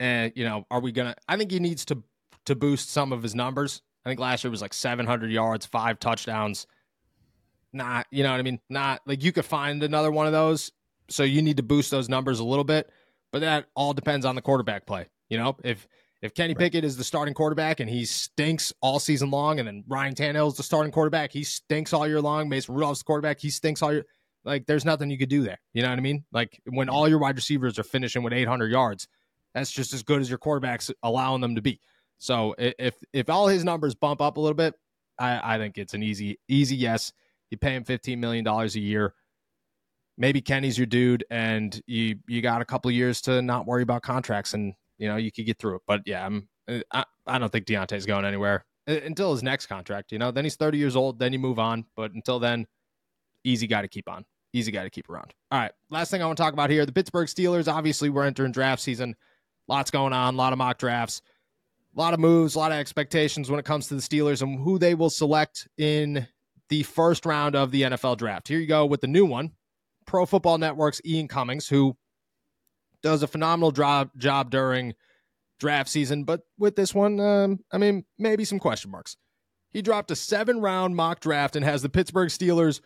and 0.00 0.32
you 0.36 0.44
know, 0.44 0.66
are 0.70 0.80
we 0.80 0.92
gonna? 0.92 1.14
I 1.28 1.36
think 1.36 1.50
he 1.50 1.60
needs 1.60 1.84
to 1.86 2.02
to 2.46 2.54
boost 2.54 2.90
some 2.90 3.12
of 3.12 3.22
his 3.22 3.34
numbers. 3.34 3.82
I 4.04 4.10
think 4.10 4.20
last 4.20 4.42
year 4.42 4.50
was 4.50 4.62
like 4.62 4.72
700 4.72 5.30
yards, 5.30 5.66
five 5.66 5.98
touchdowns. 5.98 6.66
Not, 7.74 8.06
you 8.10 8.22
know 8.22 8.30
what 8.30 8.40
I 8.40 8.42
mean? 8.42 8.58
Not 8.70 9.02
like 9.06 9.22
you 9.22 9.32
could 9.32 9.44
find 9.44 9.82
another 9.82 10.10
one 10.10 10.26
of 10.26 10.32
those. 10.32 10.72
So 11.10 11.24
you 11.24 11.42
need 11.42 11.58
to 11.58 11.62
boost 11.62 11.90
those 11.90 12.08
numbers 12.08 12.40
a 12.40 12.44
little 12.44 12.64
bit, 12.64 12.90
but 13.32 13.40
that 13.40 13.66
all 13.74 13.92
depends 13.92 14.24
on 14.24 14.34
the 14.34 14.42
quarterback 14.42 14.86
play. 14.86 15.08
You 15.28 15.36
know, 15.36 15.56
if 15.62 15.86
if 16.20 16.34
Kenny. 16.34 16.54
Pickett 16.54 16.84
is 16.84 16.96
the 16.96 17.04
starting 17.04 17.34
quarterback 17.34 17.80
and 17.80 17.88
he 17.88 18.04
stinks 18.04 18.72
all 18.80 18.98
season 18.98 19.30
long, 19.30 19.58
and 19.58 19.68
then 19.68 19.84
Ryan 19.86 20.14
Tannehill 20.14 20.48
is 20.48 20.56
the 20.56 20.62
starting 20.62 20.90
quarterback, 20.90 21.32
he 21.32 21.44
stinks 21.44 21.92
all 21.92 22.08
year 22.08 22.20
long. 22.20 22.48
Mason 22.48 22.74
Rudolph's 22.74 23.00
the 23.00 23.04
quarterback, 23.04 23.40
he 23.40 23.50
stinks 23.50 23.82
all 23.82 23.92
year. 23.92 24.04
Like, 24.44 24.66
there's 24.66 24.84
nothing 24.84 25.10
you 25.10 25.18
could 25.18 25.28
do 25.28 25.42
there. 25.42 25.60
You 25.74 25.82
know 25.82 25.90
what 25.90 25.98
I 25.98 26.02
mean? 26.02 26.24
Like 26.32 26.60
when 26.64 26.88
all 26.88 27.08
your 27.08 27.18
wide 27.18 27.36
receivers 27.36 27.78
are 27.78 27.84
finishing 27.84 28.22
with 28.22 28.32
800 28.32 28.70
yards, 28.70 29.06
that's 29.54 29.70
just 29.70 29.92
as 29.92 30.02
good 30.02 30.20
as 30.20 30.28
your 30.28 30.38
quarterbacks 30.38 30.90
allowing 31.02 31.40
them 31.40 31.54
to 31.54 31.62
be. 31.62 31.80
So 32.18 32.54
if 32.58 32.94
if 33.12 33.30
all 33.30 33.46
his 33.46 33.64
numbers 33.64 33.94
bump 33.94 34.20
up 34.20 34.36
a 34.36 34.40
little 34.40 34.54
bit, 34.54 34.74
I, 35.18 35.54
I 35.54 35.58
think 35.58 35.78
it's 35.78 35.94
an 35.94 36.02
easy 36.02 36.38
easy 36.48 36.76
yes. 36.76 37.12
You 37.50 37.56
pay 37.58 37.74
him 37.74 37.84
15 37.84 38.20
million 38.20 38.44
dollars 38.44 38.76
a 38.76 38.80
year. 38.80 39.14
Maybe 40.16 40.40
Kenny's 40.40 40.76
your 40.76 40.86
dude, 40.86 41.24
and 41.30 41.80
you 41.86 42.16
you 42.26 42.42
got 42.42 42.60
a 42.60 42.64
couple 42.64 42.90
years 42.90 43.20
to 43.22 43.40
not 43.40 43.66
worry 43.66 43.82
about 43.82 44.02
contracts, 44.02 44.52
and 44.52 44.74
you 44.98 45.08
know, 45.08 45.16
you 45.16 45.32
could 45.32 45.46
get 45.46 45.58
through 45.58 45.76
it. 45.76 45.82
But 45.86 46.02
yeah, 46.06 46.26
I'm, 46.26 46.48
I, 46.92 47.04
I 47.26 47.38
don't 47.38 47.50
think 47.50 47.66
Diontae's 47.66 48.04
going 48.04 48.24
anywhere 48.24 48.66
until 48.86 49.32
his 49.32 49.42
next 49.42 49.66
contract. 49.66 50.12
You 50.12 50.18
know, 50.18 50.30
then 50.30 50.44
he's 50.44 50.56
30 50.56 50.76
years 50.78 50.96
old. 50.96 51.18
Then 51.18 51.32
you 51.32 51.38
move 51.38 51.58
on. 51.58 51.84
But 51.96 52.12
until 52.12 52.38
then, 52.38 52.66
easy 53.44 53.66
guy 53.66 53.82
to 53.82 53.88
keep 53.88 54.08
on. 54.08 54.24
Easy 54.52 54.72
guy 54.72 54.82
to 54.82 54.90
keep 54.90 55.08
around. 55.08 55.34
All 55.50 55.60
right. 55.60 55.72
Last 55.90 56.10
thing 56.10 56.22
I 56.22 56.26
want 56.26 56.36
to 56.36 56.42
talk 56.42 56.52
about 56.52 56.70
here 56.70 56.84
the 56.84 56.92
Pittsburgh 56.92 57.28
Steelers. 57.28 57.72
Obviously, 57.72 58.10
we're 58.10 58.24
entering 58.24 58.52
draft 58.52 58.82
season. 58.82 59.14
Lots 59.68 59.90
going 59.90 60.12
on, 60.12 60.34
a 60.34 60.36
lot 60.36 60.52
of 60.52 60.58
mock 60.58 60.78
drafts, 60.78 61.22
a 61.96 62.00
lot 62.00 62.14
of 62.14 62.20
moves, 62.20 62.54
a 62.54 62.58
lot 62.58 62.72
of 62.72 62.78
expectations 62.78 63.50
when 63.50 63.60
it 63.60 63.66
comes 63.66 63.88
to 63.88 63.94
the 63.94 64.00
Steelers 64.00 64.42
and 64.42 64.58
who 64.58 64.78
they 64.78 64.94
will 64.94 65.10
select 65.10 65.68
in 65.76 66.26
the 66.68 66.82
first 66.84 67.26
round 67.26 67.54
of 67.54 67.70
the 67.70 67.82
NFL 67.82 68.16
draft. 68.16 68.48
Here 68.48 68.58
you 68.58 68.66
go 68.66 68.86
with 68.86 69.00
the 69.00 69.06
new 69.06 69.26
one 69.26 69.52
Pro 70.06 70.24
Football 70.24 70.58
Network's 70.58 71.00
Ian 71.04 71.28
Cummings, 71.28 71.68
who 71.68 71.96
does 73.02 73.22
a 73.22 73.26
phenomenal 73.26 73.70
job 73.70 74.10
job 74.16 74.50
during 74.50 74.94
draft 75.60 75.90
season, 75.90 76.24
but 76.24 76.40
with 76.58 76.76
this 76.76 76.94
one, 76.94 77.20
um, 77.20 77.58
I 77.72 77.78
mean, 77.78 78.04
maybe 78.18 78.44
some 78.44 78.58
question 78.58 78.90
marks. 78.90 79.16
He 79.70 79.82
dropped 79.82 80.10
a 80.10 80.16
seven 80.16 80.60
round 80.60 80.96
mock 80.96 81.20
draft 81.20 81.56
and 81.56 81.64
has 81.64 81.82
the 81.82 81.88
Pittsburgh 81.88 82.30
Steelers 82.30 82.80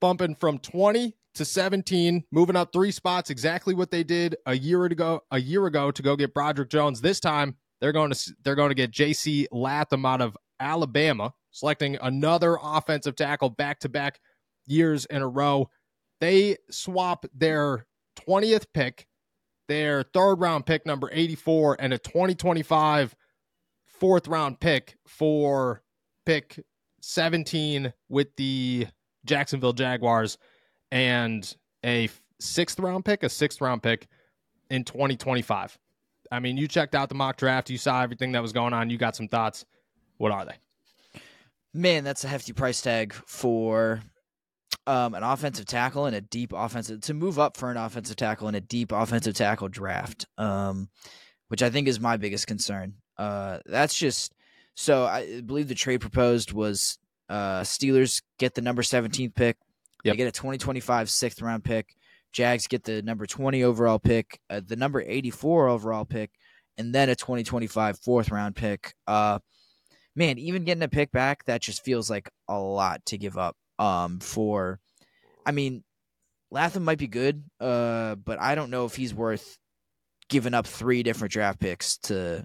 bumping 0.00 0.34
from 0.34 0.58
20 0.58 1.16
to 1.36 1.44
17, 1.44 2.24
moving 2.30 2.56
up 2.56 2.72
three 2.72 2.90
spots, 2.90 3.30
exactly 3.30 3.74
what 3.74 3.90
they 3.90 4.04
did 4.04 4.36
a 4.46 4.54
year 4.54 4.84
ago. 4.84 5.22
A 5.30 5.38
year 5.38 5.66
ago 5.66 5.90
to 5.90 6.02
go 6.02 6.16
get 6.16 6.34
Broderick 6.34 6.70
Jones. 6.70 7.00
This 7.00 7.20
time 7.20 7.56
they're 7.80 7.92
going 7.92 8.12
to 8.12 8.34
they're 8.42 8.54
going 8.54 8.70
to 8.70 8.74
get 8.74 8.90
J.C. 8.90 9.48
Latham 9.52 10.04
out 10.04 10.20
of 10.20 10.36
Alabama, 10.60 11.32
selecting 11.50 11.96
another 12.00 12.58
offensive 12.62 13.16
tackle 13.16 13.50
back 13.50 13.80
to 13.80 13.88
back 13.88 14.20
years 14.66 15.04
in 15.06 15.22
a 15.22 15.28
row. 15.28 15.68
They 16.20 16.56
swap 16.70 17.26
their 17.34 17.86
20th 18.26 18.66
pick 18.72 19.06
their 19.68 20.02
third 20.02 20.36
round 20.36 20.66
pick, 20.66 20.86
number 20.86 21.10
84, 21.12 21.76
and 21.80 21.92
a 21.92 21.98
2025 21.98 23.14
fourth 23.86 24.28
round 24.28 24.60
pick 24.60 24.96
for 25.06 25.82
pick 26.24 26.60
17 27.00 27.92
with 28.08 28.28
the 28.36 28.86
Jacksonville 29.24 29.72
Jaguars 29.72 30.38
and 30.90 31.56
a 31.84 32.08
sixth 32.40 32.78
round 32.78 33.04
pick, 33.04 33.22
a 33.22 33.28
sixth 33.28 33.60
round 33.60 33.82
pick 33.82 34.06
in 34.70 34.84
2025. 34.84 35.78
I 36.32 36.40
mean, 36.40 36.56
you 36.56 36.66
checked 36.66 36.94
out 36.94 37.08
the 37.08 37.14
mock 37.14 37.36
draft, 37.36 37.70
you 37.70 37.78
saw 37.78 38.02
everything 38.02 38.32
that 38.32 38.42
was 38.42 38.52
going 38.52 38.72
on, 38.72 38.90
you 38.90 38.98
got 38.98 39.16
some 39.16 39.28
thoughts. 39.28 39.64
What 40.18 40.32
are 40.32 40.44
they? 40.44 41.20
Man, 41.72 42.04
that's 42.04 42.24
a 42.24 42.28
hefty 42.28 42.52
price 42.52 42.80
tag 42.80 43.12
for 43.12 44.00
um, 44.86 45.14
an 45.14 45.22
offensive 45.22 45.66
tackle 45.66 46.06
and 46.06 46.16
a 46.16 46.20
deep 46.20 46.52
offensive 46.54 47.00
to 47.02 47.14
move 47.14 47.38
up 47.38 47.56
for 47.56 47.70
an 47.70 47.76
offensive 47.76 48.16
tackle 48.16 48.48
and 48.48 48.56
a 48.56 48.60
deep 48.60 48.92
offensive 48.92 49.34
tackle 49.34 49.68
draft, 49.68 50.26
um, 50.38 50.88
which 51.48 51.62
I 51.62 51.70
think 51.70 51.88
is 51.88 52.00
my 52.00 52.16
biggest 52.16 52.46
concern. 52.46 52.94
Uh, 53.18 53.58
that's 53.66 53.94
just 53.94 54.34
so 54.74 55.04
I 55.04 55.40
believe 55.40 55.68
the 55.68 55.74
trade 55.74 56.00
proposed 56.00 56.52
was 56.52 56.98
uh, 57.28 57.60
Steelers 57.60 58.22
get 58.38 58.54
the 58.54 58.62
number 58.62 58.82
17th 58.82 59.34
pick, 59.34 59.56
yep. 60.06 60.14
they 60.14 60.16
get 60.16 60.28
a 60.28 60.32
2025 60.32 61.10
sixth 61.10 61.42
round 61.42 61.64
pick. 61.64 61.94
Jags 62.32 62.66
get 62.66 62.84
the 62.84 63.02
number 63.02 63.26
20 63.26 63.64
overall 63.64 63.98
pick, 63.98 64.38
uh, 64.50 64.60
the 64.64 64.76
number 64.76 65.00
84 65.00 65.68
overall 65.68 66.04
pick, 66.04 66.30
and 66.76 66.94
then 66.94 67.08
a 67.08 67.14
2025 67.14 67.98
fourth 67.98 68.30
round 68.30 68.54
pick. 68.54 68.94
Uh, 69.06 69.38
man, 70.14 70.38
even 70.38 70.64
getting 70.64 70.82
a 70.82 70.88
pick 70.88 71.10
back, 71.12 71.44
that 71.44 71.62
just 71.62 71.84
feels 71.84 72.10
like 72.10 72.30
a 72.48 72.58
lot 72.58 73.04
to 73.06 73.18
give 73.18 73.38
up 73.38 73.56
um, 73.78 74.20
for, 74.20 74.80
I 75.46 75.52
mean, 75.52 75.82
Latham 76.50 76.84
might 76.84 76.98
be 76.98 77.06
good, 77.06 77.44
uh, 77.60 78.16
but 78.16 78.40
I 78.40 78.54
don't 78.54 78.70
know 78.70 78.84
if 78.84 78.94
he's 78.94 79.14
worth 79.14 79.58
giving 80.28 80.54
up 80.54 80.66
three 80.66 81.02
different 81.02 81.32
draft 81.32 81.58
picks 81.60 81.98
to 81.98 82.44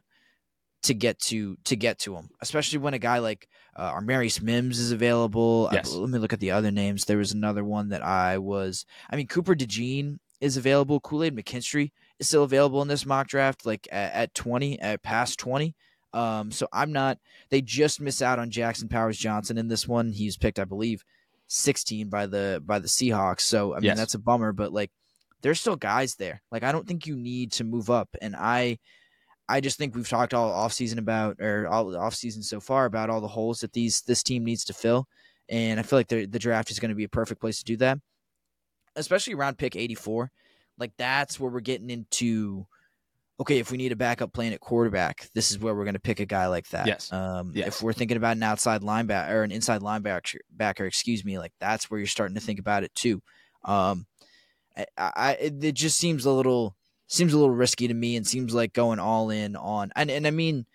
to 0.83 0.93
get 0.93 1.19
to 1.19 1.57
to 1.65 1.75
get 1.75 1.99
to 1.99 2.15
him, 2.15 2.29
especially 2.41 2.79
when 2.79 2.93
a 2.93 2.99
guy 2.99 3.19
like 3.19 3.47
uh, 3.75 3.93
Amarius 3.93 4.41
Mims 4.41 4.79
is 4.79 4.91
available. 4.91 5.69
Yes. 5.71 5.93
I, 5.93 5.97
let 5.97 6.09
me 6.09 6.19
look 6.19 6.33
at 6.33 6.39
the 6.39 6.51
other 6.51 6.71
names. 6.71 7.05
There 7.05 7.17
was 7.17 7.31
another 7.31 7.63
one 7.63 7.89
that 7.89 8.03
I 8.03 8.37
was. 8.37 8.85
I 9.09 9.15
mean, 9.15 9.27
Cooper 9.27 9.55
DeJean 9.55 10.19
is 10.39 10.57
available. 10.57 10.99
Kool 10.99 11.23
Aid 11.23 11.35
McKinstry 11.35 11.91
is 12.19 12.27
still 12.27 12.43
available 12.43 12.81
in 12.81 12.87
this 12.87 13.05
mock 13.05 13.27
draft, 13.27 13.65
like 13.65 13.87
at, 13.91 14.13
at 14.13 14.33
twenty, 14.33 14.79
at 14.79 15.03
past 15.03 15.39
twenty. 15.39 15.75
Um, 16.13 16.51
so 16.51 16.67
I'm 16.73 16.91
not. 16.91 17.19
They 17.49 17.61
just 17.61 18.01
miss 18.01 18.21
out 18.21 18.39
on 18.39 18.49
Jackson 18.49 18.89
Powers 18.89 19.17
Johnson 19.17 19.57
in 19.57 19.67
this 19.67 19.87
one. 19.87 20.11
He's 20.11 20.35
picked, 20.35 20.59
I 20.59 20.65
believe, 20.65 21.05
16 21.47 22.09
by 22.09 22.25
the 22.25 22.61
by 22.65 22.79
the 22.79 22.87
Seahawks. 22.87 23.41
So 23.41 23.73
I 23.73 23.77
mean 23.77 23.85
yes. 23.85 23.97
that's 23.97 24.13
a 24.13 24.19
bummer, 24.19 24.51
but 24.51 24.73
like 24.73 24.91
there's 25.41 25.59
still 25.59 25.75
guys 25.75 26.15
there. 26.15 26.41
Like 26.51 26.63
I 26.63 26.71
don't 26.71 26.87
think 26.87 27.05
you 27.05 27.15
need 27.15 27.51
to 27.53 27.63
move 27.63 27.89
up. 27.89 28.09
And 28.21 28.35
I 28.35 28.79
I 29.51 29.59
just 29.59 29.77
think 29.77 29.95
we've 29.95 30.07
talked 30.07 30.33
all 30.33 30.51
offseason 30.51 30.97
about 30.97 31.41
or 31.41 31.67
all 31.67 31.85
offseason 31.87 32.43
so 32.43 32.59
far 32.59 32.85
about 32.85 33.09
all 33.09 33.21
the 33.21 33.27
holes 33.27 33.59
that 33.59 33.73
these 33.73 34.01
this 34.01 34.23
team 34.23 34.45
needs 34.45 34.63
to 34.65 34.73
fill. 34.73 35.07
And 35.49 35.79
I 35.79 35.83
feel 35.83 35.99
like 35.99 36.07
the 36.07 36.25
the 36.25 36.39
draft 36.39 36.71
is 36.71 36.79
going 36.79 36.89
to 36.89 36.95
be 36.95 37.03
a 37.03 37.09
perfect 37.09 37.41
place 37.41 37.59
to 37.59 37.65
do 37.65 37.77
that. 37.77 37.99
Especially 38.95 39.33
around 39.33 39.57
pick 39.57 39.75
84. 39.75 40.31
Like 40.77 40.93
that's 40.97 41.39
where 41.39 41.51
we're 41.51 41.59
getting 41.59 41.89
into 41.89 42.65
okay, 43.41 43.57
if 43.57 43.71
we 43.71 43.77
need 43.77 43.91
a 43.91 43.95
backup 43.95 44.31
plan 44.33 44.53
at 44.53 44.59
quarterback, 44.59 45.27
this 45.33 45.49
is 45.49 45.57
where 45.57 45.73
we're 45.73 45.83
going 45.83 45.95
to 45.95 45.99
pick 45.99 46.19
a 46.19 46.25
guy 46.25 46.45
like 46.45 46.67
that. 46.69 46.85
Yes. 46.85 47.11
Um, 47.11 47.51
yes. 47.55 47.67
If 47.69 47.81
we're 47.81 47.91
thinking 47.91 48.17
about 48.17 48.37
an 48.37 48.43
outside 48.43 48.81
linebacker 48.81 49.31
or 49.31 49.43
an 49.43 49.51
inside 49.51 49.81
linebacker, 49.81 50.37
backer, 50.51 50.85
excuse 50.85 51.25
me, 51.25 51.39
like 51.39 51.51
that's 51.59 51.89
where 51.89 51.99
you're 51.99 52.05
starting 52.05 52.35
to 52.35 52.41
think 52.41 52.59
about 52.59 52.83
it 52.83 52.93
too. 52.93 53.21
Um, 53.65 54.05
I, 54.77 54.85
I, 54.97 55.31
it 55.39 55.73
just 55.73 55.97
seems 55.97 56.25
a 56.25 56.31
little 56.31 56.75
seems 57.11 57.33
a 57.33 57.37
little 57.37 57.53
risky 57.53 57.87
to 57.87 57.93
me, 57.93 58.15
and 58.15 58.25
seems 58.25 58.53
like 58.53 58.73
going 58.73 58.99
all 58.99 59.29
in 59.29 59.55
on. 59.55 59.91
And 59.95 60.09
and 60.09 60.25
I 60.25 60.31
mean, 60.31 60.65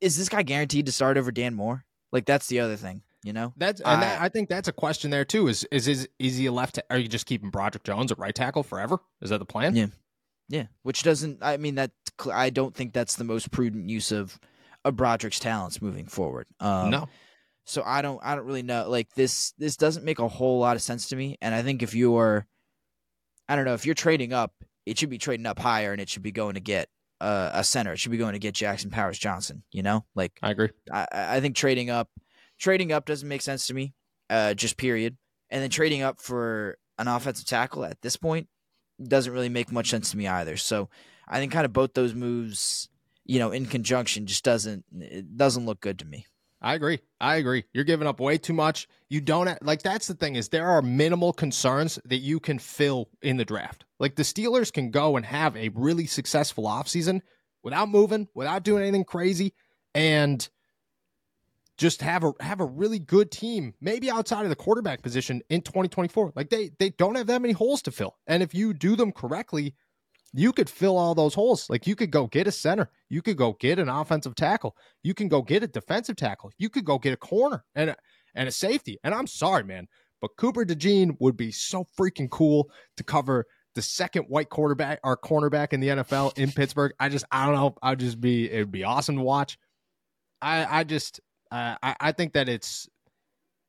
is 0.00 0.16
this 0.16 0.28
guy 0.28 0.42
guaranteed 0.42 0.86
to 0.86 0.92
start 0.92 1.16
over 1.16 1.32
Dan 1.32 1.54
Moore? 1.54 1.84
Like 2.12 2.26
that's 2.26 2.46
the 2.46 2.60
other 2.60 2.76
thing. 2.76 3.02
You 3.24 3.32
know, 3.32 3.54
that's 3.56 3.80
and 3.80 3.88
I, 3.88 4.00
that, 4.00 4.20
I 4.20 4.28
think 4.28 4.50
that's 4.50 4.68
a 4.68 4.72
question 4.72 5.10
there 5.10 5.24
too. 5.24 5.48
Is 5.48 5.64
is 5.72 5.88
is 5.88 6.08
is 6.18 6.36
he 6.36 6.46
a 6.46 6.52
left? 6.52 6.78
Are 6.90 6.98
you 6.98 7.08
just 7.08 7.24
keeping 7.24 7.48
Broderick 7.48 7.82
Jones 7.82 8.12
at 8.12 8.18
right 8.18 8.34
tackle 8.34 8.62
forever? 8.62 8.98
Is 9.22 9.30
that 9.30 9.38
the 9.38 9.46
plan? 9.46 9.74
Yeah, 9.74 9.86
yeah, 10.48 10.66
which 10.82 11.02
doesn't. 11.02 11.38
I 11.40 11.56
mean, 11.56 11.76
that 11.76 11.92
I 12.30 12.50
don't 12.50 12.74
think 12.74 12.92
that's 12.92 13.16
the 13.16 13.24
most 13.24 13.50
prudent 13.50 13.88
use 13.88 14.12
of 14.12 14.38
of 14.84 14.96
Broderick's 14.96 15.38
talents 15.38 15.80
moving 15.80 16.06
forward. 16.06 16.46
Um, 16.60 16.90
no. 16.90 17.08
So 17.64 17.82
I 17.82 18.02
don't. 18.02 18.20
I 18.22 18.36
don't 18.36 18.44
really 18.44 18.62
know. 18.62 18.90
Like 18.90 19.14
this. 19.14 19.54
This 19.56 19.78
doesn't 19.78 20.04
make 20.04 20.18
a 20.18 20.28
whole 20.28 20.58
lot 20.58 20.76
of 20.76 20.82
sense 20.82 21.08
to 21.08 21.16
me. 21.16 21.38
And 21.40 21.54
I 21.54 21.62
think 21.62 21.82
if 21.82 21.94
you 21.94 22.18
are, 22.18 22.46
I 23.48 23.56
don't 23.56 23.64
know, 23.64 23.72
if 23.72 23.86
you're 23.86 23.94
trading 23.94 24.34
up, 24.34 24.52
it 24.86 24.98
should 24.98 25.10
be 25.10 25.18
trading 25.18 25.46
up 25.46 25.58
higher, 25.58 25.92
and 25.92 26.00
it 26.00 26.08
should 26.08 26.22
be 26.22 26.32
going 26.32 26.54
to 26.54 26.60
get 26.60 26.88
uh, 27.20 27.50
a 27.54 27.64
center. 27.64 27.92
It 27.92 27.98
should 27.98 28.12
be 28.12 28.18
going 28.18 28.34
to 28.34 28.38
get 28.38 28.54
Jackson 28.54 28.90
Powers 28.90 29.18
Johnson. 29.18 29.62
You 29.72 29.82
know, 29.82 30.04
like 30.14 30.38
I 30.42 30.50
agree. 30.50 30.70
I, 30.92 31.06
I 31.12 31.40
think 31.40 31.56
trading 31.56 31.90
up, 31.90 32.10
trading 32.58 32.92
up 32.92 33.06
doesn't 33.06 33.28
make 33.28 33.42
sense 33.42 33.66
to 33.68 33.74
me. 33.74 33.94
Uh, 34.30 34.54
just 34.54 34.76
period. 34.76 35.16
And 35.50 35.62
then 35.62 35.70
trading 35.70 36.02
up 36.02 36.20
for 36.20 36.78
an 36.98 37.08
offensive 37.08 37.46
tackle 37.46 37.84
at 37.84 38.00
this 38.02 38.16
point 38.16 38.48
doesn't 39.02 39.32
really 39.32 39.48
make 39.48 39.72
much 39.72 39.90
sense 39.90 40.10
to 40.10 40.16
me 40.16 40.26
either. 40.26 40.56
So 40.56 40.88
I 41.28 41.38
think 41.38 41.52
kind 41.52 41.64
of 41.64 41.72
both 41.72 41.94
those 41.94 42.14
moves, 42.14 42.88
you 43.24 43.38
know, 43.38 43.50
in 43.50 43.66
conjunction 43.66 44.26
just 44.26 44.44
doesn't 44.44 44.84
it 44.98 45.36
doesn't 45.36 45.66
look 45.66 45.80
good 45.80 45.98
to 46.00 46.04
me. 46.04 46.26
I 46.60 46.74
agree. 46.74 47.00
I 47.20 47.36
agree. 47.36 47.64
You're 47.74 47.84
giving 47.84 48.06
up 48.06 48.20
way 48.20 48.38
too 48.38 48.54
much. 48.54 48.88
You 49.10 49.20
don't 49.20 49.62
like 49.62 49.82
that's 49.82 50.06
the 50.06 50.14
thing 50.14 50.34
is 50.34 50.48
there 50.48 50.66
are 50.66 50.80
minimal 50.80 51.32
concerns 51.32 51.98
that 52.06 52.18
you 52.18 52.40
can 52.40 52.58
fill 52.58 53.10
in 53.22 53.36
the 53.36 53.44
draft. 53.44 53.84
Like 54.00 54.16
the 54.16 54.22
Steelers 54.22 54.72
can 54.72 54.90
go 54.90 55.16
and 55.16 55.24
have 55.24 55.56
a 55.56 55.70
really 55.70 56.06
successful 56.06 56.64
offseason 56.64 57.20
without 57.62 57.88
moving, 57.88 58.28
without 58.34 58.64
doing 58.64 58.82
anything 58.82 59.04
crazy, 59.04 59.54
and 59.94 60.48
just 61.76 62.02
have 62.02 62.24
a 62.24 62.32
have 62.40 62.60
a 62.60 62.64
really 62.64 62.98
good 62.98 63.30
team, 63.30 63.74
maybe 63.80 64.10
outside 64.10 64.42
of 64.42 64.48
the 64.48 64.56
quarterback 64.56 65.02
position 65.02 65.42
in 65.48 65.60
2024. 65.60 66.32
Like 66.36 66.50
they 66.50 66.70
they 66.78 66.90
don't 66.90 67.16
have 67.16 67.26
that 67.28 67.42
many 67.42 67.54
holes 67.54 67.82
to 67.82 67.90
fill. 67.90 68.16
And 68.26 68.42
if 68.42 68.54
you 68.54 68.74
do 68.74 68.96
them 68.96 69.12
correctly, 69.12 69.74
you 70.32 70.52
could 70.52 70.68
fill 70.68 70.98
all 70.98 71.14
those 71.14 71.34
holes. 71.34 71.68
Like 71.70 71.86
you 71.86 71.96
could 71.96 72.10
go 72.10 72.26
get 72.26 72.46
a 72.46 72.52
center, 72.52 72.90
you 73.08 73.22
could 73.22 73.36
go 73.36 73.52
get 73.54 73.78
an 73.78 73.88
offensive 73.88 74.34
tackle, 74.34 74.76
you 75.02 75.14
can 75.14 75.28
go 75.28 75.42
get 75.42 75.62
a 75.62 75.68
defensive 75.68 76.16
tackle, 76.16 76.50
you 76.58 76.68
could 76.68 76.84
go 76.84 76.98
get 76.98 77.12
a 77.12 77.16
corner 77.16 77.64
and 77.74 77.90
a, 77.90 77.96
and 78.34 78.48
a 78.48 78.52
safety. 78.52 78.98
And 79.04 79.14
I'm 79.14 79.28
sorry, 79.28 79.62
man, 79.62 79.86
but 80.20 80.36
Cooper 80.36 80.64
DeJean 80.64 81.16
would 81.20 81.36
be 81.36 81.52
so 81.52 81.84
freaking 81.98 82.30
cool 82.30 82.68
to 82.96 83.04
cover 83.04 83.46
the 83.74 83.82
second 83.82 84.24
white 84.24 84.48
quarterback 84.48 85.00
or 85.04 85.16
cornerback 85.16 85.72
in 85.72 85.80
the 85.80 85.88
NFL 85.88 86.38
in 86.38 86.52
Pittsburgh. 86.52 86.92
I 86.98 87.08
just 87.08 87.24
I 87.30 87.46
don't 87.46 87.54
know. 87.54 87.74
I'd 87.82 88.00
just 88.00 88.20
be 88.20 88.50
it'd 88.50 88.72
be 88.72 88.84
awesome 88.84 89.16
to 89.16 89.22
watch. 89.22 89.58
I 90.40 90.80
I 90.80 90.84
just 90.84 91.20
uh, 91.50 91.76
I, 91.82 91.96
I 92.00 92.12
think 92.12 92.32
that 92.34 92.48
it's 92.48 92.88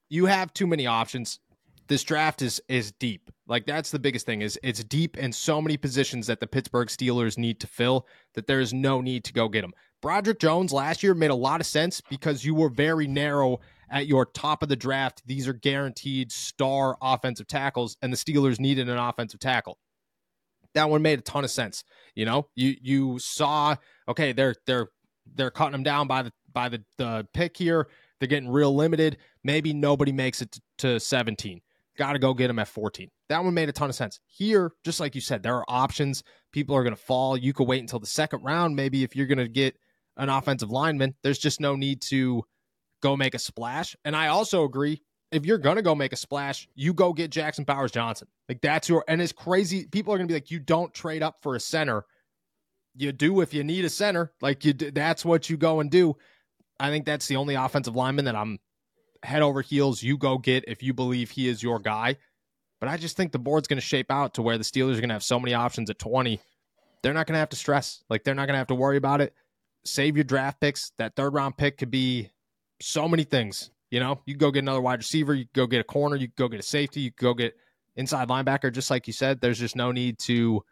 you 0.09 0.25
have 0.25 0.53
too 0.53 0.67
many 0.67 0.87
options. 0.87 1.39
This 1.87 2.03
draft 2.03 2.41
is 2.41 2.61
is 2.67 2.91
deep. 2.93 3.29
Like 3.47 3.65
that's 3.65 3.91
the 3.91 3.99
biggest 3.99 4.25
thing 4.25 4.41
is 4.41 4.59
it's 4.63 4.83
deep 4.83 5.17
in 5.17 5.31
so 5.31 5.61
many 5.61 5.77
positions 5.77 6.27
that 6.27 6.39
the 6.39 6.47
Pittsburgh 6.47 6.87
Steelers 6.87 7.37
need 7.37 7.59
to 7.59 7.67
fill 7.67 8.07
that 8.33 8.47
there 8.47 8.59
is 8.59 8.73
no 8.73 9.01
need 9.01 9.23
to 9.25 9.33
go 9.33 9.47
get 9.47 9.61
them. 9.61 9.73
Broderick 10.01 10.39
Jones 10.39 10.71
last 10.71 11.03
year 11.03 11.13
made 11.13 11.31
a 11.31 11.35
lot 11.35 11.61
of 11.61 11.67
sense 11.67 12.01
because 12.09 12.45
you 12.45 12.53
were 12.53 12.69
very 12.69 13.07
narrow 13.07 13.59
at 13.89 14.07
your 14.07 14.25
top 14.25 14.63
of 14.63 14.69
the 14.69 14.75
draft. 14.75 15.21
These 15.25 15.47
are 15.47 15.53
guaranteed 15.53 16.31
star 16.31 16.97
offensive 17.01 17.47
tackles, 17.47 17.97
and 18.01 18.11
the 18.11 18.17
Steelers 18.17 18.59
needed 18.59 18.89
an 18.89 18.97
offensive 18.97 19.39
tackle. 19.39 19.77
That 20.75 20.89
one 20.89 21.01
made 21.01 21.19
a 21.19 21.21
ton 21.23 21.43
of 21.43 21.51
sense. 21.51 21.83
You 22.13 22.25
know, 22.25 22.47
you 22.55 22.75
you 22.81 23.19
saw 23.19 23.75
okay, 24.07 24.31
they're 24.31 24.55
they're 24.67 24.89
they're 25.33 25.51
cutting 25.51 25.71
them 25.71 25.83
down 25.83 26.07
by 26.07 26.23
the 26.23 26.31
by 26.53 26.69
the, 26.69 26.83
the 26.97 27.27
pick 27.33 27.57
here. 27.57 27.87
They're 28.19 28.27
getting 28.29 28.49
real 28.49 28.73
limited. 28.75 29.17
Maybe 29.43 29.73
nobody 29.73 30.11
makes 30.11 30.41
it 30.41 30.51
to, 30.53 30.61
to 30.77 30.99
17. 30.99 31.61
Got 31.97 32.13
to 32.13 32.19
go 32.19 32.33
get 32.33 32.47
them 32.47 32.59
at 32.59 32.67
14. 32.67 33.09
That 33.29 33.43
one 33.43 33.53
made 33.53 33.69
a 33.69 33.73
ton 33.73 33.89
of 33.89 33.95
sense. 33.95 34.19
Here, 34.25 34.71
just 34.83 34.99
like 34.99 35.15
you 35.15 35.21
said, 35.21 35.43
there 35.43 35.55
are 35.55 35.65
options. 35.67 36.23
People 36.51 36.75
are 36.75 36.83
going 36.83 36.95
to 36.95 37.01
fall. 37.01 37.37
You 37.37 37.53
could 37.53 37.67
wait 37.67 37.81
until 37.81 37.99
the 37.99 38.07
second 38.07 38.41
round, 38.43 38.75
maybe 38.75 39.03
if 39.03 39.15
you're 39.15 39.27
going 39.27 39.37
to 39.37 39.47
get 39.47 39.75
an 40.17 40.29
offensive 40.29 40.71
lineman. 40.71 41.15
There's 41.23 41.39
just 41.39 41.59
no 41.59 41.75
need 41.75 42.01
to 42.03 42.43
go 43.01 43.15
make 43.15 43.33
a 43.33 43.39
splash. 43.39 43.95
And 44.05 44.15
I 44.15 44.27
also 44.27 44.63
agree 44.63 45.01
if 45.31 45.45
you're 45.45 45.57
gonna 45.57 45.81
go 45.81 45.95
make 45.95 46.13
a 46.13 46.17
splash, 46.17 46.67
you 46.75 46.93
go 46.93 47.13
get 47.13 47.31
Jackson 47.31 47.65
Powers 47.65 47.91
Johnson. 47.91 48.27
Like 48.47 48.61
that's 48.61 48.87
your 48.89 49.03
and 49.07 49.21
it's 49.21 49.33
crazy. 49.33 49.87
People 49.87 50.13
are 50.13 50.17
gonna 50.17 50.27
be 50.27 50.33
like, 50.33 50.51
you 50.51 50.59
don't 50.59 50.93
trade 50.93 51.23
up 51.23 51.37
for 51.41 51.55
a 51.55 51.59
center. 51.59 52.05
You 52.95 53.11
do 53.11 53.41
if 53.41 53.53
you 53.53 53.63
need 53.63 53.85
a 53.85 53.89
center. 53.89 54.31
Like 54.41 54.63
you, 54.63 54.73
that's 54.73 55.25
what 55.25 55.49
you 55.49 55.57
go 55.57 55.79
and 55.81 55.91
do. 55.91 56.15
I 56.79 56.89
think 56.89 57.05
that's 57.05 57.27
the 57.27 57.35
only 57.35 57.55
offensive 57.55 57.95
lineman 57.95 58.25
that 58.25 58.35
I'm 58.35 58.59
head 59.23 59.41
over 59.41 59.61
heels. 59.61 60.01
You 60.01 60.17
go 60.17 60.37
get 60.37 60.63
if 60.67 60.81
you 60.81 60.93
believe 60.93 61.31
he 61.31 61.47
is 61.47 61.61
your 61.61 61.79
guy. 61.79 62.17
But 62.79 62.89
I 62.89 62.97
just 62.97 63.17
think 63.17 63.31
the 63.31 63.39
board's 63.39 63.67
going 63.67 63.79
to 63.79 63.85
shape 63.85 64.11
out 64.11 64.33
to 64.35 64.41
where 64.41 64.57
the 64.57 64.63
Steelers 64.63 64.93
are 64.93 65.01
going 65.01 65.09
to 65.09 65.15
have 65.15 65.23
so 65.23 65.39
many 65.39 65.53
options 65.53 65.89
at 65.89 65.99
20. 65.99 66.39
They're 67.01 67.13
not 67.13 67.27
going 67.27 67.33
to 67.33 67.39
have 67.39 67.49
to 67.49 67.55
stress. 67.55 68.03
Like 68.09 68.23
they're 68.23 68.35
not 68.35 68.47
going 68.47 68.53
to 68.53 68.59
have 68.59 68.67
to 68.67 68.75
worry 68.75 68.97
about 68.97 69.21
it. 69.21 69.33
Save 69.85 70.17
your 70.17 70.23
draft 70.23 70.59
picks. 70.59 70.91
That 70.97 71.15
third 71.15 71.33
round 71.33 71.57
pick 71.57 71.77
could 71.77 71.91
be 71.91 72.31
so 72.81 73.07
many 73.07 73.23
things. 73.23 73.71
You 73.91 73.99
know, 73.99 74.21
you 74.25 74.35
go 74.35 74.51
get 74.51 74.59
another 74.59 74.81
wide 74.81 74.99
receiver, 74.99 75.33
you 75.33 75.45
go 75.53 75.67
get 75.67 75.79
a 75.79 75.83
corner, 75.83 76.15
you 76.15 76.27
go 76.35 76.47
get 76.47 76.59
a 76.59 76.63
safety, 76.63 77.01
you 77.01 77.11
go 77.11 77.33
get 77.33 77.55
inside 77.95 78.27
linebacker. 78.27 78.71
Just 78.71 78.89
like 78.89 79.07
you 79.07 79.13
said, 79.13 79.41
there's 79.41 79.59
just 79.59 79.75
no 79.75 79.91
need 79.91 80.19
to 80.19 80.63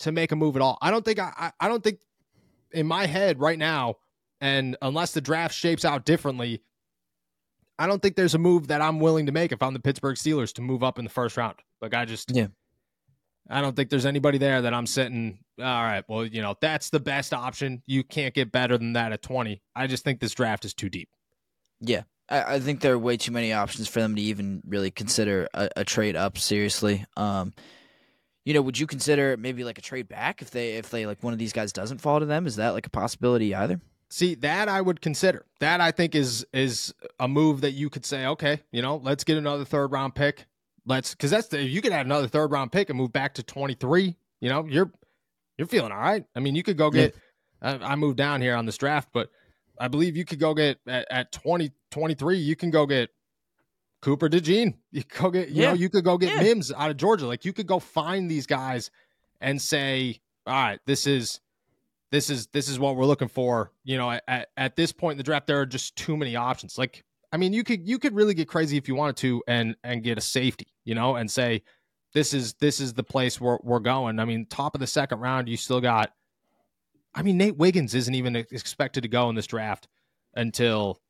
to 0.00 0.12
make 0.12 0.32
a 0.32 0.36
move 0.36 0.56
at 0.56 0.62
all. 0.62 0.78
I 0.80 0.90
don't 0.90 1.04
think 1.04 1.18
I 1.18 1.52
I 1.58 1.68
don't 1.68 1.82
think 1.82 2.00
in 2.72 2.86
my 2.86 3.06
head 3.06 3.40
right 3.40 3.58
now 3.58 3.96
and 4.40 4.76
unless 4.80 5.12
the 5.12 5.20
draft 5.20 5.54
shapes 5.54 5.84
out 5.84 6.04
differently, 6.04 6.62
I 7.78 7.86
don't 7.86 8.00
think 8.00 8.16
there's 8.16 8.34
a 8.34 8.38
move 8.38 8.68
that 8.68 8.80
I'm 8.80 9.00
willing 9.00 9.26
to 9.26 9.32
make 9.32 9.52
if 9.52 9.62
I'm 9.62 9.74
the 9.74 9.80
Pittsburgh 9.80 10.16
Steelers 10.16 10.52
to 10.54 10.62
move 10.62 10.82
up 10.82 10.98
in 10.98 11.04
the 11.04 11.10
first 11.10 11.36
round. 11.36 11.56
Like 11.80 11.94
I 11.94 12.04
just 12.04 12.34
yeah. 12.34 12.48
I 13.48 13.60
don't 13.60 13.74
think 13.74 13.90
there's 13.90 14.06
anybody 14.06 14.38
there 14.38 14.62
that 14.62 14.72
I'm 14.72 14.86
sitting. 14.86 15.38
All 15.58 15.64
right, 15.64 16.04
well, 16.08 16.24
you 16.24 16.40
know 16.40 16.54
that's 16.60 16.90
the 16.90 17.00
best 17.00 17.34
option. 17.34 17.82
You 17.86 18.04
can't 18.04 18.34
get 18.34 18.52
better 18.52 18.78
than 18.78 18.92
that 18.94 19.12
at 19.12 19.22
20. 19.22 19.62
I 19.74 19.86
just 19.86 20.04
think 20.04 20.20
this 20.20 20.34
draft 20.34 20.64
is 20.64 20.74
too 20.74 20.88
deep. 20.88 21.08
Yeah, 21.80 22.02
I, 22.30 22.54
I 22.54 22.60
think 22.60 22.80
there 22.80 22.94
are 22.94 22.98
way 22.98 23.16
too 23.16 23.32
many 23.32 23.52
options 23.52 23.88
for 23.88 24.00
them 24.00 24.16
to 24.16 24.22
even 24.22 24.62
really 24.66 24.90
consider 24.90 25.48
a, 25.52 25.68
a 25.76 25.84
trade 25.84 26.16
up 26.16 26.38
seriously. 26.38 27.04
Um, 27.16 27.52
you 28.44 28.54
know, 28.54 28.62
would 28.62 28.78
you 28.78 28.86
consider 28.86 29.36
maybe 29.36 29.64
like 29.64 29.78
a 29.78 29.82
trade 29.82 30.08
back 30.08 30.40
if 30.40 30.50
they 30.50 30.72
if 30.76 30.90
they 30.90 31.06
like 31.06 31.22
one 31.22 31.32
of 31.32 31.38
these 31.38 31.52
guys 31.52 31.72
doesn't 31.72 32.00
fall 32.00 32.20
to 32.20 32.26
them? 32.26 32.46
Is 32.46 32.56
that 32.56 32.70
like 32.70 32.86
a 32.86 32.90
possibility 32.90 33.54
either? 33.54 33.80
See, 34.08 34.34
that 34.36 34.68
I 34.68 34.80
would 34.80 35.00
consider. 35.00 35.46
That 35.60 35.80
I 35.80 35.90
think 35.92 36.14
is 36.14 36.46
is 36.52 36.94
a 37.18 37.28
move 37.28 37.60
that 37.60 37.72
you 37.72 37.90
could 37.90 38.04
say, 38.04 38.26
okay, 38.26 38.60
you 38.72 38.82
know, 38.82 38.96
let's 38.96 39.24
get 39.24 39.36
another 39.36 39.64
third 39.64 39.92
round 39.92 40.14
pick. 40.14 40.46
Let's 40.86 41.14
because 41.14 41.30
that's 41.30 41.48
the 41.48 41.62
you 41.62 41.82
could 41.82 41.92
add 41.92 42.06
another 42.06 42.26
third 42.26 42.50
round 42.50 42.72
pick 42.72 42.88
and 42.88 42.98
move 42.98 43.12
back 43.12 43.34
to 43.34 43.42
twenty 43.42 43.74
three. 43.74 44.16
You 44.40 44.48
know, 44.48 44.64
you're 44.64 44.90
you're 45.58 45.68
feeling 45.68 45.92
all 45.92 45.98
right. 45.98 46.24
I 46.34 46.40
mean, 46.40 46.54
you 46.54 46.62
could 46.62 46.78
go 46.78 46.90
get. 46.90 47.14
Yeah. 47.14 47.78
I, 47.82 47.92
I 47.92 47.96
moved 47.96 48.16
down 48.16 48.40
here 48.40 48.56
on 48.56 48.64
this 48.64 48.78
draft, 48.78 49.10
but 49.12 49.30
I 49.80 49.88
believe 49.88 50.16
you 50.16 50.24
could 50.24 50.38
go 50.38 50.54
get 50.54 50.78
at, 50.86 51.06
at 51.10 51.32
20, 51.32 51.72
23, 51.90 52.36
you 52.36 52.54
can 52.54 52.70
go 52.70 52.86
get 52.86 53.10
Cooper 54.02 54.28
DeJean. 54.28 54.74
You 54.92 55.04
go 55.04 55.30
get, 55.30 55.50
you 55.50 55.62
yeah. 55.62 55.68
know, 55.68 55.74
you 55.74 55.88
could 55.88 56.04
go 56.04 56.18
get 56.18 56.34
yeah. 56.34 56.42
Mims 56.42 56.72
out 56.72 56.90
of 56.90 56.96
Georgia. 56.96 57.26
Like 57.26 57.44
you 57.44 57.52
could 57.52 57.68
go 57.68 57.78
find 57.78 58.28
these 58.28 58.44
guys 58.46 58.90
and 59.40 59.62
say, 59.62 60.20
all 60.46 60.52
right, 60.52 60.80
this 60.84 61.06
is 61.06 61.40
this 62.10 62.28
is 62.28 62.48
this 62.48 62.68
is 62.68 62.78
what 62.78 62.96
we're 62.96 63.04
looking 63.04 63.28
for. 63.28 63.70
You 63.84 63.98
know, 63.98 64.18
at, 64.26 64.48
at 64.56 64.74
this 64.74 64.92
point 64.92 65.12
in 65.12 65.18
the 65.18 65.22
draft, 65.22 65.46
there 65.46 65.60
are 65.60 65.66
just 65.66 65.94
too 65.94 66.16
many 66.16 66.34
options. 66.34 66.76
Like, 66.76 67.04
I 67.32 67.36
mean, 67.36 67.52
you 67.52 67.62
could 67.62 67.86
you 67.86 68.00
could 68.00 68.14
really 68.14 68.34
get 68.34 68.48
crazy 68.48 68.76
if 68.76 68.88
you 68.88 68.96
wanted 68.96 69.16
to 69.18 69.42
and 69.46 69.76
and 69.84 70.02
get 70.02 70.18
a 70.18 70.20
safety, 70.20 70.66
you 70.84 70.96
know, 70.96 71.14
and 71.14 71.30
say 71.30 71.62
this 72.12 72.34
is 72.34 72.54
this 72.54 72.80
is 72.80 72.94
the 72.94 73.04
place 73.04 73.40
where 73.40 73.58
we're 73.62 73.78
going. 73.78 74.18
I 74.18 74.24
mean, 74.24 74.46
top 74.46 74.74
of 74.74 74.80
the 74.80 74.86
second 74.86 75.20
round, 75.20 75.48
you 75.48 75.56
still 75.56 75.80
got. 75.80 76.12
I 77.14 77.22
mean, 77.22 77.36
Nate 77.38 77.56
Wiggins 77.56 77.94
isn't 77.94 78.14
even 78.14 78.36
expected 78.36 79.02
to 79.02 79.08
go 79.08 79.28
in 79.28 79.34
this 79.34 79.46
draft 79.46 79.88
until 80.34 81.00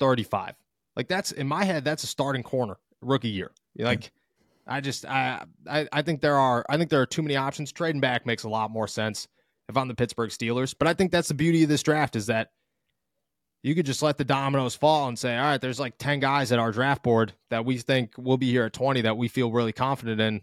35. 0.00 0.54
Like 0.96 1.08
that's 1.08 1.32
in 1.32 1.46
my 1.46 1.64
head, 1.64 1.84
that's 1.84 2.04
a 2.04 2.08
starting 2.08 2.42
corner 2.42 2.78
rookie 3.00 3.28
year. 3.28 3.52
Like, 3.78 4.10
I 4.66 4.80
just 4.80 5.04
I, 5.04 5.44
I 5.68 5.86
I 5.92 6.02
think 6.02 6.20
there 6.20 6.36
are 6.38 6.64
I 6.68 6.76
think 6.76 6.90
there 6.90 7.00
are 7.00 7.06
too 7.06 7.22
many 7.22 7.36
options. 7.36 7.70
Trading 7.70 8.00
back 8.00 8.26
makes 8.26 8.44
a 8.44 8.48
lot 8.48 8.70
more 8.70 8.88
sense 8.88 9.28
if 9.68 9.76
I'm 9.76 9.88
the 9.88 9.94
Pittsburgh 9.94 10.30
Steelers. 10.30 10.74
But 10.76 10.88
I 10.88 10.94
think 10.94 11.12
that's 11.12 11.28
the 11.28 11.34
beauty 11.34 11.62
of 11.62 11.68
this 11.68 11.82
draft 11.82 12.16
is 12.16 12.26
that 12.26 12.50
you 13.62 13.74
could 13.74 13.86
just 13.86 14.02
let 14.02 14.16
the 14.16 14.24
dominoes 14.24 14.74
fall 14.74 15.08
and 15.08 15.18
say, 15.18 15.36
all 15.36 15.44
right, 15.44 15.60
there's 15.60 15.80
like 15.80 15.98
10 15.98 16.20
guys 16.20 16.52
at 16.52 16.58
our 16.58 16.70
draft 16.70 17.02
board 17.02 17.32
that 17.50 17.64
we 17.64 17.78
think 17.78 18.12
will 18.16 18.36
be 18.36 18.50
here 18.50 18.64
at 18.64 18.72
20 18.72 19.00
that 19.02 19.16
we 19.16 19.28
feel 19.28 19.50
really 19.50 19.72
confident 19.72 20.20
in. 20.20 20.40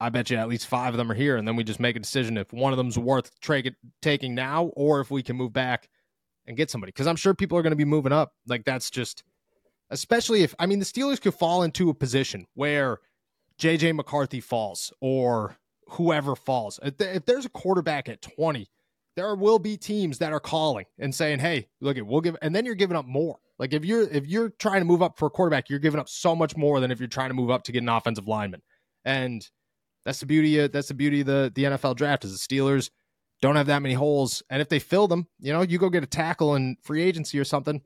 I 0.00 0.10
bet 0.10 0.30
you 0.30 0.36
at 0.36 0.48
least 0.48 0.66
five 0.66 0.94
of 0.94 0.98
them 0.98 1.10
are 1.10 1.14
here. 1.14 1.36
And 1.36 1.46
then 1.46 1.56
we 1.56 1.64
just 1.64 1.80
make 1.80 1.96
a 1.96 2.00
decision 2.00 2.36
if 2.36 2.52
one 2.52 2.72
of 2.72 2.76
them's 2.76 2.98
worth 2.98 3.38
tra- 3.40 3.62
taking 4.00 4.34
now 4.34 4.66
or 4.74 5.00
if 5.00 5.10
we 5.10 5.22
can 5.22 5.36
move 5.36 5.52
back 5.52 5.88
and 6.46 6.56
get 6.56 6.70
somebody. 6.70 6.90
Because 6.90 7.06
I'm 7.06 7.16
sure 7.16 7.34
people 7.34 7.58
are 7.58 7.62
going 7.62 7.72
to 7.72 7.76
be 7.76 7.84
moving 7.84 8.12
up. 8.12 8.32
Like 8.46 8.64
that's 8.64 8.90
just, 8.90 9.24
especially 9.90 10.42
if, 10.42 10.54
I 10.58 10.66
mean, 10.66 10.78
the 10.78 10.84
Steelers 10.84 11.20
could 11.20 11.34
fall 11.34 11.62
into 11.62 11.90
a 11.90 11.94
position 11.94 12.46
where 12.54 12.98
JJ 13.58 13.96
McCarthy 13.96 14.40
falls 14.40 14.92
or 15.00 15.56
whoever 15.88 16.36
falls. 16.36 16.78
If 16.82 17.24
there's 17.24 17.46
a 17.46 17.50
quarterback 17.50 18.08
at 18.08 18.22
20, 18.22 18.68
there 19.16 19.34
will 19.34 19.58
be 19.58 19.76
teams 19.76 20.18
that 20.18 20.32
are 20.32 20.38
calling 20.38 20.84
and 21.00 21.12
saying, 21.12 21.40
"Hey, 21.40 21.66
look 21.80 21.96
at 21.96 22.06
we'll 22.06 22.20
give," 22.20 22.36
and 22.40 22.54
then 22.54 22.64
you're 22.64 22.76
giving 22.76 22.96
up 22.96 23.04
more. 23.04 23.38
Like 23.58 23.72
if 23.72 23.84
you're 23.84 24.02
if 24.02 24.28
you're 24.28 24.50
trying 24.50 24.80
to 24.80 24.84
move 24.84 25.02
up 25.02 25.18
for 25.18 25.26
a 25.26 25.30
quarterback, 25.30 25.68
you're 25.68 25.80
giving 25.80 25.98
up 25.98 26.08
so 26.08 26.36
much 26.36 26.56
more 26.56 26.78
than 26.78 26.92
if 26.92 27.00
you're 27.00 27.08
trying 27.08 27.30
to 27.30 27.34
move 27.34 27.50
up 27.50 27.64
to 27.64 27.72
get 27.72 27.82
an 27.82 27.88
offensive 27.88 28.28
lineman. 28.28 28.62
And 29.04 29.44
that's 30.08 30.20
the 30.20 30.26
beauty. 30.26 30.58
Of, 30.58 30.72
that's 30.72 30.88
the 30.88 30.94
beauty 30.94 31.20
of 31.20 31.26
the 31.26 31.52
the 31.54 31.64
NFL 31.64 31.96
draft 31.96 32.24
is 32.24 32.32
the 32.32 32.38
Steelers 32.38 32.88
don't 33.42 33.56
have 33.56 33.66
that 33.66 33.82
many 33.82 33.94
holes, 33.94 34.42
and 34.48 34.62
if 34.62 34.70
they 34.70 34.78
fill 34.78 35.06
them, 35.06 35.26
you 35.38 35.52
know, 35.52 35.60
you 35.60 35.76
go 35.76 35.90
get 35.90 36.02
a 36.02 36.06
tackle 36.06 36.54
in 36.54 36.78
free 36.82 37.02
agency 37.02 37.38
or 37.38 37.44
something, 37.44 37.82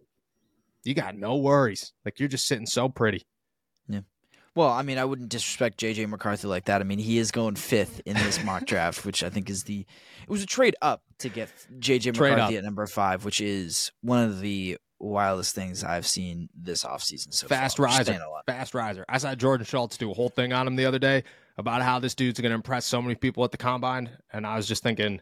you 0.85 0.95
got 0.95 1.17
no 1.17 1.35
worries. 1.37 1.93
Like 2.05 2.21
you're 2.21 2.29
just 2.29 2.47
sitting 2.47 2.67
so 2.67 2.89
pretty. 2.89 3.27
Yeah. 3.89 4.03
Well, 4.55 4.69
I 4.69 4.83
mean, 4.83 4.99
I 4.99 5.05
wouldn't 5.05 5.31
disrespect 5.31 5.81
JJ 5.81 6.09
McCarthy 6.09 6.47
like 6.47 6.67
that. 6.67 6.81
I 6.81 6.85
mean, 6.85 7.01
he 7.01 7.19
is 7.19 7.33
going 7.33 7.57
fifth 7.57 8.01
in 8.07 8.15
this 8.15 8.45
mock 8.45 8.67
draft, 8.67 9.05
which 9.05 9.25
I 9.25 9.29
think 9.29 9.51
is 9.51 9.65
the 9.65 9.81
it 9.81 10.31
was 10.31 10.45
a 10.45 10.47
trade 10.47 10.77
up 10.81 11.03
to 11.19 11.29
get 11.29 11.51
JJ 11.81 12.17
McCarthy 12.17 12.57
at 12.57 12.63
number 12.63 12.87
five, 12.87 13.25
which 13.25 13.41
is 13.41 13.91
one 14.01 14.23
of 14.23 14.41
the 14.41 14.79
wildest 15.01 15.57
things 15.57 15.83
I've 15.83 16.07
seen 16.07 16.51
this 16.55 16.85
offseason. 16.85 17.35
So 17.35 17.49
fast 17.49 17.79
far. 17.79 17.87
riser, 17.87 18.17
fast 18.47 18.75
riser. 18.75 19.05
I 19.09 19.19
saw 19.19 19.35
Jordan 19.35 19.67
Schultz 19.67 19.97
do 19.97 20.09
a 20.09 20.15
whole 20.15 20.29
thing 20.29 20.53
on 20.53 20.69
him 20.69 20.77
the 20.77 20.87
other 20.87 21.01
day 21.01 21.25
about 21.57 21.83
how 21.83 21.99
this 21.99 22.15
dude's 22.15 22.41
going 22.41 22.51
to 22.51 22.55
impress 22.55 22.87
so 22.87 23.03
many 23.03 23.15
people 23.15 23.45
at 23.45 23.51
the 23.51 23.59
combine, 23.59 24.11
and 24.33 24.47
I 24.47 24.57
was 24.57 24.67
just 24.67 24.83
thinking, 24.83 25.21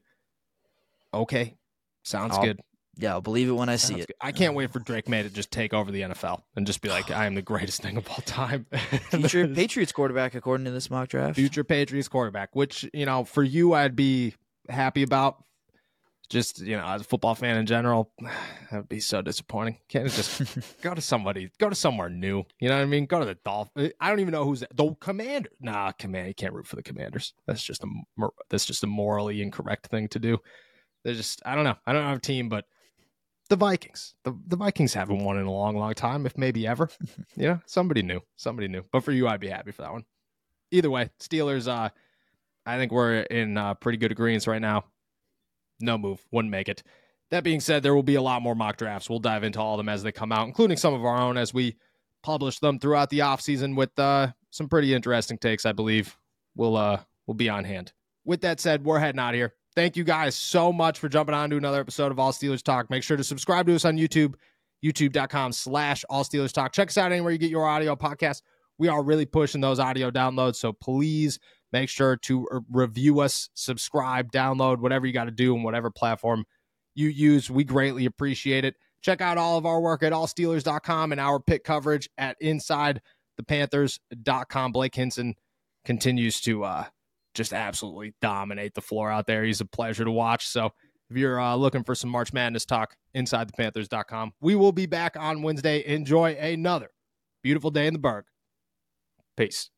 okay, 1.13 1.57
sounds 2.03 2.37
I'll, 2.37 2.45
good. 2.45 2.61
Yeah, 2.97 3.13
I'll 3.13 3.21
believe 3.21 3.49
it 3.49 3.53
when 3.53 3.69
I 3.69 3.77
see 3.77 4.01
it. 4.01 4.11
I 4.21 4.33
can't 4.33 4.55
wait 4.55 4.71
for 4.71 4.79
Drake 4.79 5.09
Maye 5.09 5.23
to 5.23 5.31
just 5.31 5.51
take 5.51 5.73
over 5.73 5.91
the 5.91 6.03
NFL 6.03 6.43
and 6.57 6.67
just 6.67 6.83
be 6.83 6.89
like, 6.89 7.11
I 7.17 7.27
am 7.27 7.35
the 7.35 7.43
greatest 7.43 7.83
thing 7.83 7.97
of 7.97 8.09
all 8.09 8.23
time. 8.27 8.67
Future 9.11 9.49
Patriots 9.49 9.93
quarterback, 9.93 10.35
according 10.35 10.65
to 10.67 10.71
this 10.71 10.91
mock 10.91 11.09
draft. 11.09 11.37
Future 11.37 11.65
Patriots 11.65 12.09
quarterback, 12.09 12.55
which, 12.55 12.89
you 12.93 13.07
know, 13.07 13.25
for 13.25 13.43
you, 13.43 13.75
I'd 13.75 13.97
be 13.97 14.35
happy 14.69 15.03
about. 15.03 15.43
Just 16.31 16.61
you 16.61 16.77
know, 16.77 16.85
as 16.87 17.03
a 17.03 17.05
football 17.05 17.35
fan 17.35 17.57
in 17.57 17.67
general, 17.67 18.11
that 18.21 18.73
would 18.73 18.89
be 18.89 19.01
so 19.01 19.21
disappointing. 19.21 19.77
Can't 19.89 20.09
just 20.09 20.57
go 20.83 20.95
to 20.95 21.01
somebody, 21.01 21.51
go 21.59 21.69
to 21.69 21.75
somewhere 21.75 22.09
new. 22.09 22.45
You 22.61 22.69
know 22.69 22.77
what 22.77 22.83
I 22.83 22.87
mean? 22.87 23.07
Go 23.07 23.19
to 23.19 23.27
the 23.27 23.37
Dolphins. 23.45 23.93
I 24.01 24.09
don't 24.09 24.21
even 24.21 24.33
know 24.33 24.45
who's 24.45 24.61
the 24.61 24.97
commander. 25.01 25.51
Nah, 25.61 25.93
command. 25.93 26.29
You 26.29 26.35
can't 26.35 26.55
root 26.55 26.67
for 26.67 26.77
the 26.77 26.83
Commanders. 26.83 27.35
That's 27.47 27.63
just 27.63 27.85
a 27.85 28.29
that's 28.49 28.65
just 28.65 28.85
a 28.85 28.87
morally 28.87 29.43
incorrect 29.43 29.89
thing 29.89 30.09
to 30.09 30.19
do. 30.19 30.39
They're 31.05 31.15
just 31.15 31.43
I 31.45 31.55
don't 31.55 31.65
know. 31.65 31.77
I 31.87 31.93
don't 31.93 32.07
have 32.07 32.19
a 32.19 32.23
team, 32.23 32.49
but 32.49 32.65
the 33.49 33.57
Vikings. 33.57 34.15
The 34.23 34.39
the 34.47 34.57
Vikings 34.57 34.95
haven't 34.95 35.25
won 35.25 35.37
in 35.37 35.47
a 35.47 35.53
long, 35.53 35.77
long 35.77 35.95
time, 35.95 36.25
if 36.25 36.39
maybe 36.39 36.67
ever. 36.67 36.89
you 37.37 37.49
know, 37.49 37.61
somebody 37.67 38.03
new, 38.03 38.21
somebody 38.37 38.69
new. 38.69 38.85
But 38.93 39.03
for 39.03 39.13
you, 39.13 39.27
I'd 39.27 39.41
be 39.41 39.49
happy 39.49 39.73
for 39.73 39.83
that 39.83 39.93
one. 39.93 40.05
Either 40.71 40.91
way, 40.91 41.11
Steelers. 41.21 41.67
Uh, 41.67 41.91
I 42.67 42.77
think 42.77 42.93
we're 42.93 43.21
in 43.23 43.57
uh, 43.57 43.75
pretty 43.75 43.99
good 43.99 44.13
agreement 44.13 44.47
right 44.47 44.61
now 44.61 44.85
no 45.81 45.99
move, 45.99 46.25
wouldn't 46.31 46.53
make 46.53 46.69
it. 46.69 46.83
That 47.31 47.45
being 47.45 47.61
said, 47.61 47.83
there 47.83 47.95
will 47.95 48.03
be 48.03 48.17
a 48.17 48.23
lot 48.23 48.43
more 48.43 48.55
mock 48.55 48.77
drafts. 48.77 49.09
We'll 49.09 49.21
dive 49.21 49.45
into 49.45 49.61
all 49.61 49.75
of 49.75 49.79
them 49.79 49.89
as 49.89 50.03
they 50.03 50.13
come 50.13 50.33
out, 50.33 50.49
including 50.49 50.77
some 50.77 50.95
of 50.95 51.05
our 51.05 51.17
own 51.17 51.37
as 51.37 51.55
we 51.55 51.77
publish 52.23 52.59
them 52.59 52.79
throughout 52.79 53.11
the 53.11 53.21
offseason 53.21 53.77
with 53.77 53.97
uh, 53.99 54.33
some 54.51 54.69
pretty 54.69 54.93
interesting 54.95 55.39
takes, 55.39 55.65
I 55.65 55.73
believe. 55.73 56.17
We'll 56.57 56.77
uh 56.77 57.01
we'll 57.27 57.37
be 57.37 57.49
on 57.49 57.65
hand. 57.65 57.93
With 58.25 58.41
that 58.43 58.61
said, 58.61 58.85
we're 58.85 58.99
heading 58.99 59.21
out 59.21 59.35
here. 59.35 59.55
Thank 59.77 59.97
you 59.97 60.05
guys 60.05 60.35
so 60.35 60.73
much 60.73 60.99
for 60.99 61.09
jumping 61.09 61.35
on 61.35 61.49
to 61.51 61.57
another 61.57 61.81
episode 61.81 62.11
of 62.11 62.19
All 62.19 62.33
Steelers 62.33 62.63
Talk. 62.63 62.91
Make 62.91 63.05
sure 63.05 63.17
to 63.17 63.25
subscribe 63.25 63.67
to 63.67 63.75
us 63.75 63.85
on 63.85 63.97
YouTube, 63.97 64.35
youtube.com 64.85 65.53
slash 65.53 66.05
All 66.11 66.25
Steelers 66.25 66.53
Talk. 66.53 66.73
Check 66.73 66.89
us 66.89 66.99
out 66.99 67.13
anywhere 67.13 67.33
you 67.33 67.39
get 67.39 67.51
your 67.51 67.67
audio 67.67 67.95
podcast. 67.95 68.43
We 68.79 68.89
are 68.89 69.03
really 69.03 69.27
pushing 69.27 69.61
those 69.61 69.79
audio 69.79 70.11
downloads, 70.11 70.57
so 70.57 70.73
please 70.73 71.39
Make 71.73 71.89
sure 71.89 72.17
to 72.17 72.65
review 72.71 73.21
us, 73.21 73.49
subscribe, 73.55 74.33
download, 74.33 74.79
whatever 74.79 75.07
you 75.07 75.13
got 75.13 75.27
to 75.27 75.31
do 75.31 75.55
on 75.55 75.63
whatever 75.63 75.91
platform 75.91 76.45
you 76.95 77.09
use. 77.09 77.51
We 77.51 77.65
greatly 77.65 78.07
appreciate 78.07 78.65
it. 78.65 78.77
Check 79.03 79.21
out 79.21 79.39
all 79.39 79.57
of 79.57 79.67
our 79.67 79.81
work 79.81 80.03
at 80.03 80.13
allsteelers.com 80.13 81.13
and 81.13 81.21
our 81.21 81.41
Pitt 81.41 81.65
coverage 81.65 82.11
at 82.19 82.37
insidethepanthers.com. 82.43 84.73
Blake 84.73 84.95
Hinson 84.95 85.35
continues 85.85 86.41
to 86.43 86.65
uh, 86.65 86.85
just 87.35 87.53
absolutely 87.53 88.15
dominate 88.21 88.75
the 88.75 88.83
floor 88.83 89.11
out 89.11 89.27
there. 89.27 89.45
He's 89.45 89.61
a 89.61 89.67
pleasure 89.67 90.05
to 90.05 90.11
watch. 90.11 90.47
So 90.47 90.73
if 91.09 91.17
you're 91.17 91.41
uh, 91.41 91.57
looking 91.57 91.85
for 91.85 91.95
some 91.95 92.11
March 92.11 92.33
Madness 92.33 92.65
talk, 92.65 92.97
insidethepanthers.com. 93.15 94.33
We 94.41 94.55
will 94.55 94.73
be 94.73 94.87
back 94.87 95.17
on 95.19 95.43
Wednesday. 95.43 95.85
Enjoy 95.87 96.35
another 96.35 96.91
beautiful 97.43 97.71
day 97.71 97.87
in 97.87 97.95
the 97.95 97.99
Burgh. 97.99 98.25
Peace. 99.37 99.71